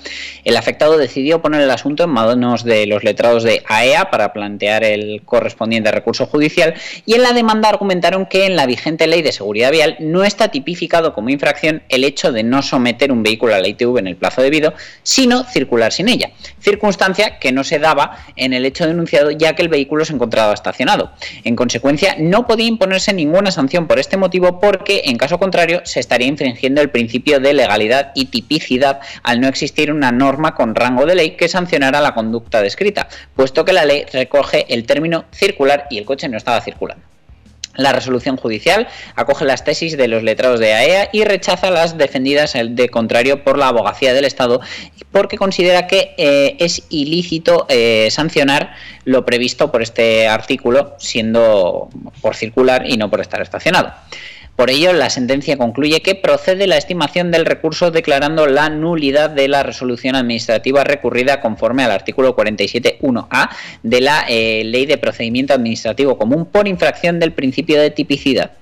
El 0.43 0.57
afectado 0.57 0.97
decidió 0.97 1.41
poner 1.41 1.61
el 1.61 1.71
asunto 1.71 2.03
en 2.03 2.09
manos 2.09 2.63
de 2.63 2.85
los 2.87 3.03
letrados 3.03 3.43
de 3.43 3.63
AEA 3.67 4.09
para 4.09 4.33
plantear 4.33 4.83
el 4.83 5.21
correspondiente 5.23 5.91
recurso 5.91 6.25
judicial 6.25 6.73
y 7.05 7.15
en 7.15 7.23
la 7.23 7.33
demanda 7.33 7.69
argumentaron 7.69 8.25
que 8.25 8.45
en 8.45 8.55
la 8.55 8.65
vigente 8.65 9.07
ley 9.07 9.21
de 9.21 9.31
seguridad 9.37 9.71
vial 9.71 9.95
no 9.99 10.23
está 10.23 10.49
tipificado 10.49 11.13
como 11.13 11.29
infracción 11.29 11.83
el 11.89 12.03
hecho 12.03 12.31
de 12.31 12.43
no 12.43 12.61
someter 12.61 13.11
un 13.11 13.23
vehículo 13.23 13.53
a 13.55 13.59
la 13.59 13.67
ITV 13.67 13.99
en 13.99 14.07
el 14.07 14.15
plazo 14.15 14.41
debido, 14.41 14.73
sino 15.03 15.43
circular 15.43 15.93
sin 15.93 16.09
ella, 16.09 16.31
circunstancia 16.59 17.39
que 17.39 17.51
no 17.51 17.63
se 17.63 17.79
daba 17.79 18.17
en 18.35 18.53
el 18.53 18.65
hecho 18.65 18.87
denunciado 18.87 19.31
ya 19.31 19.53
que 19.53 19.61
el 19.61 19.69
vehículo 19.69 20.05
se 20.05 20.13
encontraba 20.13 20.53
estacionado. 20.53 21.11
En 21.43 21.55
consecuencia, 21.55 22.15
no 22.17 22.47
podía 22.47 22.67
imponerse 22.67 23.13
ninguna 23.13 23.51
sanción 23.51 23.87
por 23.87 23.99
este 23.99 24.17
motivo 24.17 24.59
porque, 24.59 25.03
en 25.05 25.17
caso 25.17 25.37
contrario, 25.37 25.81
se 25.85 25.99
estaría 25.99 26.27
infringiendo 26.27 26.81
el 26.81 26.89
principio 26.89 27.39
de 27.39 27.53
legalidad 27.53 28.11
y 28.15 28.25
tipicidad 28.25 28.99
al 29.23 29.39
no 29.39 29.47
existir 29.47 29.91
una 29.91 30.11
norma 30.11 30.55
con 30.55 30.75
rango 30.75 31.05
de 31.05 31.15
ley 31.15 31.31
que 31.31 31.47
sancionara 31.47 32.01
la 32.01 32.13
conducta 32.13 32.61
descrita, 32.61 33.07
puesto 33.35 33.63
que 33.65 33.73
la 33.73 33.85
ley 33.85 34.05
recoge 34.11 34.65
el 34.73 34.85
término 34.85 35.25
circular 35.31 35.87
y 35.89 35.99
el 35.99 36.05
coche 36.05 36.27
no 36.27 36.37
estaba 36.37 36.61
circulando. 36.61 37.06
La 37.77 37.93
resolución 37.93 38.35
judicial 38.37 38.87
acoge 39.15 39.45
las 39.45 39.63
tesis 39.63 39.95
de 39.95 40.07
los 40.07 40.23
letrados 40.23 40.59
de 40.59 40.73
AEA 40.73 41.09
y 41.13 41.23
rechaza 41.23 41.71
las 41.71 41.97
defendidas 41.97 42.53
de 42.53 42.89
contrario 42.89 43.43
por 43.43 43.57
la 43.57 43.69
abogacía 43.69 44.13
del 44.13 44.25
Estado 44.25 44.59
porque 45.11 45.37
considera 45.37 45.87
que 45.87 46.13
eh, 46.17 46.57
es 46.59 46.83
ilícito 46.89 47.65
eh, 47.69 48.09
sancionar 48.11 48.75
lo 49.05 49.25
previsto 49.25 49.71
por 49.71 49.81
este 49.81 50.27
artículo 50.27 50.95
siendo 50.97 51.89
por 52.21 52.35
circular 52.35 52.85
y 52.87 52.97
no 52.97 53.09
por 53.09 53.21
estar 53.21 53.41
estacionado. 53.41 53.93
Por 54.57 54.71
ello, 54.71 54.91
la 54.91 55.11
sentencia 55.11 55.55
concluye 55.55 56.01
que 56.01 56.15
procede 56.15 56.65
la 56.65 56.77
estimación 56.77 57.29
del 57.29 57.45
recurso 57.45 57.91
declarando 57.91 58.47
la 58.47 58.69
nulidad 58.71 59.29
de 59.29 59.47
la 59.47 59.61
resolución 59.61 60.15
administrativa 60.15 60.83
recurrida 60.83 61.41
conforme 61.41 61.83
al 61.83 61.91
artículo 61.91 62.35
47.1a 62.35 63.51
de 63.83 64.01
la 64.01 64.25
eh, 64.27 64.63
Ley 64.65 64.87
de 64.87 64.97
Procedimiento 64.97 65.53
Administrativo 65.53 66.17
Común 66.17 66.47
por 66.47 66.67
infracción 66.67 67.19
del 67.19 67.33
principio 67.33 67.79
de 67.79 67.91
tipicidad. 67.91 68.53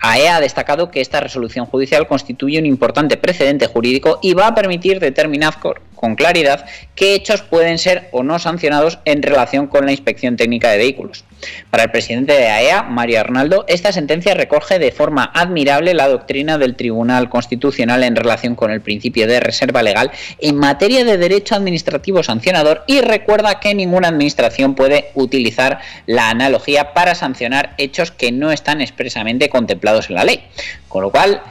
AEA 0.00 0.36
ha 0.36 0.40
destacado 0.40 0.90
que 0.90 1.00
esta 1.00 1.20
resolución 1.20 1.66
judicial 1.66 2.08
constituye 2.08 2.58
un 2.58 2.66
importante 2.66 3.16
precedente 3.16 3.68
jurídico 3.68 4.18
y 4.22 4.34
va 4.34 4.48
a 4.48 4.54
permitir 4.56 4.98
determinar 4.98 5.54
con 5.94 6.16
claridad 6.16 6.66
qué 6.96 7.14
hechos 7.14 7.42
pueden 7.42 7.78
ser 7.78 8.08
o 8.10 8.24
no 8.24 8.40
sancionados 8.40 8.98
en 9.04 9.22
relación 9.22 9.68
con 9.68 9.86
la 9.86 9.92
inspección 9.92 10.36
técnica 10.36 10.72
de 10.72 10.78
vehículos. 10.78 11.24
Para 11.70 11.84
el 11.84 11.90
presidente 11.90 12.32
de 12.32 12.48
AEA, 12.48 12.82
Mario 12.82 13.20
Arnaldo, 13.20 13.64
esta 13.68 13.92
sentencia 13.92 14.34
recoge 14.34 14.78
de 14.78 14.92
forma 14.92 15.30
admirable 15.34 15.94
la 15.94 16.08
doctrina 16.08 16.58
del 16.58 16.76
Tribunal 16.76 17.28
Constitucional 17.28 18.04
en 18.04 18.16
relación 18.16 18.54
con 18.54 18.70
el 18.70 18.80
principio 18.80 19.26
de 19.26 19.40
reserva 19.40 19.82
legal 19.82 20.10
en 20.40 20.56
materia 20.56 21.04
de 21.04 21.18
derecho 21.18 21.54
administrativo 21.54 22.22
sancionador 22.22 22.84
y 22.86 23.00
recuerda 23.00 23.60
que 23.60 23.74
ninguna 23.74 24.08
administración 24.08 24.74
puede 24.74 25.10
utilizar 25.14 25.80
la 26.06 26.30
analogía 26.30 26.94
para 26.94 27.14
sancionar 27.14 27.74
hechos 27.78 28.10
que 28.10 28.32
no 28.32 28.52
están 28.52 28.80
expresamente 28.80 29.48
contemplados 29.48 30.08
en 30.10 30.16
la 30.16 30.24
ley. 30.24 30.44
Con 30.88 31.02
lo 31.02 31.10
cual, 31.10 31.42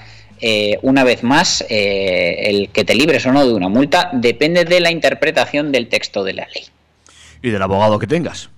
eh, 0.41 0.77
una 0.81 1.03
vez 1.03 1.23
más, 1.23 1.63
eh, 1.69 2.49
el 2.49 2.69
que 2.69 2.83
te 2.83 2.95
libres 2.95 3.25
o 3.25 3.31
no 3.31 3.45
de 3.45 3.53
una 3.53 3.69
multa 3.69 4.09
depende 4.13 4.65
de 4.65 4.79
la 4.79 4.91
interpretación 4.91 5.71
del 5.71 5.87
texto 5.87 6.23
de 6.23 6.33
la 6.33 6.47
ley. 6.53 6.65
Y 7.41 7.49
del 7.49 7.61
abogado 7.61 7.99
que 7.99 8.07
tengas. 8.07 8.49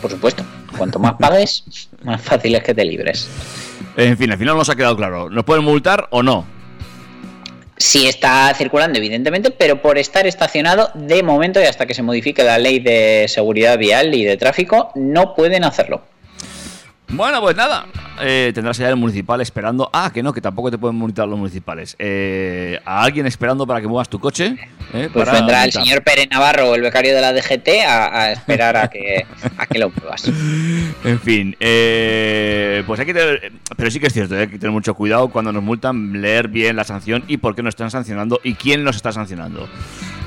Por 0.00 0.10
supuesto, 0.10 0.44
cuanto 0.76 0.98
más 0.98 1.14
pagues, 1.14 1.64
más 2.02 2.20
fácil 2.20 2.54
es 2.54 2.62
que 2.62 2.74
te 2.74 2.84
libres. 2.84 3.28
En 3.96 4.16
fin, 4.16 4.30
al 4.30 4.38
final 4.38 4.56
nos 4.56 4.68
ha 4.68 4.76
quedado 4.76 4.96
claro. 4.96 5.30
¿Nos 5.30 5.44
pueden 5.44 5.64
multar 5.64 6.08
o 6.10 6.22
no? 6.22 6.46
Si 7.78 8.06
está 8.06 8.52
circulando, 8.54 8.98
evidentemente, 8.98 9.50
pero 9.50 9.82
por 9.82 9.98
estar 9.98 10.26
estacionado 10.26 10.90
de 10.94 11.22
momento 11.22 11.60
y 11.60 11.64
hasta 11.64 11.86
que 11.86 11.92
se 11.92 12.02
modifique 12.02 12.42
la 12.42 12.58
ley 12.58 12.78
de 12.78 13.26
seguridad 13.28 13.76
vial 13.76 14.14
y 14.14 14.24
de 14.24 14.36
tráfico, 14.36 14.92
no 14.94 15.34
pueden 15.34 15.64
hacerlo. 15.64 16.02
Bueno, 17.08 17.40
pues 17.40 17.56
nada. 17.56 17.86
Eh, 18.20 18.50
tendrás 18.54 18.80
allá 18.80 18.88
el 18.90 18.96
municipal 18.96 19.40
esperando. 19.40 19.88
Ah, 19.92 20.10
que 20.12 20.22
no, 20.22 20.32
que 20.32 20.40
tampoco 20.40 20.70
te 20.70 20.78
pueden 20.78 20.96
multar 20.96 21.28
los 21.28 21.38
municipales. 21.38 21.94
Eh, 21.98 22.80
a 22.84 23.02
alguien 23.02 23.26
esperando 23.26 23.64
para 23.66 23.80
que 23.80 23.86
muevas 23.86 24.08
tu 24.08 24.18
coche. 24.18 24.56
eh, 24.92 25.08
Pues 25.12 25.24
para 25.26 25.38
vendrá 25.38 25.64
el 25.64 25.66
multar. 25.68 25.82
señor 25.84 26.02
Pérez 26.02 26.28
Navarro 26.30 26.70
o 26.70 26.74
el 26.74 26.82
becario 26.82 27.14
de 27.14 27.20
la 27.20 27.32
DGT 27.32 27.68
a, 27.86 28.22
a 28.22 28.32
esperar 28.32 28.76
a 28.76 28.88
que, 28.88 29.24
a 29.56 29.66
que 29.66 29.78
lo 29.78 29.90
muevas. 29.90 30.24
En 31.04 31.20
fin, 31.20 31.54
eh, 31.60 32.82
pues 32.86 32.98
hay 32.98 33.06
que 33.06 33.14
tener, 33.14 33.52
pero 33.76 33.90
sí 33.90 34.00
que 34.00 34.08
es 34.08 34.12
cierto, 34.12 34.34
eh, 34.34 34.40
hay 34.40 34.46
que 34.48 34.58
tener 34.58 34.72
mucho 34.72 34.94
cuidado 34.94 35.28
cuando 35.28 35.52
nos 35.52 35.62
multan, 35.62 36.20
leer 36.20 36.48
bien 36.48 36.74
la 36.74 36.82
sanción 36.84 37.22
y 37.28 37.36
por 37.36 37.54
qué 37.54 37.62
nos 37.62 37.72
están 37.72 37.90
sancionando 37.92 38.40
y 38.42 38.54
quién 38.54 38.82
nos 38.82 38.96
está 38.96 39.12
sancionando. 39.12 39.68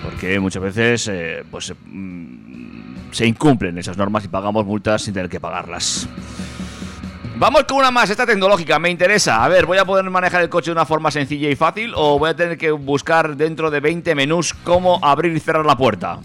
Porque 0.03 0.39
muchas 0.39 0.63
veces 0.63 1.11
pues, 1.51 1.73
mm, 1.85 3.11
se 3.11 3.25
incumplen 3.25 3.77
esas 3.77 3.97
normas 3.97 4.23
y 4.23 4.29
pagamos 4.29 4.65
multas 4.65 5.01
sin 5.01 5.13
tener 5.13 5.29
que 5.29 5.39
pagarlas. 5.41 6.07
Vamos 7.39 7.63
con 7.63 7.77
una 7.77 7.89
más, 7.89 8.09
esta 8.09 8.25
tecnológica, 8.25 8.79
me 8.79 8.89
interesa. 8.89 9.41
A 9.41 9.47
ver, 9.47 9.65
¿voy 9.65 9.77
a 9.77 9.85
poder 9.85 10.03
manejar 10.09 10.41
el 10.41 10.49
coche 10.49 10.65
de 10.65 10.71
una 10.73 10.85
forma 10.85 11.09
sencilla 11.09 11.49
y 11.49 11.55
fácil 11.55 11.93
o 11.95 12.19
voy 12.19 12.31
a 12.31 12.35
tener 12.35 12.57
que 12.57 12.69
buscar 12.71 13.37
dentro 13.37 13.71
de 13.71 13.79
20 13.79 14.13
menús 14.13 14.53
cómo 14.53 14.99
abrir 15.01 15.33
y 15.33 15.39
cerrar 15.39 15.65
la 15.65 15.77
puerta? 15.77 16.19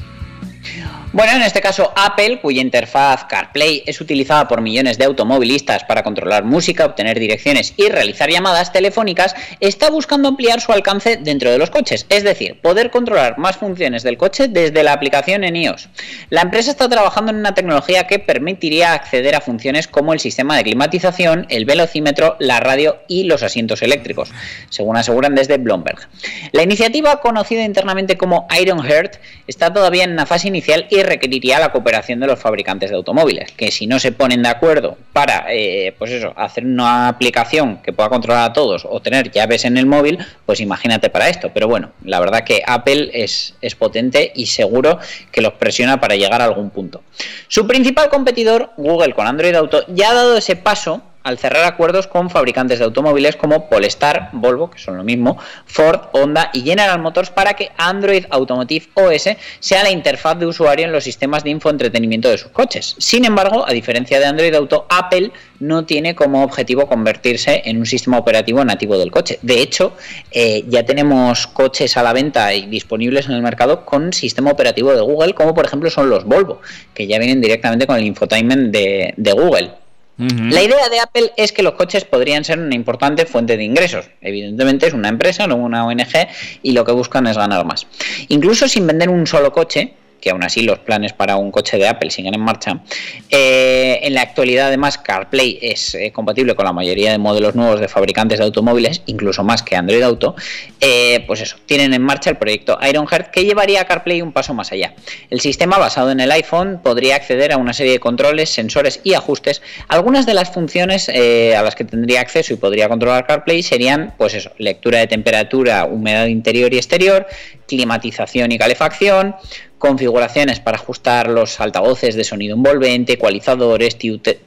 Bueno, 1.15 1.31
en 1.37 1.43
este 1.43 1.61
caso 1.61 1.93
Apple, 1.95 2.41
cuya 2.41 2.61
interfaz 2.61 3.27
CarPlay 3.27 3.85
es 3.87 4.01
utilizada 4.01 4.49
por 4.49 4.61
millones 4.61 4.99
de 4.99 5.05
automovilistas 5.05 5.85
para 5.85 6.03
controlar 6.03 6.43
música, 6.43 6.87
obtener 6.87 7.21
direcciones 7.21 7.73
y 7.77 7.89
realizar 7.89 8.29
llamadas 8.29 8.73
telefónicas, 8.73 9.37
está 9.61 9.91
buscando 9.91 10.27
ampliar 10.27 10.61
su 10.61 10.73
alcance 10.73 11.17
dentro 11.17 11.53
de 11.53 11.59
los 11.59 11.71
coches, 11.71 12.05
es 12.09 12.25
decir, 12.25 12.61
poder 12.61 12.91
controlar 12.91 13.39
más 13.39 13.59
funciones 13.59 14.03
del 14.03 14.19
coche 14.19 14.49
desde 14.49 14.83
la 14.83 14.93
aplicación 14.93 15.45
en 15.45 15.55
iOS. 15.55 15.89
La 16.31 16.41
empresa 16.41 16.73
está 16.73 16.89
trabajando 16.89 17.31
en 17.31 17.39
una 17.39 17.55
tecnología 17.55 18.09
que 18.09 18.19
permitiría 18.19 18.93
acceder 18.93 19.37
a 19.37 19.41
funciones 19.41 19.87
como 19.87 20.15
el 20.15 20.19
sistema 20.19 20.57
de 20.57 20.65
climatización, 20.65 21.47
el 21.49 21.65
velocímetro, 21.65 22.35
la 22.41 22.59
radio 22.59 22.97
y 23.07 23.23
los 23.23 23.45
asientos 23.45 23.83
eléctricos, 23.83 24.33
según 24.69 24.97
aseguran 24.97 25.37
desde 25.37 25.59
Bloomberg. 25.59 26.09
La 26.51 26.65
iniciativa, 26.65 27.21
conocida 27.21 27.63
internamente 27.63 28.19
como 28.19 28.49
Ironheart, 28.61 29.19
está 29.47 29.73
todavía 29.73 30.03
en 30.03 30.11
una 30.11 30.27
fase 30.27 30.49
inicial 30.49 30.89
y 30.91 31.04
requeriría 31.05 31.61
la 31.61 31.71
cooperación 31.71 32.21
de 32.21 32.27
los 32.27 32.39
fabricantes 32.39 32.91
de 32.91 32.97
automóviles, 32.97 33.53
que 33.53 33.71
si 33.71 33.87
no 33.87 33.99
se 33.99 34.13
ponen 34.13 34.43
de 34.43 34.49
acuerdo 34.49 34.97
para, 35.13 35.47
eh, 35.51 35.95
pues 35.99 36.11
eso, 36.11 36.33
hacer 36.37 36.65
una 36.65 37.09
aplicación 37.09 37.83
que 37.83 37.93
pueda 37.93 38.09
controlar 38.09 38.51
a 38.51 38.53
todos 38.53 38.87
o 38.89 39.01
tener 39.01 39.31
llaves 39.31 39.65
en 39.65 39.77
el 39.77 39.87
móvil, 39.87 40.19
pues 40.47 40.61
imagínate 40.61 41.11
para 41.11 41.29
esto. 41.29 41.51
Pero 41.55 41.69
bueno, 41.69 41.93
la 42.05 42.21
verdad 42.21 42.45
que 42.45 42.63
Apple 42.67 43.11
es, 43.13 43.55
es 43.61 43.75
potente 43.75 44.33
y 44.35 44.47
seguro 44.47 44.99
que 45.31 45.41
los 45.41 45.55
presiona 45.55 46.01
para 46.01 46.17
llegar 46.17 46.43
a 46.43 46.47
algún 46.47 46.71
punto. 46.71 47.03
Su 47.49 47.67
principal 47.67 48.09
competidor, 48.09 48.71
Google 48.77 49.15
con 49.15 49.27
Android 49.27 49.55
Auto, 49.55 49.85
ya 49.89 50.11
ha 50.11 50.15
dado 50.15 50.37
ese 50.37 50.57
paso 50.57 51.03
al 51.25 51.39
cerrar 51.39 51.65
acuerdos 51.65 52.07
con 52.07 52.31
fabricantes 52.31 52.79
de 52.79 52.85
automóviles 52.85 53.35
como 53.37 53.69
Polestar, 53.69 54.29
Volvo, 54.33 54.71
que 54.71 54.79
son 54.79 54.97
lo 54.97 55.05
mismo, 55.05 55.39
Ford, 55.65 56.03
Honda 56.13 56.51
y 56.53 56.61
General 56.61 57.01
Motors 57.01 57.31
para 57.31 57.55
que 57.55 57.71
Android 57.79 58.27
Automotive 58.31 58.89
OS 58.95 59.31
sea 59.59 59.83
la 59.83 59.91
interfaz 59.91 60.39
de 60.39 60.47
usuario 60.47 60.85
en 60.85 60.93
los 60.93 61.03
sistemas 61.03 61.43
de 61.43 61.51
infoentretenimiento 61.51 62.29
de 62.29 62.39
sus 62.39 62.51
coches. 62.51 62.95
Sin 62.99 63.25
embargo, 63.25 63.67
a 63.67 63.73
diferencia 63.73 64.21
de 64.21 64.27
Android 64.27 64.55
Auto, 64.55 64.87
Apple 64.91 65.33
no 65.61 65.87
tiene 65.87 66.15
como 66.15 66.45
objetivo 66.45 66.87
convertirse 66.87 67.63
en 67.65 67.79
un 67.79 67.87
sistema 67.87 68.19
operativo 68.19 68.63
nativo 68.63 68.99
del 68.99 69.11
coche. 69.11 69.39
De 69.41 69.63
hecho, 69.63 69.95
eh, 70.31 70.65
ya 70.69 70.85
tenemos 70.85 71.47
coches 71.47 71.97
a 71.97 72.03
la 72.03 72.13
venta 72.13 72.53
y 72.53 72.67
disponibles 72.67 73.27
en 73.27 73.33
el 73.33 73.43
mercado 73.43 73.87
con 73.87 74.13
sistema 74.13 74.51
operativo 74.51 74.93
de 74.95 75.01
Google, 75.01 75.33
como 75.33 75.55
por 75.55 75.65
ejemplo 75.65 75.89
son 75.89 76.11
los 76.11 76.25
Volvo, 76.25 76.61
que 76.93 77.07
ya 77.07 77.19
vienen 77.19 77.41
directamente 77.41 77.87
con 77.87 77.97
el 77.97 78.05
infotainment 78.05 78.71
de, 78.71 79.15
de 79.17 79.33
Google. 79.33 79.84
La 80.17 80.63
idea 80.63 80.89
de 80.89 81.01
Apple 81.01 81.33
es 81.37 81.51
que 81.51 81.63
los 81.63 81.75
coches 81.75 82.05
podrían 82.05 82.45
ser 82.45 82.61
una 82.61 82.75
importante 82.75 83.27
fuente 83.27 83.57
de 83.57 83.65
ingresos. 83.65 84.07
Evidentemente 84.21 84.87
es 84.87 84.93
una 84.93 85.09
empresa, 85.09 85.47
no 85.47 85.57
una 85.57 85.85
ONG, 85.87 86.29
y 86.63 86.73
lo 86.73 86.85
que 86.85 86.93
buscan 86.93 87.27
es 87.27 87.37
ganar 87.37 87.65
más. 87.65 87.87
Incluso 88.29 88.69
sin 88.69 88.87
vender 88.87 89.09
un 89.09 89.27
solo 89.27 89.53
coche, 89.53 89.95
que 90.25 90.31
aún 90.31 90.43
así 90.43 90.63
los 90.63 90.79
planes 90.79 91.13
para 91.13 91.37
un 91.37 91.51
coche 91.51 91.77
de 91.77 91.87
Apple 91.87 92.11
siguen 92.11 92.35
en 92.35 92.41
marcha. 92.41 92.81
Eh, 93.29 94.01
en 94.05 94.15
la 94.15 94.23
actualidad, 94.23 94.69
además, 94.69 94.97
CarPlay 94.97 95.59
es 95.61 95.95
eh, 95.95 96.13
compatible 96.13 96.55
con 96.55 96.65
la 96.65 96.73
mayoría 96.73 97.13
de 97.13 97.19
modelos 97.19 97.55
nuevos 97.55 97.79
de 97.79 97.89
fabricantes 97.89 98.39
de 98.39 98.47
automóviles, 98.47 99.03
incluso 99.05 99.45
más 99.45 99.63
que 99.63 99.77
Android 99.77 100.01
Auto. 100.01 100.35
Eh, 100.81 101.23
pues 101.27 101.43
eso, 101.43 101.57
tienen 101.67 101.93
en 101.93 102.01
marcha 102.01 102.31
el 102.31 102.39
proyecto 102.39 102.79
Ironheart 102.81 103.31
que 103.31 103.45
llevaría 103.45 103.83
a 103.83 103.85
CarPlay 103.85 104.23
un 104.23 104.33
paso 104.33 104.55
más 104.55 104.73
allá. 104.73 104.95
El 105.29 105.41
sistema 105.41 105.77
basado 105.77 106.11
en 106.11 106.21
el 106.21 106.33
iPhone 106.33 106.81
podría 106.83 107.17
acceder 107.17 107.53
a 107.53 107.59
una 107.59 107.75
serie 107.75 107.93
de 107.93 108.01
controles, 108.01 108.49
sensores 108.49 109.01
y 109.05 109.13
ajustes. 109.13 109.61
Algunas 109.89 110.25
de 110.25 110.33
las 110.33 110.51
funciones 110.51 111.11
a 111.11 111.63
las 111.63 111.75
que 111.75 111.85
tendría 111.85 112.23
acceso 112.23 112.55
y 112.55 112.57
podría 112.57 112.89
controlar 112.89 113.27
CarPlay 113.27 113.63
serían, 113.63 114.15
pues 114.17 114.33
eso, 114.33 114.53
lectura 114.57 115.01
de 115.01 115.07
temperatura, 115.07 115.85
humedad 115.85 116.27
interior 116.27 116.73
y 116.73 116.79
exterior, 116.79 117.27
climatización 117.67 118.53
y 118.53 118.59
calefacción, 118.59 119.37
configuraciones 119.85 120.61
para 120.61 120.79
ajustar 120.79 121.29
los 121.29 121.61
altavoces 121.61 122.15
de 122.15 122.25
sonido 122.25 122.57
envolvente, 122.57 123.13
ecualizadores, 123.13 123.99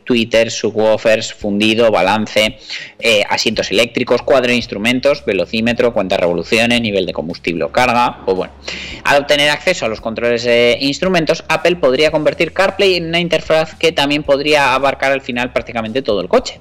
tweeters, 0.04 0.54
subwoofers, 0.56 1.32
fundido, 1.32 1.92
balance, 1.92 2.58
eh, 2.98 3.24
asientos 3.30 3.70
eléctricos, 3.70 4.24
cuadro 4.24 4.50
de 4.50 4.56
instrumentos, 4.56 5.24
velocímetro, 5.26 5.94
cuenta 5.94 6.16
de 6.16 6.22
revoluciones, 6.22 6.82
nivel 6.82 7.06
de 7.06 7.14
combustible 7.14 7.66
o 7.66 7.72
carga. 7.72 8.26
Pues 8.26 8.36
bueno, 8.36 8.54
al 9.04 9.22
obtener 9.22 9.52
acceso 9.52 9.86
a 9.86 9.90
los 9.90 10.02
controles 10.02 10.44
de 10.44 10.80
instrumentos, 10.82 11.44
Apple 11.50 11.76
podría 11.76 12.10
convertir 12.10 12.52
CarPlay 12.52 12.96
en 12.96 13.06
una 13.06 13.20
interfaz 13.20 13.76
que 13.76 13.92
también 13.92 14.24
podría 14.24 14.74
abarcar 14.74 15.12
al 15.12 15.22
final 15.22 15.54
prácticamente 15.54 16.02
todo 16.02 16.20
el 16.22 16.28
coche. 16.28 16.60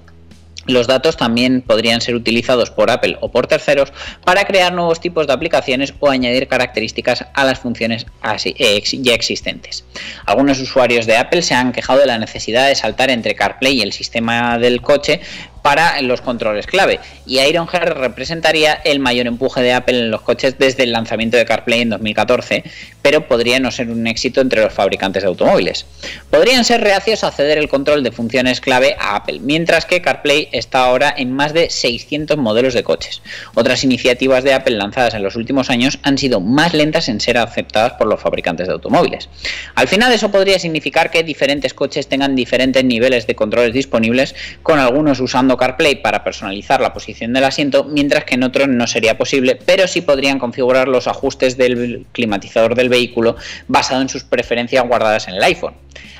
Los 0.66 0.86
datos 0.86 1.16
también 1.16 1.62
podrían 1.62 2.00
ser 2.00 2.14
utilizados 2.14 2.70
por 2.70 2.90
Apple 2.90 3.16
o 3.20 3.30
por 3.30 3.46
terceros 3.46 3.92
para 4.24 4.44
crear 4.44 4.72
nuevos 4.72 5.00
tipos 5.00 5.26
de 5.26 5.32
aplicaciones 5.32 5.94
o 6.00 6.10
añadir 6.10 6.48
características 6.48 7.24
a 7.32 7.44
las 7.44 7.58
funciones 7.58 8.06
eh, 8.44 8.82
ya 9.00 9.14
existentes. 9.14 9.84
Algunos 10.24 10.60
usuarios 10.60 11.06
de 11.06 11.16
Apple 11.16 11.42
se 11.42 11.54
han 11.54 11.72
quejado 11.72 12.00
de 12.00 12.06
la 12.06 12.18
necesidad 12.18 12.68
de 12.68 12.74
saltar 12.74 13.10
entre 13.10 13.34
CarPlay 13.34 13.78
y 13.78 13.82
el 13.82 13.92
sistema 13.92 14.58
del 14.58 14.82
coche 14.82 15.20
para 15.66 16.00
los 16.00 16.20
controles 16.20 16.64
clave 16.64 17.00
y 17.26 17.40
Ironheart 17.40 17.98
representaría 17.98 18.74
el 18.84 19.00
mayor 19.00 19.26
empuje 19.26 19.62
de 19.62 19.72
Apple 19.72 19.98
en 19.98 20.12
los 20.12 20.20
coches 20.20 20.56
desde 20.60 20.84
el 20.84 20.92
lanzamiento 20.92 21.36
de 21.36 21.44
CarPlay 21.44 21.80
en 21.80 21.90
2014, 21.90 22.62
pero 23.02 23.26
podría 23.26 23.58
no 23.58 23.72
ser 23.72 23.90
un 23.90 24.06
éxito 24.06 24.40
entre 24.40 24.62
los 24.62 24.72
fabricantes 24.72 25.24
de 25.24 25.28
automóviles. 25.28 25.84
Podrían 26.30 26.64
ser 26.64 26.82
reacios 26.82 27.24
a 27.24 27.32
ceder 27.32 27.58
el 27.58 27.68
control 27.68 28.04
de 28.04 28.12
funciones 28.12 28.60
clave 28.60 28.94
a 29.00 29.16
Apple, 29.16 29.40
mientras 29.40 29.86
que 29.86 30.00
CarPlay 30.00 30.50
está 30.52 30.84
ahora 30.84 31.12
en 31.16 31.32
más 31.32 31.52
de 31.52 31.68
600 31.68 32.36
modelos 32.36 32.72
de 32.72 32.84
coches. 32.84 33.20
Otras 33.54 33.82
iniciativas 33.82 34.44
de 34.44 34.54
Apple 34.54 34.76
lanzadas 34.76 35.14
en 35.14 35.24
los 35.24 35.34
últimos 35.34 35.68
años 35.68 35.98
han 36.04 36.16
sido 36.16 36.40
más 36.40 36.74
lentas 36.74 37.08
en 37.08 37.20
ser 37.20 37.38
aceptadas 37.38 37.94
por 37.94 38.06
los 38.06 38.20
fabricantes 38.20 38.68
de 38.68 38.74
automóviles. 38.74 39.28
Al 39.74 39.88
final 39.88 40.12
eso 40.12 40.30
podría 40.30 40.60
significar 40.60 41.10
que 41.10 41.24
diferentes 41.24 41.74
coches 41.74 42.06
tengan 42.06 42.36
diferentes 42.36 42.84
niveles 42.84 43.26
de 43.26 43.34
controles 43.34 43.72
disponibles, 43.72 44.36
con 44.62 44.78
algunos 44.78 45.18
usando 45.18 45.55
CarPlay 45.57 46.02
para 46.02 46.24
personalizar 46.24 46.80
la 46.80 46.92
posición 46.92 47.32
del 47.32 47.44
asiento, 47.44 47.84
mientras 47.84 48.24
que 48.24 48.34
en 48.34 48.42
otros 48.42 48.68
no 48.68 48.86
sería 48.86 49.18
posible, 49.18 49.57
pero 49.57 49.86
sí 49.86 50.00
podrían 50.00 50.38
configurar 50.38 50.88
los 50.88 51.09
ajustes 51.09 51.57
del 51.57 52.07
climatizador 52.12 52.74
del 52.74 52.88
vehículo 52.88 53.36
basado 53.68 54.02
en 54.02 54.09
sus 54.09 54.24
preferencias 54.24 54.86
guardadas 54.86 55.28
en 55.28 55.34
el 55.34 55.42
iPhone. 55.42 55.74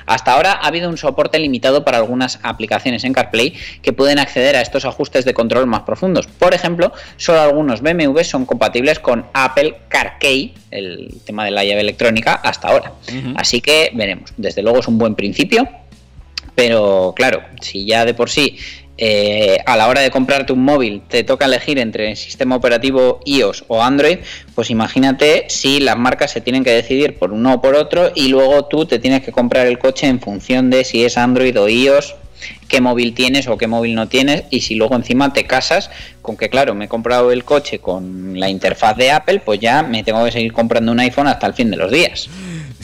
Hasta 0.07 0.33
ahora 0.33 0.53
ha 0.53 0.67
habido 0.67 0.89
un 0.89 0.97
soporte 0.97 1.37
limitado 1.37 1.83
para 1.83 1.97
algunas 1.97 2.39
aplicaciones 2.41 3.03
en 3.03 3.13
CarPlay 3.13 3.53
que 3.81 3.93
pueden 3.93 4.19
acceder 4.19 4.55
a 4.55 4.61
estos 4.61 4.85
ajustes 4.85 5.25
de 5.25 5.33
control 5.33 5.67
más 5.67 5.81
profundos. 5.81 6.27
Por 6.27 6.53
ejemplo, 6.53 6.93
solo 7.17 7.41
algunos 7.41 7.81
BMW 7.81 8.21
son 8.23 8.45
compatibles 8.45 8.99
con 8.99 9.25
Apple 9.33 9.77
CarKey, 9.89 10.53
el 10.71 11.13
tema 11.25 11.43
de 11.43 11.51
la 11.51 11.65
llave 11.65 11.81
electrónica, 11.81 12.35
hasta 12.35 12.69
ahora. 12.69 12.93
Así 13.35 13.59
que 13.59 13.91
veremos. 13.93 14.33
Desde 14.37 14.61
luego 14.61 14.79
es 14.79 14.87
un 14.87 14.97
buen 14.97 15.13
principio, 15.15 15.67
pero 16.55 17.13
claro, 17.15 17.43
si 17.61 17.85
ya 17.85 18.05
de 18.05 18.13
por 18.13 18.29
sí 18.29 18.57
eh, 18.97 19.59
a 19.65 19.77
la 19.77 19.87
hora 19.87 20.01
de 20.01 20.09
comprarte 20.09 20.53
un 20.53 20.63
móvil 20.63 21.01
te 21.07 21.23
toca 21.23 21.45
elegir 21.45 21.77
entre 21.79 22.09
el 22.09 22.17
sistema 22.17 22.55
operativo 22.55 23.19
iOS 23.25 23.65
o 23.67 23.83
Android, 23.83 24.19
pues 24.55 24.69
imagínate 24.69 25.45
si 25.49 25.79
las 25.79 25.97
marcas 25.97 26.31
se 26.31 26.41
tienen 26.41 26.63
que 26.63 26.71
decidir 26.71 27.17
por 27.17 27.31
uno 27.31 27.55
o 27.55 27.61
por 27.61 27.75
otro 27.75 28.11
y 28.15 28.29
luego 28.29 28.65
tú 28.65 28.85
te 28.85 28.99
tienes 28.99 29.23
que 29.23 29.31
comprar 29.31 29.67
el 29.67 29.77
coche 29.77 30.07
en 30.07 30.19
función 30.19 30.69
de 30.69 30.83
si 30.83 31.05
es 31.05 31.17
Android 31.17 31.59
o 31.59 31.69
iOS 31.69 32.15
qué 32.67 32.81
móvil 32.81 33.13
tienes 33.13 33.47
o 33.47 33.57
qué 33.57 33.67
móvil 33.67 33.95
no 33.95 34.07
tienes 34.07 34.43
y 34.49 34.61
si 34.61 34.75
luego 34.75 34.95
encima 34.95 35.33
te 35.33 35.45
casas 35.45 35.89
con 36.21 36.37
que 36.37 36.49
claro 36.49 36.75
me 36.75 36.85
he 36.85 36.87
comprado 36.87 37.31
el 37.31 37.43
coche 37.43 37.79
con 37.79 38.39
la 38.39 38.49
interfaz 38.49 38.97
de 38.97 39.11
Apple 39.11 39.41
pues 39.43 39.59
ya 39.59 39.83
me 39.83 40.03
tengo 40.03 40.23
que 40.25 40.31
seguir 40.31 40.53
comprando 40.53 40.91
un 40.91 40.99
iPhone 40.99 41.27
hasta 41.27 41.47
el 41.47 41.53
fin 41.53 41.71
de 41.71 41.77
los 41.77 41.91
días 41.91 42.29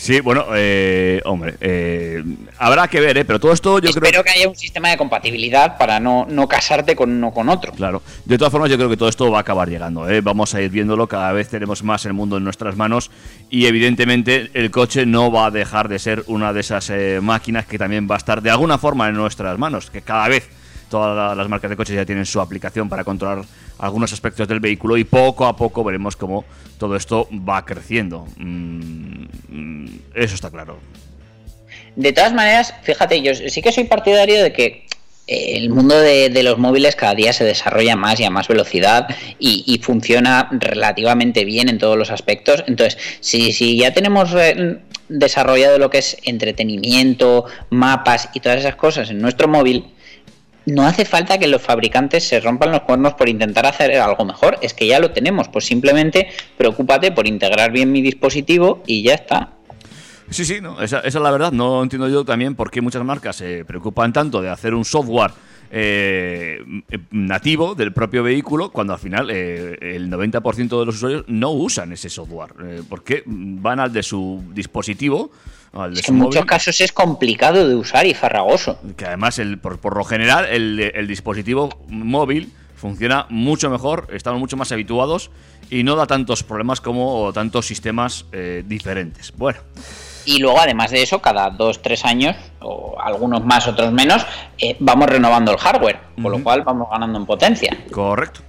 Sí, 0.04 0.20
bueno, 0.20 0.48
eh, 0.54 1.22
hombre, 1.24 1.56
eh, 1.62 2.22
habrá 2.58 2.90
que 2.90 3.00
ver, 3.00 3.20
¿eh? 3.20 3.24
pero 3.24 3.40
todo 3.40 3.54
esto 3.54 3.80
yo 3.80 3.88
espero 3.88 4.10
creo... 4.10 4.24
que 4.26 4.32
haya 4.32 4.50
un 4.50 4.56
sistema 4.58 4.90
de 4.90 4.98
compatibilidad 4.98 5.78
para 5.78 6.02
no, 6.02 6.26
no 6.30 6.46
casarte 6.46 6.94
con 6.94 7.10
uno 7.10 7.32
con 7.32 7.48
otro 7.48 7.72
Claro, 7.72 8.02
de 8.26 8.38
todas 8.38 8.52
formas 8.52 8.70
yo 8.70 8.76
creo 8.76 8.90
que 8.90 8.98
todo 8.98 9.08
esto 9.08 9.32
va 9.32 9.38
a 9.38 9.42
acabar 9.42 9.70
llegando, 9.70 10.10
¿eh? 10.10 10.20
vamos 10.20 10.54
a 10.56 10.62
ir 10.62 10.72
viéndolo, 10.72 11.08
cada 11.08 11.32
vez 11.32 11.48
tenemos 11.48 11.84
más 11.84 12.06
el 12.06 12.12
mundo 12.12 12.36
en 12.36 12.44
nuestras 12.44 12.76
manos 12.76 13.12
y 13.50 13.66
evidentemente 13.66 14.52
el 14.54 14.72
coche 14.72 15.06
no 15.06 15.32
va 15.32 15.46
a 15.46 15.52
dejar 15.52 15.88
de 15.88 16.00
ser 16.00 16.26
una 16.28 16.52
de 16.52 16.60
esas 16.60 16.90
eh, 16.90 17.20
máquinas 17.22 17.66
que 17.66 17.78
también 17.78 18.06
va 18.06 18.16
a 18.16 18.18
estar 18.18 18.42
de 18.42 18.50
alguna 18.50 18.78
forma 18.78 19.08
en 19.08 19.16
nuestras 19.16 19.58
manos, 19.58 19.90
que 19.90 20.02
cada 20.02 20.28
vez 20.28 20.50
todas 20.94 21.16
la- 21.18 21.34
las 21.34 21.50
marcas 21.50 21.72
de 21.72 21.76
coches 21.76 21.96
ya 21.96 22.06
tienen 22.06 22.24
su 22.24 22.40
aplicación 22.40 22.88
para 22.88 23.04
controlar 23.04 23.44
algunos 23.80 24.14
aspectos 24.14 24.48
del 24.48 24.60
vehículo 24.60 24.96
y 24.96 25.04
poco 25.04 25.48
a 25.48 25.56
poco 25.56 25.84
veremos 25.84 26.16
cómo 26.16 26.46
todo 26.78 26.96
esto 26.96 27.28
va 27.32 27.66
creciendo. 27.66 28.28
Mm, 28.38 29.26
mm, 29.50 29.86
eso 30.14 30.36
está 30.36 30.52
claro. 30.52 30.78
De 31.96 32.14
todas 32.14 32.32
maneras, 32.34 32.76
fíjate, 32.84 33.24
yo 33.24 33.34
sí 33.34 33.62
que 33.64 33.72
soy 33.72 33.86
partidario 33.86 34.44
de 34.44 34.54
que 34.54 34.86
eh, 35.26 35.58
el 35.58 35.72
mundo 35.72 35.98
de, 36.00 36.30
los 36.44 36.60
móviles 36.60 36.96
cada 36.96 37.16
día 37.16 37.34
se 37.34 37.44
desarrolla 37.44 37.96
más 37.96 38.20
y 38.20 38.26
a 38.26 38.30
más 38.30 38.48
velocidad 38.48 39.08
y, 39.40 39.64
y 39.66 39.80
funciona 39.80 40.48
relativamente 40.52 41.44
bien 41.44 41.70
en 41.70 41.80
todos 41.80 41.98
los 41.98 42.12
aspectos. 42.12 42.64
Entonces, 42.68 43.00
si, 43.20 43.52
si 43.52 43.78
ya 43.80 43.92
tenemos 43.94 44.32
eh, 44.36 44.78
desarrollado 45.10 45.80
lo 45.80 45.90
que 45.90 45.98
es 45.98 46.18
entretenimiento, 46.24 47.46
mapas 47.72 48.30
y 48.36 48.42
todas 48.42 48.60
esas 48.60 48.76
cosas 48.76 49.10
en 49.10 49.20
nuestro 49.20 49.48
móvil, 49.48 49.86
no 50.66 50.86
hace 50.86 51.06
falta 51.06 51.38
que 51.38 51.48
los 51.48 51.62
fabricantes 51.62 52.28
se 52.28 52.40
rompan 52.40 52.72
los 52.72 52.82
cuernos 52.82 53.14
por 53.14 53.30
intentar 53.30 53.66
hacer 53.66 53.96
algo 53.98 54.26
mejor, 54.26 54.58
es 54.62 54.74
que 54.74 54.88
ya 54.88 55.00
lo 55.00 55.12
tenemos, 55.12 55.50
pues 55.50 55.66
simplemente 55.66 56.28
preocúpate 56.58 57.12
por 57.12 57.28
integrar 57.28 57.72
bien 57.72 57.92
mi 57.92 58.02
dispositivo 58.02 58.84
y 58.86 59.04
ya 59.04 59.16
está. 59.16 59.54
Sí, 60.30 60.46
sí, 60.46 60.62
no, 60.62 60.82
esa, 60.82 61.00
esa 61.00 61.18
es 61.20 61.24
la 61.24 61.32
verdad. 61.32 61.52
No 61.52 61.84
entiendo 61.84 62.08
yo 62.08 62.26
también 62.26 62.56
por 62.56 62.72
qué 62.72 62.82
muchas 62.82 63.04
marcas 63.04 63.36
se 63.36 63.66
preocupan 63.66 64.14
tanto 64.14 64.42
de 64.42 64.50
hacer 64.50 64.74
un 64.74 64.86
software 64.86 65.32
eh, 65.76 66.64
nativo 67.10 67.74
del 67.74 67.94
propio 67.94 68.22
vehículo 68.22 68.70
cuando 68.72 68.94
al 68.94 69.00
final 69.00 69.32
eh, 69.32 69.76
el 69.82 70.08
90% 70.08 70.80
de 70.80 70.86
los 70.86 70.96
usuarios 70.96 71.26
no 71.28 71.50
usan 71.52 71.92
ese 71.92 72.10
software. 72.10 72.54
Eh, 72.64 72.82
porque 72.88 73.24
van 73.26 73.80
al 73.80 73.92
de 73.92 74.04
su 74.04 74.44
dispositivo, 74.54 75.32
Es 75.92 76.02
que 76.04 76.12
en 76.12 76.18
muchos 76.18 76.36
móvil, 76.36 76.50
casos 76.50 76.82
es 76.82 76.92
complicado 76.92 77.68
de 77.68 77.76
usar 77.76 78.06
y 78.06 78.14
farragoso. 78.14 78.80
que 78.96 79.06
además 79.06 79.40
el, 79.40 79.58
por, 79.58 79.80
por 79.80 79.98
lo 79.98 80.04
general 80.04 80.46
el, 80.46 80.80
el 80.80 81.08
dispositivo 81.08 81.70
móvil 81.88 82.54
funciona 82.76 83.26
mucho 83.30 83.70
mejor, 83.70 84.08
estamos 84.12 84.40
mucho 84.40 84.58
más 84.58 84.72
habituados 84.72 85.32
y 85.70 85.84
no 85.84 85.96
da 85.96 86.06
tantos 86.06 86.44
problemas 86.44 86.82
como 86.82 87.32
tantos 87.34 87.66
sistemas 87.66 88.26
eh, 88.34 88.64
diferentes. 88.66 89.34
Bueno. 89.36 89.60
Y 90.26 90.40
luego, 90.40 90.60
además 90.60 90.92
de 90.92 91.02
eso, 91.02 91.22
cada 91.22 91.50
dos, 91.50 91.82
tres 91.82 92.06
años, 92.06 92.36
o 92.62 92.96
algunos 93.02 93.44
más, 93.46 93.68
otros 93.68 93.92
menos, 93.92 94.26
eh, 94.58 94.76
vamos 94.80 95.10
renovando 95.10 95.52
el 95.52 95.58
hardware, 95.58 96.00
con 96.22 96.32
lo 96.32 96.44
cual 96.44 96.62
vamos 96.64 96.90
ganando 96.92 97.18
en 97.18 97.26
potencia. 97.26 97.78
Correcto. 97.92 98.42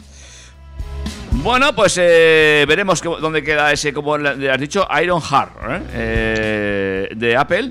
Bueno, 1.45 1.75
pues 1.75 1.99
eh, 2.01 2.65
veremos 2.67 3.03
dónde 3.03 3.45
queda 3.45 3.71
ese, 3.71 3.93
como 3.93 4.17
le 4.17 4.51
has 4.51 4.59
dicho, 4.59 4.89
Iron 5.03 5.21
Heart 5.21 5.51
¿eh? 5.69 5.83
Eh, 5.93 7.09
de 7.15 7.37
Apple. 7.37 7.71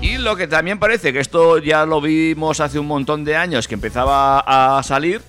Y 0.00 0.16
lo 0.16 0.36
que 0.36 0.46
también 0.46 0.78
parece, 0.78 1.12
que 1.12 1.20
esto 1.20 1.58
ya 1.58 1.84
lo 1.84 2.00
vimos 2.00 2.60
hace 2.60 2.78
un 2.78 2.86
montón 2.86 3.22
de 3.26 3.36
años 3.36 3.68
que 3.68 3.74
empezaba 3.74 4.40
a 4.78 4.82
salir, 4.82 5.20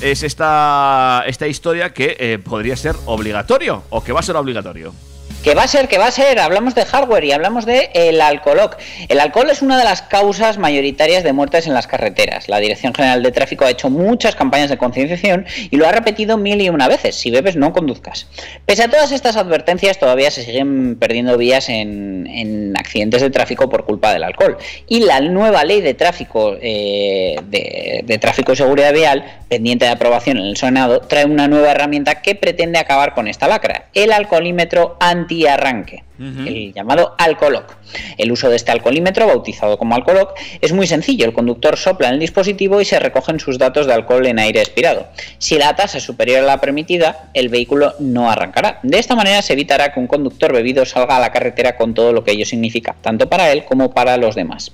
es 0.00 0.24
esta, 0.24 1.22
esta 1.28 1.46
historia 1.46 1.94
que 1.94 2.16
eh, 2.18 2.40
podría 2.40 2.74
ser 2.74 2.96
obligatorio 3.04 3.84
o 3.90 4.02
que 4.02 4.10
va 4.12 4.18
a 4.18 4.24
ser 4.24 4.34
obligatorio. 4.34 4.92
Que 5.46 5.54
va 5.54 5.62
a 5.62 5.68
ser, 5.68 5.86
que 5.86 5.96
va 5.96 6.08
a 6.08 6.10
ser, 6.10 6.40
hablamos 6.40 6.74
de 6.74 6.84
hardware 6.84 7.24
y 7.24 7.30
hablamos 7.30 7.66
de 7.66 7.90
el 7.94 8.20
alcohol. 8.20 8.70
El 9.08 9.20
alcohol 9.20 9.48
es 9.48 9.62
una 9.62 9.78
de 9.78 9.84
las 9.84 10.02
causas 10.02 10.58
mayoritarias 10.58 11.22
de 11.22 11.32
muertes 11.32 11.68
en 11.68 11.74
las 11.74 11.86
carreteras. 11.86 12.48
La 12.48 12.58
Dirección 12.58 12.92
General 12.92 13.22
de 13.22 13.30
Tráfico 13.30 13.64
ha 13.64 13.70
hecho 13.70 13.88
muchas 13.88 14.34
campañas 14.34 14.70
de 14.70 14.76
concienciación 14.76 15.46
y 15.70 15.76
lo 15.76 15.86
ha 15.86 15.92
repetido 15.92 16.36
mil 16.36 16.60
y 16.60 16.68
una 16.68 16.88
veces. 16.88 17.14
Si 17.14 17.30
bebes, 17.30 17.54
no 17.54 17.72
conduzcas. 17.72 18.26
Pese 18.64 18.82
a 18.82 18.90
todas 18.90 19.12
estas 19.12 19.36
advertencias, 19.36 20.00
todavía 20.00 20.32
se 20.32 20.42
siguen 20.42 20.96
perdiendo 20.98 21.38
vías 21.38 21.68
en, 21.68 22.26
en 22.26 22.76
accidentes 22.76 23.22
de 23.22 23.30
tráfico 23.30 23.70
por 23.70 23.84
culpa 23.84 24.12
del 24.12 24.24
alcohol. 24.24 24.56
Y 24.88 24.98
la 24.98 25.20
nueva 25.20 25.62
ley 25.62 25.80
de 25.80 25.94
tráfico, 25.94 26.56
eh, 26.60 27.36
de, 27.44 28.02
de 28.04 28.18
tráfico 28.18 28.52
y 28.52 28.56
seguridad 28.56 28.92
vial, 28.92 29.24
pendiente 29.48 29.84
de 29.84 29.92
aprobación 29.92 30.38
en 30.38 30.46
el 30.46 30.56
Senado, 30.56 31.02
trae 31.02 31.24
una 31.24 31.46
nueva 31.46 31.70
herramienta 31.70 32.20
que 32.20 32.34
pretende 32.34 32.80
acabar 32.80 33.14
con 33.14 33.28
esta 33.28 33.46
lacra, 33.46 33.90
el 33.94 34.10
alcoholímetro 34.10 34.96
y 35.36 35.46
arranque. 35.46 36.02
El 36.18 36.72
llamado 36.72 37.14
Alcoloc. 37.18 37.76
El 38.16 38.32
uso 38.32 38.48
de 38.48 38.56
este 38.56 38.72
alcoholímetro, 38.72 39.26
bautizado 39.26 39.78
como 39.78 39.94
Alcoloc, 39.94 40.38
es 40.60 40.72
muy 40.72 40.86
sencillo. 40.86 41.24
El 41.24 41.32
conductor 41.32 41.76
sopla 41.76 42.08
en 42.08 42.14
el 42.14 42.20
dispositivo 42.20 42.80
y 42.80 42.84
se 42.84 42.98
recogen 42.98 43.38
sus 43.38 43.58
datos 43.58 43.86
de 43.86 43.92
alcohol 43.92 44.26
en 44.26 44.38
aire 44.38 44.60
expirado. 44.60 45.06
Si 45.38 45.58
la 45.58 45.76
tasa 45.76 45.98
es 45.98 46.04
superior 46.04 46.40
a 46.40 46.46
la 46.46 46.60
permitida, 46.60 47.30
el 47.34 47.48
vehículo 47.48 47.94
no 47.98 48.30
arrancará. 48.30 48.80
De 48.82 48.98
esta 48.98 49.14
manera 49.14 49.42
se 49.42 49.52
evitará 49.52 49.92
que 49.92 50.00
un 50.00 50.06
conductor 50.06 50.52
bebido 50.52 50.86
salga 50.86 51.16
a 51.16 51.20
la 51.20 51.32
carretera 51.32 51.76
con 51.76 51.94
todo 51.94 52.12
lo 52.12 52.24
que 52.24 52.32
ello 52.32 52.46
significa, 52.46 52.96
tanto 53.00 53.28
para 53.28 53.52
él 53.52 53.64
como 53.64 53.92
para 53.92 54.16
los 54.16 54.34
demás. 54.34 54.72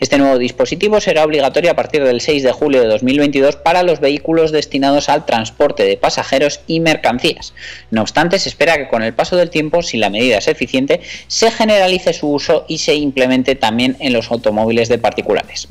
Este 0.00 0.18
nuevo 0.18 0.38
dispositivo 0.38 1.00
será 1.00 1.24
obligatorio 1.24 1.70
a 1.70 1.74
partir 1.74 2.04
del 2.04 2.20
6 2.20 2.42
de 2.42 2.52
julio 2.52 2.82
de 2.82 2.88
2022 2.88 3.56
para 3.56 3.82
los 3.82 3.98
vehículos 3.98 4.52
destinados 4.52 5.08
al 5.08 5.24
transporte 5.26 5.84
de 5.84 5.96
pasajeros 5.96 6.60
y 6.66 6.80
mercancías. 6.80 7.54
No 7.90 8.02
obstante, 8.02 8.38
se 8.38 8.50
espera 8.50 8.76
que 8.76 8.88
con 8.88 9.02
el 9.02 9.14
paso 9.14 9.36
del 9.36 9.50
tiempo, 9.50 9.82
si 9.82 9.96
la 9.96 10.10
medida 10.10 10.38
es 10.38 10.48
eficiente, 10.48 10.83
se 11.26 11.50
generalice 11.50 12.12
su 12.12 12.30
uso 12.30 12.64
y 12.68 12.78
se 12.78 12.94
implemente 12.94 13.54
también 13.54 13.96
en 14.00 14.12
los 14.12 14.30
automóviles 14.30 14.88
de 14.88 14.98
particulares. 14.98 15.68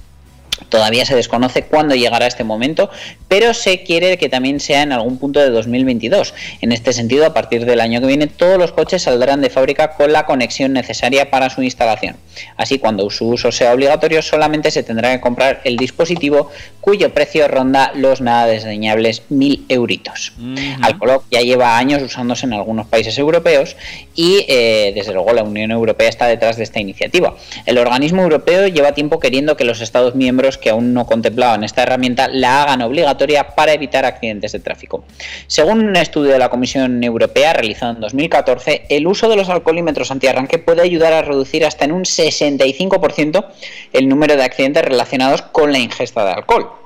Todavía 0.70 1.06
se 1.06 1.16
desconoce 1.16 1.64
cuándo 1.64 1.96
llegará 1.96 2.28
este 2.28 2.44
momento, 2.44 2.90
pero 3.28 3.54
se 3.54 3.84
quiere 3.84 4.18
que 4.18 4.30
también 4.30 4.60
sea 4.60 4.84
en 4.84 4.92
algún 4.92 5.18
punto 5.18 5.40
de 5.40 5.50
2022. 5.50 6.34
En 6.62 6.72
este 6.72 6.94
sentido, 6.94 7.26
a 7.26 7.34
partir 7.34 7.66
del 7.66 7.80
año 7.80 8.02
que 8.02 8.08
viene, 8.08 8.28
todos 8.28 8.58
los 8.58 8.72
coches 8.72 9.04
saldrán 9.04 9.42
de 9.42 9.50
fábrica 9.50 9.94
con 9.96 10.12
la 10.12 10.26
conexión 10.26 10.74
necesaria 10.74 11.30
para 11.30 11.50
su 11.50 11.62
instalación. 11.64 12.16
Así, 12.58 12.80
cuando 12.80 13.10
su 13.10 13.28
uso 13.28 13.52
sea 13.52 13.74
obligatorio, 13.74 14.22
solamente 14.22 14.72
se 14.72 14.84
tendrá 14.84 15.14
que 15.14 15.22
comprar 15.22 15.62
el 15.64 15.78
dispositivo 15.78 16.50
cuyo 16.82 17.14
precio 17.14 17.48
ronda 17.48 17.92
los 17.96 18.22
nada 18.22 18.46
desdeñables 18.46 19.24
1.000 19.30 19.66
euritos. 19.70 20.34
Alcoloc 20.82 21.24
ya 21.32 21.42
lleva 21.42 21.78
años 21.78 22.02
usándose 22.02 22.46
en 22.46 22.54
algunos 22.54 22.88
países 22.88 23.18
europeos 23.18 23.76
y, 24.16 24.46
eh, 24.48 24.92
desde 24.96 25.14
luego, 25.14 25.34
la 25.34 25.44
Unión 25.44 25.72
Europea 25.72 26.10
está 26.10 26.28
detrás 26.28 26.58
de 26.58 26.64
esta 26.64 26.80
iniciativa. 26.80 27.36
El 27.66 27.78
organismo 27.78 28.24
europeo 28.24 28.68
lleva 28.68 28.94
tiempo 28.94 29.20
queriendo 29.20 29.56
que 29.56 29.64
los 29.64 29.82
Estados 29.82 30.16
miembros 30.16 30.53
que 30.58 30.70
aún 30.70 30.94
no 30.94 31.06
contemplaban 31.06 31.64
esta 31.64 31.84
herramienta 31.84 32.28
la 32.28 32.64
hagan 32.64 32.82
obligatoria 32.82 33.56
para 33.56 33.74
evitar 33.74 34.06
accidentes 34.06 34.52
de 34.52 34.60
tráfico. 34.60 35.04
Según 35.48 35.88
un 35.88 35.96
estudio 35.96 36.32
de 36.34 36.40
la 36.40 36.50
Comisión 36.50 37.04
Europea 37.04 37.54
realizado 37.54 37.94
en 37.94 38.02
2014, 38.02 38.86
el 38.90 39.08
uso 39.08 39.30
de 39.30 39.36
los 39.36 39.50
alcoholímetros 39.50 40.12
antiarranque 40.12 40.60
puede 40.60 40.82
ayudar 40.82 41.14
a 41.14 41.22
reducir 41.22 41.66
hasta 41.66 41.86
en 41.86 41.92
un 41.92 42.04
65% 42.04 43.46
el 43.94 44.10
número 44.10 44.36
de 44.36 44.44
accidentes 44.44 44.86
relacionados 44.86 45.42
con 45.42 45.72
la 45.72 45.80
ingesta 45.80 46.26
de 46.26 46.32
alcohol. 46.32 46.83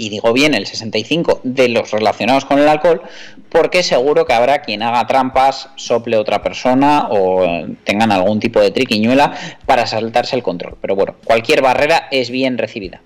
Y 0.00 0.08
digo 0.08 0.32
bien 0.32 0.54
el 0.54 0.66
65 0.66 1.42
de 1.44 1.68
los 1.68 1.90
relacionados 1.90 2.46
con 2.46 2.58
el 2.58 2.66
alcohol, 2.66 3.02
porque 3.50 3.82
seguro 3.82 4.24
que 4.24 4.32
habrá 4.32 4.62
quien 4.62 4.82
haga 4.82 5.06
trampas, 5.06 5.68
sople 5.76 6.16
otra 6.16 6.42
persona 6.42 7.08
o 7.10 7.66
tengan 7.84 8.10
algún 8.10 8.40
tipo 8.40 8.60
de 8.60 8.70
triquiñuela 8.70 9.34
para 9.66 9.86
saltarse 9.86 10.36
el 10.36 10.42
control. 10.42 10.78
Pero 10.80 10.96
bueno, 10.96 11.16
cualquier 11.22 11.60
barrera 11.60 12.08
es 12.10 12.30
bien 12.30 12.56
recibida. 12.56 13.02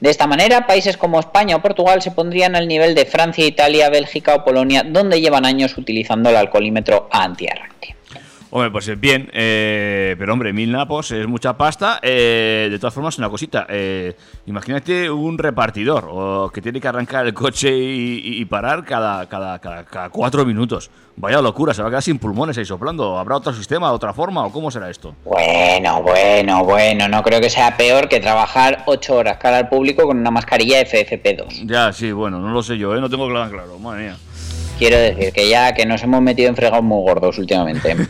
De 0.00 0.08
esta 0.08 0.26
manera, 0.26 0.66
países 0.66 0.96
como 0.96 1.20
España 1.20 1.56
o 1.56 1.60
Portugal 1.60 2.00
se 2.00 2.12
pondrían 2.12 2.56
al 2.56 2.66
nivel 2.66 2.94
de 2.94 3.04
Francia, 3.04 3.46
Italia, 3.46 3.90
Bélgica 3.90 4.34
o 4.34 4.44
Polonia, 4.44 4.84
donde 4.84 5.20
llevan 5.20 5.44
años 5.44 5.76
utilizando 5.76 6.30
el 6.30 6.36
alcoholímetro 6.36 7.10
antiarranque. 7.12 7.97
Hombre, 8.50 8.70
pues 8.70 8.88
es 8.88 8.98
bien, 8.98 9.30
eh, 9.34 10.16
pero 10.18 10.32
hombre, 10.32 10.54
mil 10.54 10.72
napos 10.72 11.10
es 11.10 11.26
mucha 11.26 11.56
pasta. 11.58 12.00
Eh, 12.02 12.68
de 12.70 12.78
todas 12.78 12.94
formas, 12.94 13.18
una 13.18 13.28
cosita. 13.28 13.66
eh, 13.68 14.16
imagínate 14.46 15.10
un 15.10 15.36
repartidor 15.36 16.08
o 16.10 16.50
que 16.50 16.62
tiene 16.62 16.80
que 16.80 16.88
arrancar 16.88 17.26
el 17.26 17.34
coche 17.34 17.70
y, 17.70 18.44
parar 18.46 18.84
cada, 18.84 19.28
cada, 19.28 19.58
cada, 19.58 19.84
cada 19.84 20.08
cuatro 20.08 20.46
minutos. 20.46 20.90
Vaya 21.16 21.42
locura, 21.42 21.74
se 21.74 21.82
va 21.82 21.88
a 21.88 21.90
quedar 21.90 22.02
sin 22.02 22.18
pulmones 22.18 22.56
ahí 22.56 22.64
soplando. 22.64 23.18
¿Habrá 23.18 23.36
otro 23.36 23.52
sistema, 23.52 23.92
otra 23.92 24.14
forma 24.14 24.46
o 24.46 24.52
cómo 24.52 24.70
será 24.70 24.88
esto? 24.88 25.14
Bueno, 25.24 26.00
bueno, 26.02 26.64
bueno, 26.64 27.08
no 27.08 27.22
creo 27.22 27.40
que 27.40 27.50
sea 27.50 27.76
peor 27.76 28.08
que 28.08 28.20
trabajar 28.20 28.84
8 28.86 29.14
horas 29.16 29.36
cara 29.36 29.58
al 29.58 29.68
público 29.68 30.06
con 30.06 30.16
una 30.18 30.30
mascarilla 30.30 30.80
FFP2. 30.80 31.66
Ya, 31.66 31.92
sí, 31.92 32.12
bueno, 32.12 32.38
no 32.38 32.48
lo 32.50 32.62
sé 32.62 32.78
yo, 32.78 32.96
¿eh? 32.96 33.00
no 33.00 33.10
tengo 33.10 33.28
claro, 33.28 33.50
claro, 33.50 33.78
madre 33.78 34.04
mía. 34.04 34.16
Quiero 34.78 34.96
decir 34.96 35.32
que 35.32 35.48
ya 35.48 35.74
que 35.74 35.86
nos 35.86 36.02
hemos 36.02 36.22
metido 36.22 36.48
en 36.48 36.56
fregados 36.56 36.84
muy 36.84 37.02
gordos 37.02 37.38
últimamente. 37.38 37.96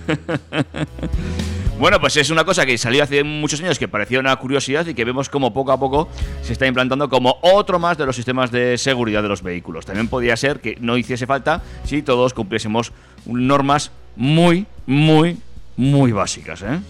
Bueno, 1.79 2.01
pues 2.01 2.17
es 2.17 2.31
una 2.31 2.45
cosa 2.45 2.67
que 2.67 2.77
salió 2.77 3.05
hace 3.05 3.23
muchos 3.23 3.61
años 3.61 3.79
que 3.79 3.87
parecía 3.87 4.19
una 4.19 4.35
curiosidad 4.35 4.85
y 4.87 4.95
que 4.95 5.05
vemos 5.05 5.29
como 5.29 5.53
poco 5.53 5.71
a 5.71 5.79
poco 5.79 6.09
se 6.43 6.53
está 6.53 6.67
implantando 6.67 7.09
como 7.09 7.39
otro 7.41 7.79
más 7.79 7.97
de 7.97 8.05
los 8.05 8.17
sistemas 8.17 8.51
de 8.51 8.77
seguridad 8.77 9.23
de 9.23 9.29
los 9.29 9.45
vehículos. 9.45 9.87
También 9.87 10.09
podría 10.09 10.37
ser 10.37 10.59
que 10.59 10.77
no 10.81 10.97
hiciese 10.97 11.29
falta 11.29 11.63
si 11.85 12.03
todos 12.03 12.35
cumpliésemos 12.35 12.93
normas 13.27 13.93
muy, 14.17 14.67
muy, 14.87 15.39
muy 15.77 16.11
básicas, 16.11 16.63
¿eh? 16.63 16.81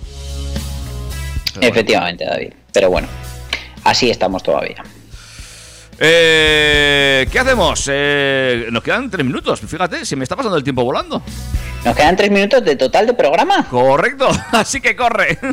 Efectivamente, 1.61 2.25
David. 2.25 2.55
Pero 2.73 2.89
bueno, 2.89 3.09
así 3.85 4.09
estamos 4.09 4.43
todavía. 4.43 4.83
Eh, 6.01 7.27
¿Qué 7.31 7.39
hacemos? 7.39 7.89
Eh, 7.93 8.69
nos 8.71 8.83
quedan 8.83 9.11
tres 9.11 9.27
minutos. 9.27 9.61
Fíjate, 9.61 10.05
se 10.05 10.17
me 10.17 10.23
está 10.23 10.37
pasando 10.37 10.57
el 10.57 10.65
tiempo 10.65 10.85
volando. 10.85 11.23
Nos 11.85 11.95
quedan 11.97 12.17
3 12.17 12.31
minutos 12.31 12.65
de 12.65 12.77
total 12.77 13.07
de 13.07 13.15
programa. 13.15 13.67
Correcto, 13.71 14.29
así 14.53 14.81
que 14.81 14.95
corre. 14.97 15.39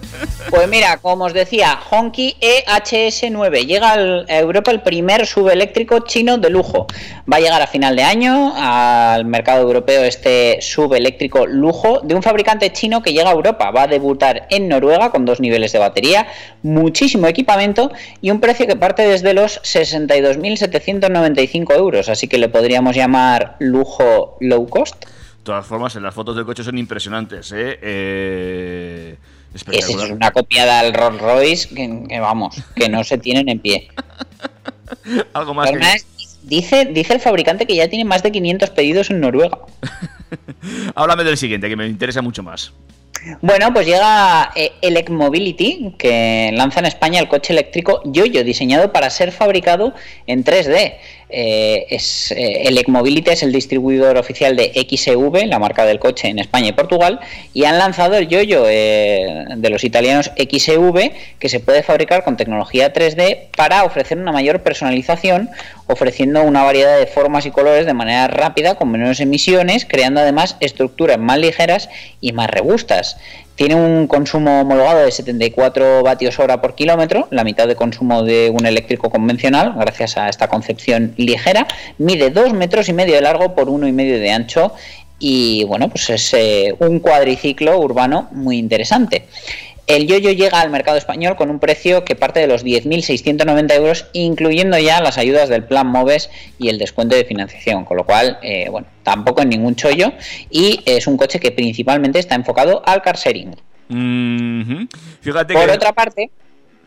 Pues 0.50 0.68
mira, 0.70 0.98
como 0.98 1.26
os 1.26 1.34
decía, 1.34 1.80
Honky 1.90 2.36
EHS9 2.40 3.66
llega 3.66 3.92
al- 3.94 4.26
a 4.30 4.38
Europa 4.38 4.70
el 4.72 4.82
primer 4.82 5.26
subeléctrico 5.26 6.00
chino 6.02 6.38
de 6.38 6.52
lujo. 6.52 6.86
Va 7.32 7.38
a 7.38 7.40
llegar 7.40 7.62
a 7.64 7.68
final 7.68 7.96
de 7.96 8.04
año 8.04 8.54
al 8.56 9.26
mercado 9.26 9.64
europeo 9.64 10.04
este 10.04 10.60
subeléctrico 10.62 11.48
lujo 11.48 12.00
de 12.04 12.14
un 12.14 12.22
fabricante 12.22 12.72
chino 12.72 13.02
que 13.02 13.12
llega 13.12 13.32
a 13.32 13.34
Europa. 13.34 13.72
Va 13.72 13.82
a 13.84 13.88
debutar 13.88 14.46
en 14.52 14.68
Noruega 14.70 15.10
con 15.10 15.26
dos 15.26 15.40
niveles 15.40 15.72
de 15.74 15.80
batería, 15.80 16.28
muchísimo 16.62 17.26
equipamiento 17.28 17.92
y 18.22 18.30
un 18.30 18.40
precio 18.40 18.68
que 18.68 18.76
parte 18.76 19.02
desde 19.06 19.34
los 19.34 19.60
62.795 19.64 21.74
euros. 21.76 22.08
Así 22.08 22.28
que 22.28 22.38
le 22.38 22.50
podríamos 22.50 22.96
llamar 22.96 23.56
lujo 23.60 24.38
low 24.40 24.68
cost. 24.70 24.96
De 25.46 25.52
todas 25.52 25.68
formas, 25.68 25.96
en 25.96 26.02
las 26.02 26.16
fotos 26.16 26.36
del 26.36 26.44
coche 26.44 26.64
son 26.64 26.76
impresionantes, 26.76 27.52
¿eh? 27.52 27.78
eh 27.80 29.16
espectacular. 29.54 30.08
es 30.08 30.12
una 30.12 30.32
copiada 30.32 30.80
al 30.80 30.92
Rolls 30.92 31.22
Royce 31.22 31.70
que, 31.70 32.04
que 32.10 32.20
vamos, 32.20 32.64
que 32.76 32.90
no 32.90 33.04
se 33.04 33.20
tienen 33.20 33.48
en 33.50 33.60
pie. 33.60 33.90
Algo 35.34 35.54
más 35.54 35.70
que... 35.70 35.76
Además, 35.76 36.08
dice, 36.42 36.86
dice 36.86 37.14
el 37.14 37.20
fabricante 37.20 37.68
que 37.68 37.76
ya 37.76 37.88
tiene 37.88 38.06
más 38.06 38.24
de 38.24 38.32
500 38.32 38.72
pedidos 38.72 39.12
en 39.12 39.20
Noruega. 39.22 39.60
Háblame 40.96 41.24
del 41.24 41.38
siguiente, 41.38 41.70
que 41.70 41.76
me 41.76 41.86
interesa 41.86 42.24
mucho 42.24 42.42
más. 42.42 42.74
Bueno, 43.42 43.74
pues 43.74 43.88
llega 43.88 44.52
eh, 44.56 44.74
Elec 44.82 45.10
Mobility, 45.10 45.94
que 45.98 46.52
lanza 46.54 46.80
en 46.80 46.86
España 46.86 47.20
el 47.20 47.28
coche 47.28 47.54
eléctrico 47.54 48.02
Yoyo, 48.06 48.44
diseñado 48.44 48.92
para 48.92 49.10
ser 49.10 49.32
fabricado 49.32 49.94
en 50.28 50.44
3D. 50.44 50.96
Eh, 51.38 51.88
es, 51.90 52.32
eh, 52.32 52.70
Elec 52.70 52.88
Mobility 52.88 53.32
es 53.32 53.44
el 53.44 53.52
distribuidor 53.52 54.18
oficial 54.18 54.56
de 54.56 54.72
XEV, 54.90 55.48
la 55.48 55.60
marca 55.60 55.86
del 55.86 56.00
coche 56.00 56.30
en 56.30 56.40
España 56.40 56.70
y 56.70 56.72
Portugal, 56.72 57.20
y 57.54 57.66
han 57.66 57.78
lanzado 57.78 58.16
el 58.16 58.30
Yoyo 58.30 58.64
eh, 58.70 59.44
de 59.58 59.70
los 59.70 59.84
italianos 59.84 60.32
XEV, 60.38 61.12
que 61.38 61.50
se 61.50 61.60
puede 61.60 61.84
fabricar 61.84 62.24
con 62.24 62.38
tecnología 62.38 62.94
3D 62.94 63.48
para 63.58 63.84
ofrecer 63.84 64.18
una 64.18 64.32
mayor 64.32 64.64
personalización, 64.64 65.50
ofreciendo 65.88 66.42
una 66.42 66.64
variedad 66.64 66.98
de 66.98 67.06
formas 67.06 67.46
y 67.46 67.52
colores 67.52 67.86
de 67.86 67.94
manera 67.94 68.30
rápida, 68.30 68.76
con 68.76 68.90
menores 68.90 69.20
emisiones, 69.20 69.86
creando 69.86 70.22
además 70.22 70.56
estructuras 70.62 71.18
más 71.20 71.38
ligeras 71.38 71.90
y 72.22 72.32
más 72.32 72.50
robustas. 72.50 73.18
Tiene 73.56 73.76
un 73.76 74.08
consumo 74.08 74.62
homologado 74.62 75.06
de 75.06 75.12
74 75.12 76.04
vatios 76.04 76.38
hora 76.40 76.62
por 76.62 76.76
kilómetro, 76.76 77.30
la 77.32 77.46
mitad 77.46 77.68
de 77.68 77.76
consumo 77.76 78.24
de 78.24 78.50
un 78.50 78.66
eléctrico 78.66 79.10
convencional, 79.10 79.74
gracias 79.78 80.18
a 80.18 80.28
esta 80.28 80.50
concepción 80.50 81.14
ligera. 81.16 81.66
Mide 81.98 82.32
2 82.32 82.54
metros 82.54 82.90
y 82.90 82.94
medio 82.94 83.16
de 83.16 83.22
largo 83.22 83.56
por 83.56 83.70
uno 83.70 83.88
y 83.88 83.94
medio 83.94 84.20
de 84.20 84.30
ancho 84.30 84.74
y 85.20 85.64
bueno, 85.64 85.90
pues 85.90 86.10
es 86.10 86.34
eh, 86.34 86.76
un 86.80 87.00
cuadriciclo 87.00 87.80
urbano 87.80 88.28
muy 88.32 88.58
interesante. 88.58 89.26
El 89.88 90.08
Yoyo 90.08 90.32
llega 90.32 90.62
al 90.62 90.72
mercado 90.72 90.98
español 90.98 91.36
con 91.36 91.52
un 91.52 91.60
precio 91.60 92.04
que 92.04 92.16
parte 92.16 92.40
de 92.40 92.48
los 92.48 92.66
10.690 92.66 93.74
euros, 93.76 94.08
incluyendo 94.14 94.80
ya 94.80 95.00
las 95.00 95.18
ayudas 95.18 95.48
del 95.48 95.64
plan 95.64 95.88
MOVES 95.88 96.32
y 96.58 96.70
el 96.70 96.80
descuento 96.80 97.16
de 97.16 97.24
financiación, 97.24 97.86
con 97.86 97.98
lo 97.98 98.04
cual, 98.04 98.40
eh, 98.42 98.68
bueno, 98.70 98.88
tampoco 99.04 99.44
en 99.44 99.50
ningún 99.50 99.76
chollo 99.76 100.14
y 100.50 100.82
es 100.86 101.06
un 101.06 101.18
coche 101.18 101.40
que 101.40 101.52
principalmente 101.52 102.18
está 102.18 102.34
enfocado 102.34 102.82
al 102.86 103.04
car 103.04 103.18
sharing. 103.18 103.56
Fíjate 105.22 105.54
Por 105.54 105.66
que... 105.68 105.72
otra 105.72 105.94
parte, 105.94 106.32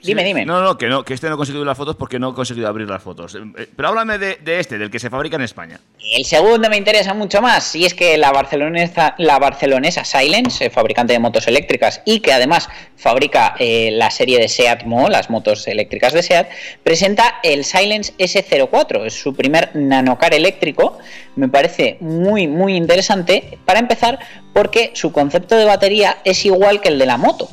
dime, 0.02 0.22
Sí, 0.22 0.26
dime. 0.28 0.44
No, 0.46 0.62
no, 0.62 0.78
que 0.78 0.86
no, 0.86 1.04
que 1.04 1.14
este 1.14 1.28
no 1.28 1.34
he 1.34 1.36
conseguido 1.36 1.64
las 1.64 1.76
fotos 1.76 1.96
porque 1.96 2.18
no 2.18 2.30
he 2.30 2.34
conseguido 2.34 2.68
abrir 2.68 2.88
las 2.88 3.02
fotos. 3.02 3.34
Eh, 3.34 3.38
eh, 3.56 3.68
Pero 3.74 3.88
háblame 3.88 4.18
de, 4.18 4.36
de 4.36 4.60
este, 4.60 4.78
del 4.78 4.90
que 4.90 4.98
se 4.98 5.10
fabrica 5.10 5.36
en 5.36 5.42
España. 5.42 5.80
El 6.12 6.24
segundo 6.24 6.68
me 6.70 6.76
interesa 6.76 7.14
mucho 7.14 7.42
más, 7.42 7.74
y 7.74 7.84
es 7.84 7.94
que 7.94 8.16
la 8.16 8.32
barcelonesa, 8.32 9.14
la 9.18 9.38
barcelonesa 9.38 10.04
Silence, 10.04 10.64
eh, 10.64 10.70
fabricante 10.70 11.12
de 11.12 11.18
motos 11.18 11.46
eléctricas 11.48 12.00
y 12.04 12.20
que 12.20 12.32
además 12.32 12.68
fabrica 12.96 13.54
eh, 13.58 13.90
la 13.92 14.10
serie 14.10 14.38
de 14.38 14.48
Seat 14.48 14.84
Mo, 14.84 15.08
las 15.08 15.30
motos 15.30 15.66
eléctricas 15.68 16.12
de 16.12 16.22
Seat, 16.22 16.48
presenta 16.82 17.40
el 17.42 17.64
Silence 17.64 18.14
S04, 18.18 19.06
es 19.06 19.14
su 19.14 19.34
primer 19.34 19.70
nanocar 19.74 20.34
eléctrico, 20.34 20.98
me 21.36 21.48
parece 21.48 21.98
muy 22.00 22.48
muy 22.48 22.74
interesante, 22.76 23.58
para 23.64 23.78
empezar 23.78 24.18
porque 24.52 24.90
su 24.94 25.12
concepto 25.12 25.56
de 25.56 25.64
batería 25.64 26.18
es 26.24 26.44
igual 26.44 26.80
que 26.80 26.88
el 26.88 26.98
de 26.98 27.06
la 27.06 27.16
moto, 27.16 27.48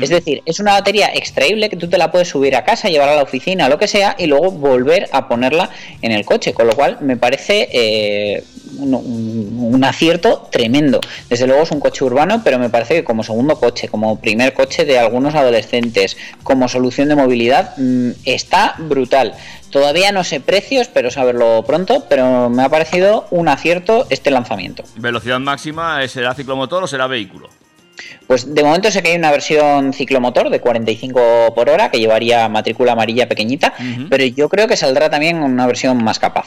es 0.00 0.10
decir, 0.10 0.42
es 0.46 0.58
una 0.58 0.72
batería 0.72 1.10
extraíble 1.14 1.68
que 1.68 1.76
tú 1.76 1.88
te 1.88 1.96
la 1.96 2.10
puedes 2.10 2.28
subir 2.28 2.56
a 2.56 2.64
casa, 2.64 2.88
llevar 2.88 3.08
a 3.08 3.14
la 3.14 3.22
oficina, 3.22 3.68
lo 3.68 3.78
que 3.78 3.86
sea, 3.86 4.16
y 4.18 4.26
luego 4.26 4.50
volver 4.50 5.08
a 5.12 5.28
ponerla 5.28 5.70
en 6.02 6.12
el 6.12 6.24
coche, 6.24 6.52
con 6.52 6.66
lo 6.66 6.74
cual 6.74 6.98
me 7.00 7.16
parece 7.16 7.68
eh, 7.72 8.44
un, 8.78 8.94
un- 8.94 9.74
un 9.74 9.84
acierto 9.84 10.48
tremendo. 10.50 11.00
Desde 11.28 11.46
luego 11.46 11.62
es 11.62 11.70
un 11.70 11.80
coche 11.80 12.04
urbano, 12.04 12.42
pero 12.44 12.58
me 12.58 12.68
parece 12.70 12.94
que 12.94 13.04
como 13.04 13.22
segundo 13.22 13.58
coche, 13.58 13.88
como 13.88 14.20
primer 14.20 14.52
coche 14.54 14.84
de 14.84 14.98
algunos 14.98 15.34
adolescentes, 15.34 16.16
como 16.42 16.68
solución 16.68 17.08
de 17.08 17.16
movilidad, 17.16 17.74
mm, 17.76 18.10
está 18.24 18.74
brutal. 18.78 19.34
Todavía 19.70 20.10
no 20.12 20.24
sé 20.24 20.40
precios, 20.40 20.88
pero 20.88 21.10
saberlo 21.10 21.62
pronto, 21.66 22.04
pero 22.08 22.50
me 22.50 22.62
ha 22.64 22.68
parecido 22.68 23.26
un 23.30 23.48
acierto 23.48 24.06
este 24.10 24.30
lanzamiento. 24.30 24.82
¿Velocidad 24.96 25.38
máxima 25.38 26.06
será 26.08 26.34
ciclomotor 26.34 26.82
o 26.82 26.86
será 26.86 27.06
vehículo? 27.06 27.48
Pues 28.26 28.54
de 28.54 28.62
momento 28.64 28.90
sé 28.90 29.02
que 29.02 29.10
hay 29.10 29.16
una 29.16 29.30
versión 29.30 29.92
ciclomotor 29.92 30.50
de 30.50 30.60
45 30.60 31.52
por 31.54 31.68
hora 31.68 31.90
que 31.90 31.98
llevaría 31.98 32.48
matrícula 32.48 32.92
amarilla 32.92 33.28
pequeñita, 33.28 33.74
pero 34.08 34.24
yo 34.24 34.48
creo 34.48 34.66
que 34.68 34.76
saldrá 34.76 35.10
también 35.10 35.42
una 35.42 35.66
versión 35.66 36.02
más 36.02 36.18
capaz. 36.18 36.46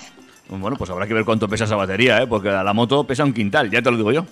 Bueno, 0.59 0.77
pues 0.77 0.89
habrá 0.89 1.07
que 1.07 1.13
ver 1.13 1.25
cuánto 1.25 1.47
pesa 1.47 1.65
esa 1.65 1.75
batería, 1.75 2.21
¿eh? 2.21 2.27
porque 2.27 2.49
la 2.49 2.73
moto 2.73 3.03
pesa 3.05 3.23
un 3.23 3.33
quintal, 3.33 3.69
ya 3.69 3.81
te 3.81 3.91
lo 3.91 3.97
digo 3.97 4.11
yo. 4.11 4.25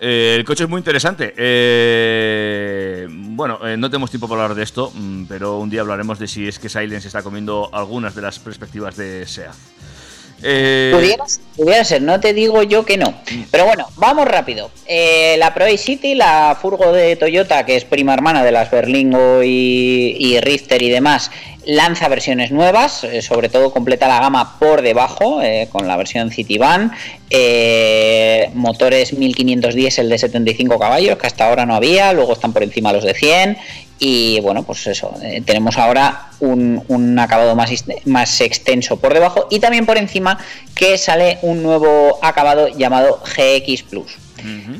Eh, 0.00 0.34
el 0.36 0.44
coche 0.44 0.64
es 0.64 0.70
muy 0.70 0.78
interesante. 0.78 1.32
Eh, 1.36 3.06
bueno, 3.08 3.58
eh, 3.66 3.76
no 3.76 3.88
tenemos 3.88 4.10
tiempo 4.10 4.28
para 4.28 4.42
hablar 4.42 4.56
de 4.56 4.62
esto, 4.62 4.92
mm, 4.94 5.24
pero 5.24 5.58
un 5.58 5.70
día 5.70 5.80
hablaremos 5.82 6.18
de 6.18 6.26
si 6.26 6.46
es 6.46 6.58
que 6.58 6.68
Silence 6.68 7.06
está 7.06 7.22
comiendo 7.22 7.70
algunas 7.72 8.14
de 8.14 8.22
las 8.22 8.38
perspectivas 8.38 8.96
de 8.96 9.26
SEAT. 9.26 9.54
Eh, 10.42 10.90
Pudiera, 10.92 11.24
pudiera 11.56 11.84
ser, 11.84 12.02
no 12.02 12.20
te 12.20 12.34
digo 12.34 12.62
yo 12.62 12.84
que 12.84 12.98
no. 12.98 13.14
Pero 13.50 13.64
bueno, 13.64 13.86
vamos 13.96 14.26
rápido. 14.26 14.70
La 15.38 15.54
Pro 15.54 15.64
City, 15.78 16.14
la 16.14 16.58
furgo 16.60 16.92
de 16.92 17.16
Toyota, 17.16 17.64
que 17.64 17.76
es 17.76 17.84
prima 17.86 18.12
hermana 18.12 18.44
de 18.44 18.52
las 18.52 18.70
Berlingo 18.70 19.42
y, 19.42 20.16
y 20.18 20.38
Richter 20.40 20.82
y 20.82 20.90
demás, 20.90 21.30
lanza 21.66 22.08
versiones 22.08 22.50
nuevas, 22.50 23.04
eh, 23.04 23.22
sobre 23.22 23.48
todo 23.48 23.72
completa 23.72 24.08
la 24.08 24.20
gama 24.20 24.58
por 24.58 24.82
debajo, 24.82 25.42
eh, 25.42 25.68
con 25.70 25.86
la 25.86 25.96
versión 25.96 26.30
Citivan, 26.30 26.92
eh, 27.30 28.50
motores 28.54 29.12
1500 29.12 29.74
diésel 29.74 30.08
de 30.08 30.18
75 30.18 30.78
caballos, 30.78 31.18
que 31.18 31.26
hasta 31.26 31.48
ahora 31.48 31.66
no 31.66 31.74
había, 31.74 32.12
luego 32.12 32.32
están 32.32 32.52
por 32.52 32.62
encima 32.62 32.92
los 32.92 33.04
de 33.04 33.14
100, 33.14 33.58
y 33.98 34.40
bueno, 34.40 34.64
pues 34.64 34.86
eso, 34.86 35.14
eh, 35.22 35.42
tenemos 35.44 35.78
ahora 35.78 36.30
un, 36.40 36.82
un 36.88 37.18
acabado 37.18 37.54
más, 37.54 37.70
más 38.04 38.40
extenso 38.40 38.98
por 38.98 39.14
debajo 39.14 39.46
y 39.50 39.60
también 39.60 39.86
por 39.86 39.96
encima 39.96 40.38
que 40.74 40.98
sale 40.98 41.38
un 41.42 41.62
nuevo 41.62 42.18
acabado 42.20 42.68
llamado 42.68 43.22
GX 43.24 43.82
Plus. 43.84 44.23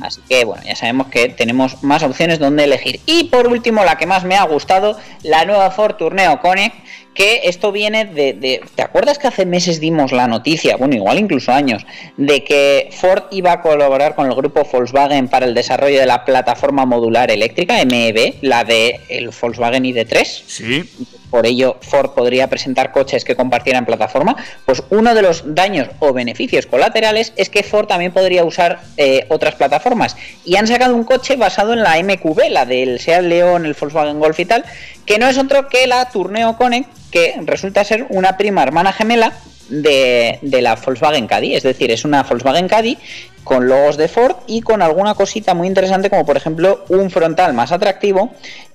Así 0.01 0.21
que 0.29 0.45
bueno, 0.45 0.63
ya 0.63 0.75
sabemos 0.75 1.07
que 1.07 1.29
tenemos 1.29 1.83
más 1.83 2.03
opciones 2.03 2.39
donde 2.39 2.63
elegir. 2.65 2.99
Y 3.05 3.25
por 3.25 3.47
último, 3.47 3.83
la 3.83 3.97
que 3.97 4.05
más 4.05 4.23
me 4.23 4.35
ha 4.35 4.43
gustado, 4.43 4.97
la 5.23 5.45
nueva 5.45 5.71
Ford 5.71 5.95
Tourneo 5.95 6.39
Connect, 6.39 6.75
que 7.15 7.41
esto 7.45 7.71
viene 7.71 8.05
de, 8.05 8.33
de- 8.33 8.61
¿Te 8.75 8.83
acuerdas 8.83 9.17
que 9.17 9.27
hace 9.27 9.45
meses 9.47 9.79
dimos 9.79 10.11
la 10.11 10.27
noticia, 10.27 10.75
bueno, 10.75 10.95
igual 10.95 11.17
incluso 11.17 11.51
años, 11.51 11.83
de 12.17 12.43
que 12.43 12.89
Ford 12.91 13.23
iba 13.31 13.53
a 13.53 13.61
colaborar 13.61 14.13
con 14.13 14.27
el 14.27 14.35
grupo 14.35 14.67
Volkswagen 14.71 15.27
para 15.29 15.47
el 15.47 15.55
desarrollo 15.55 15.99
de 15.99 16.05
la 16.05 16.23
plataforma 16.25 16.85
modular 16.85 17.31
eléctrica, 17.31 17.83
MEB, 17.83 18.35
la 18.41 18.63
de 18.63 18.99
el 19.09 19.29
Volkswagen 19.29 19.83
ID3? 19.85 20.23
Sí. 20.45 20.83
por 21.31 21.45
ello 21.45 21.77
Ford 21.81 22.11
podría 22.11 22.47
presentar 22.49 22.91
coches 22.93 23.25
que 23.25 23.35
compartieran 23.35 23.85
plataforma, 23.85 24.35
pues 24.65 24.83
uno 24.89 25.13
de 25.15 25.21
los 25.21 25.43
daños 25.55 25.89
o 25.99 26.13
beneficios 26.13 26.65
colaterales 26.65 27.33
es 27.35 27.49
que 27.49 27.63
Ford 27.63 27.87
también 27.87 28.13
podría 28.13 28.45
usar 28.45 28.79
eh, 28.95 29.25
otras 29.29 29.55
plataformas. 29.55 30.15
Y 30.45 30.55
han 30.55 30.67
sacado 30.67 30.95
un 30.95 31.03
coche 31.03 31.35
basado 31.35 31.73
en 31.73 31.81
la 31.83 32.01
MQB, 32.01 32.49
la 32.51 32.65
del 32.65 32.99
Seat 33.01 33.23
León, 33.23 33.65
el 33.65 33.73
Volkswagen 33.73 34.19
Golf 34.19 34.39
y 34.39 34.45
tal, 34.45 34.63
que 35.05 35.19
no 35.19 35.27
es 35.27 35.37
otro 35.37 35.67
que 35.67 35.87
la 35.87 36.05
Tourneo 36.05 36.57
Connect, 36.57 36.89
que 37.11 37.35
resulta 37.43 37.83
ser 37.83 38.07
una 38.09 38.37
prima 38.37 38.63
hermana 38.63 38.91
gemela 38.91 39.33
de, 39.69 40.39
de 40.41 40.61
la 40.61 40.75
Volkswagen 40.75 41.27
Caddy. 41.27 41.55
Es 41.55 41.63
decir, 41.63 41.91
es 41.91 42.05
una 42.05 42.23
Volkswagen 42.23 42.67
Caddy 42.67 42.97
con 43.43 43.67
logos 43.67 43.95
de 43.97 44.07
Ford 44.07 44.35
y 44.47 44.61
con 44.61 44.81
alguna 44.81 45.13
cosita 45.13 45.53
muy 45.53 45.67
interesante 45.67 46.09
como 46.09 46.25
por 46.25 46.35
ejemplo 46.35 46.83
un 46.89 47.11
frontal 47.11 47.53
más 47.53 47.71
atractivo 47.71 48.33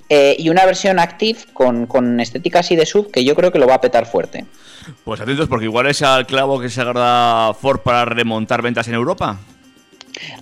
eh, 0.08 0.36
y 0.38 0.48
una 0.48 0.64
versión 0.64 0.98
Active 0.98 1.40
con, 1.52 1.86
con 1.86 2.18
estética 2.20 2.60
así 2.60 2.76
de 2.76 2.86
sub 2.86 3.10
que 3.10 3.24
yo 3.24 3.34
creo 3.36 3.52
que 3.52 3.58
lo 3.58 3.66
va 3.66 3.74
a 3.74 3.80
petar 3.80 4.06
fuerte. 4.06 4.46
Pues 5.04 5.20
atentos 5.20 5.48
porque 5.48 5.66
igual 5.66 5.86
es 5.86 6.02
al 6.02 6.26
clavo 6.26 6.60
que 6.60 6.70
se 6.70 6.80
agarra 6.80 7.52
Ford 7.54 7.80
para 7.80 8.04
remontar 8.06 8.62
ventas 8.62 8.88
en 8.88 8.94
Europa. 8.94 9.38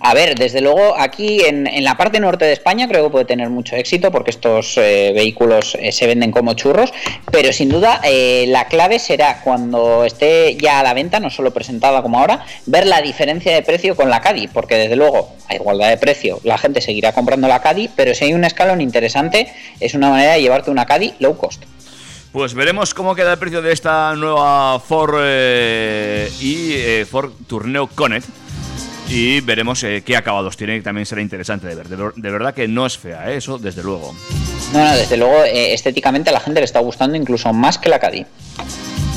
A 0.01 0.13
ver, 0.13 0.35
desde 0.35 0.61
luego 0.61 0.95
aquí 0.97 1.41
en, 1.41 1.67
en 1.67 1.83
la 1.83 1.97
parte 1.97 2.19
norte 2.19 2.45
de 2.45 2.53
España 2.53 2.87
creo 2.87 3.05
que 3.05 3.09
puede 3.09 3.25
tener 3.25 3.49
mucho 3.49 3.75
éxito 3.75 4.11
porque 4.11 4.31
estos 4.31 4.77
eh, 4.77 5.11
vehículos 5.13 5.77
eh, 5.79 5.91
se 5.91 6.07
venden 6.07 6.31
como 6.31 6.53
churros, 6.53 6.93
pero 7.31 7.51
sin 7.53 7.69
duda 7.69 8.01
eh, 8.03 8.45
la 8.47 8.67
clave 8.67 8.99
será 8.99 9.41
cuando 9.41 10.05
esté 10.05 10.55
ya 10.55 10.79
a 10.79 10.83
la 10.83 10.93
venta, 10.93 11.19
no 11.19 11.29
solo 11.29 11.51
presentada 11.51 12.01
como 12.01 12.19
ahora, 12.19 12.45
ver 12.65 12.85
la 12.85 13.01
diferencia 13.01 13.53
de 13.53 13.61
precio 13.61 13.95
con 13.95 14.09
la 14.09 14.21
Caddy, 14.21 14.47
porque 14.47 14.75
desde 14.75 14.95
luego 14.95 15.33
a 15.47 15.55
igualdad 15.55 15.89
de 15.89 15.97
precio 15.97 16.39
la 16.43 16.57
gente 16.57 16.81
seguirá 16.81 17.13
comprando 17.13 17.47
la 17.47 17.61
Caddy, 17.61 17.89
pero 17.95 18.13
si 18.13 18.25
hay 18.25 18.33
un 18.33 18.43
escalón 18.43 18.81
interesante 18.81 19.51
es 19.79 19.93
una 19.93 20.09
manera 20.09 20.33
de 20.33 20.41
llevarte 20.41 20.71
una 20.71 20.85
Caddy 20.85 21.13
low 21.19 21.37
cost. 21.37 21.63
Pues 22.31 22.53
veremos 22.53 22.93
cómo 22.93 23.15
queda 23.15 23.33
el 23.33 23.39
precio 23.39 23.63
de 23.63 23.73
esta 23.73 24.13
nueva 24.15 24.79
Ford 24.79 25.15
y 26.39 27.03
Ford 27.09 27.31
Tourneo 27.47 27.87
Connect. 27.87 28.27
Y 29.09 29.41
veremos 29.41 29.83
eh, 29.83 30.03
qué 30.05 30.15
acabados 30.15 30.55
tiene, 30.55 30.77
que 30.77 30.83
también 30.83 31.05
será 31.05 31.21
interesante 31.21 31.65
de 31.67 31.75
ver. 31.75 31.87
De, 31.89 31.95
ver- 31.95 32.13
de 32.15 32.29
verdad 32.31 32.53
que 32.53 32.67
no 32.67 32.85
es 32.85 32.97
fea, 32.97 33.31
¿eh? 33.31 33.37
eso 33.37 33.57
desde 33.57 33.81
luego. 33.81 34.13
No, 34.71 34.85
no, 34.85 34.95
desde 34.95 35.17
luego 35.17 35.43
eh, 35.45 35.73
estéticamente 35.73 36.29
a 36.29 36.33
la 36.33 36.39
gente 36.39 36.59
le 36.59 36.65
está 36.65 36.79
gustando 36.79 37.17
incluso 37.17 37.51
más 37.51 37.79
que 37.79 37.89
la 37.89 37.99
Caddy. 37.99 38.25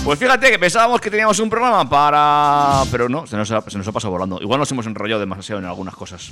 Pues 0.02 0.18
fíjate 0.18 0.50
que 0.50 0.58
pensábamos 0.58 1.00
que 1.00 1.10
teníamos 1.10 1.38
un 1.38 1.48
programa 1.50 1.88
para... 1.88 2.82
Pero 2.90 3.08
no, 3.08 3.26
se 3.26 3.36
nos 3.36 3.50
ha, 3.52 3.60
se 3.68 3.76
nos 3.78 3.86
ha 3.86 3.92
pasado 3.92 4.10
volando. 4.12 4.38
Igual 4.40 4.58
nos 4.58 4.70
hemos 4.72 4.86
enrollado 4.86 5.20
demasiado 5.20 5.60
en 5.60 5.66
algunas 5.66 5.94
cosas. 5.94 6.30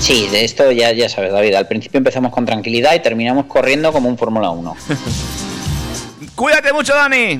Sí, 0.00 0.26
de 0.28 0.44
esto 0.44 0.72
ya, 0.72 0.90
ya 0.92 1.08
sabes, 1.08 1.32
David. 1.32 1.54
Al 1.54 1.68
principio 1.68 1.98
empezamos 1.98 2.32
con 2.32 2.46
tranquilidad 2.46 2.94
y 2.94 3.00
terminamos 3.00 3.44
corriendo 3.44 3.92
como 3.92 4.08
un 4.08 4.16
Fórmula 4.18 4.50
1. 4.50 4.74
Cuídate 6.34 6.72
mucho, 6.72 6.94
Dani. 6.94 7.38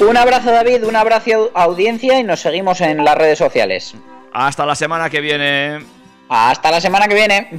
un 0.00 0.16
abrazo, 0.16 0.50
David, 0.52 0.84
un 0.84 0.94
abrazo, 0.96 1.50
audiencia, 1.54 2.20
y 2.20 2.22
nos 2.24 2.40
seguimos 2.40 2.80
en 2.80 3.04
las 3.04 3.16
redes 3.16 3.38
sociales. 3.38 3.94
Hasta 4.32 4.64
la 4.64 4.74
semana 4.74 5.10
que 5.10 5.20
viene. 5.20 5.84
Hasta 6.28 6.70
la 6.70 6.80
semana 6.80 7.06
que 7.06 7.14
viene. 7.14 7.50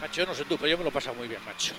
Macho, 0.00 0.22
yo 0.22 0.26
no 0.26 0.34
sé 0.34 0.44
tú, 0.44 0.56
pero 0.56 0.68
yo 0.68 0.78
me 0.78 0.84
lo 0.84 0.90
paso 0.90 1.14
muy 1.14 1.28
bien, 1.28 1.40
macho. 1.44 1.74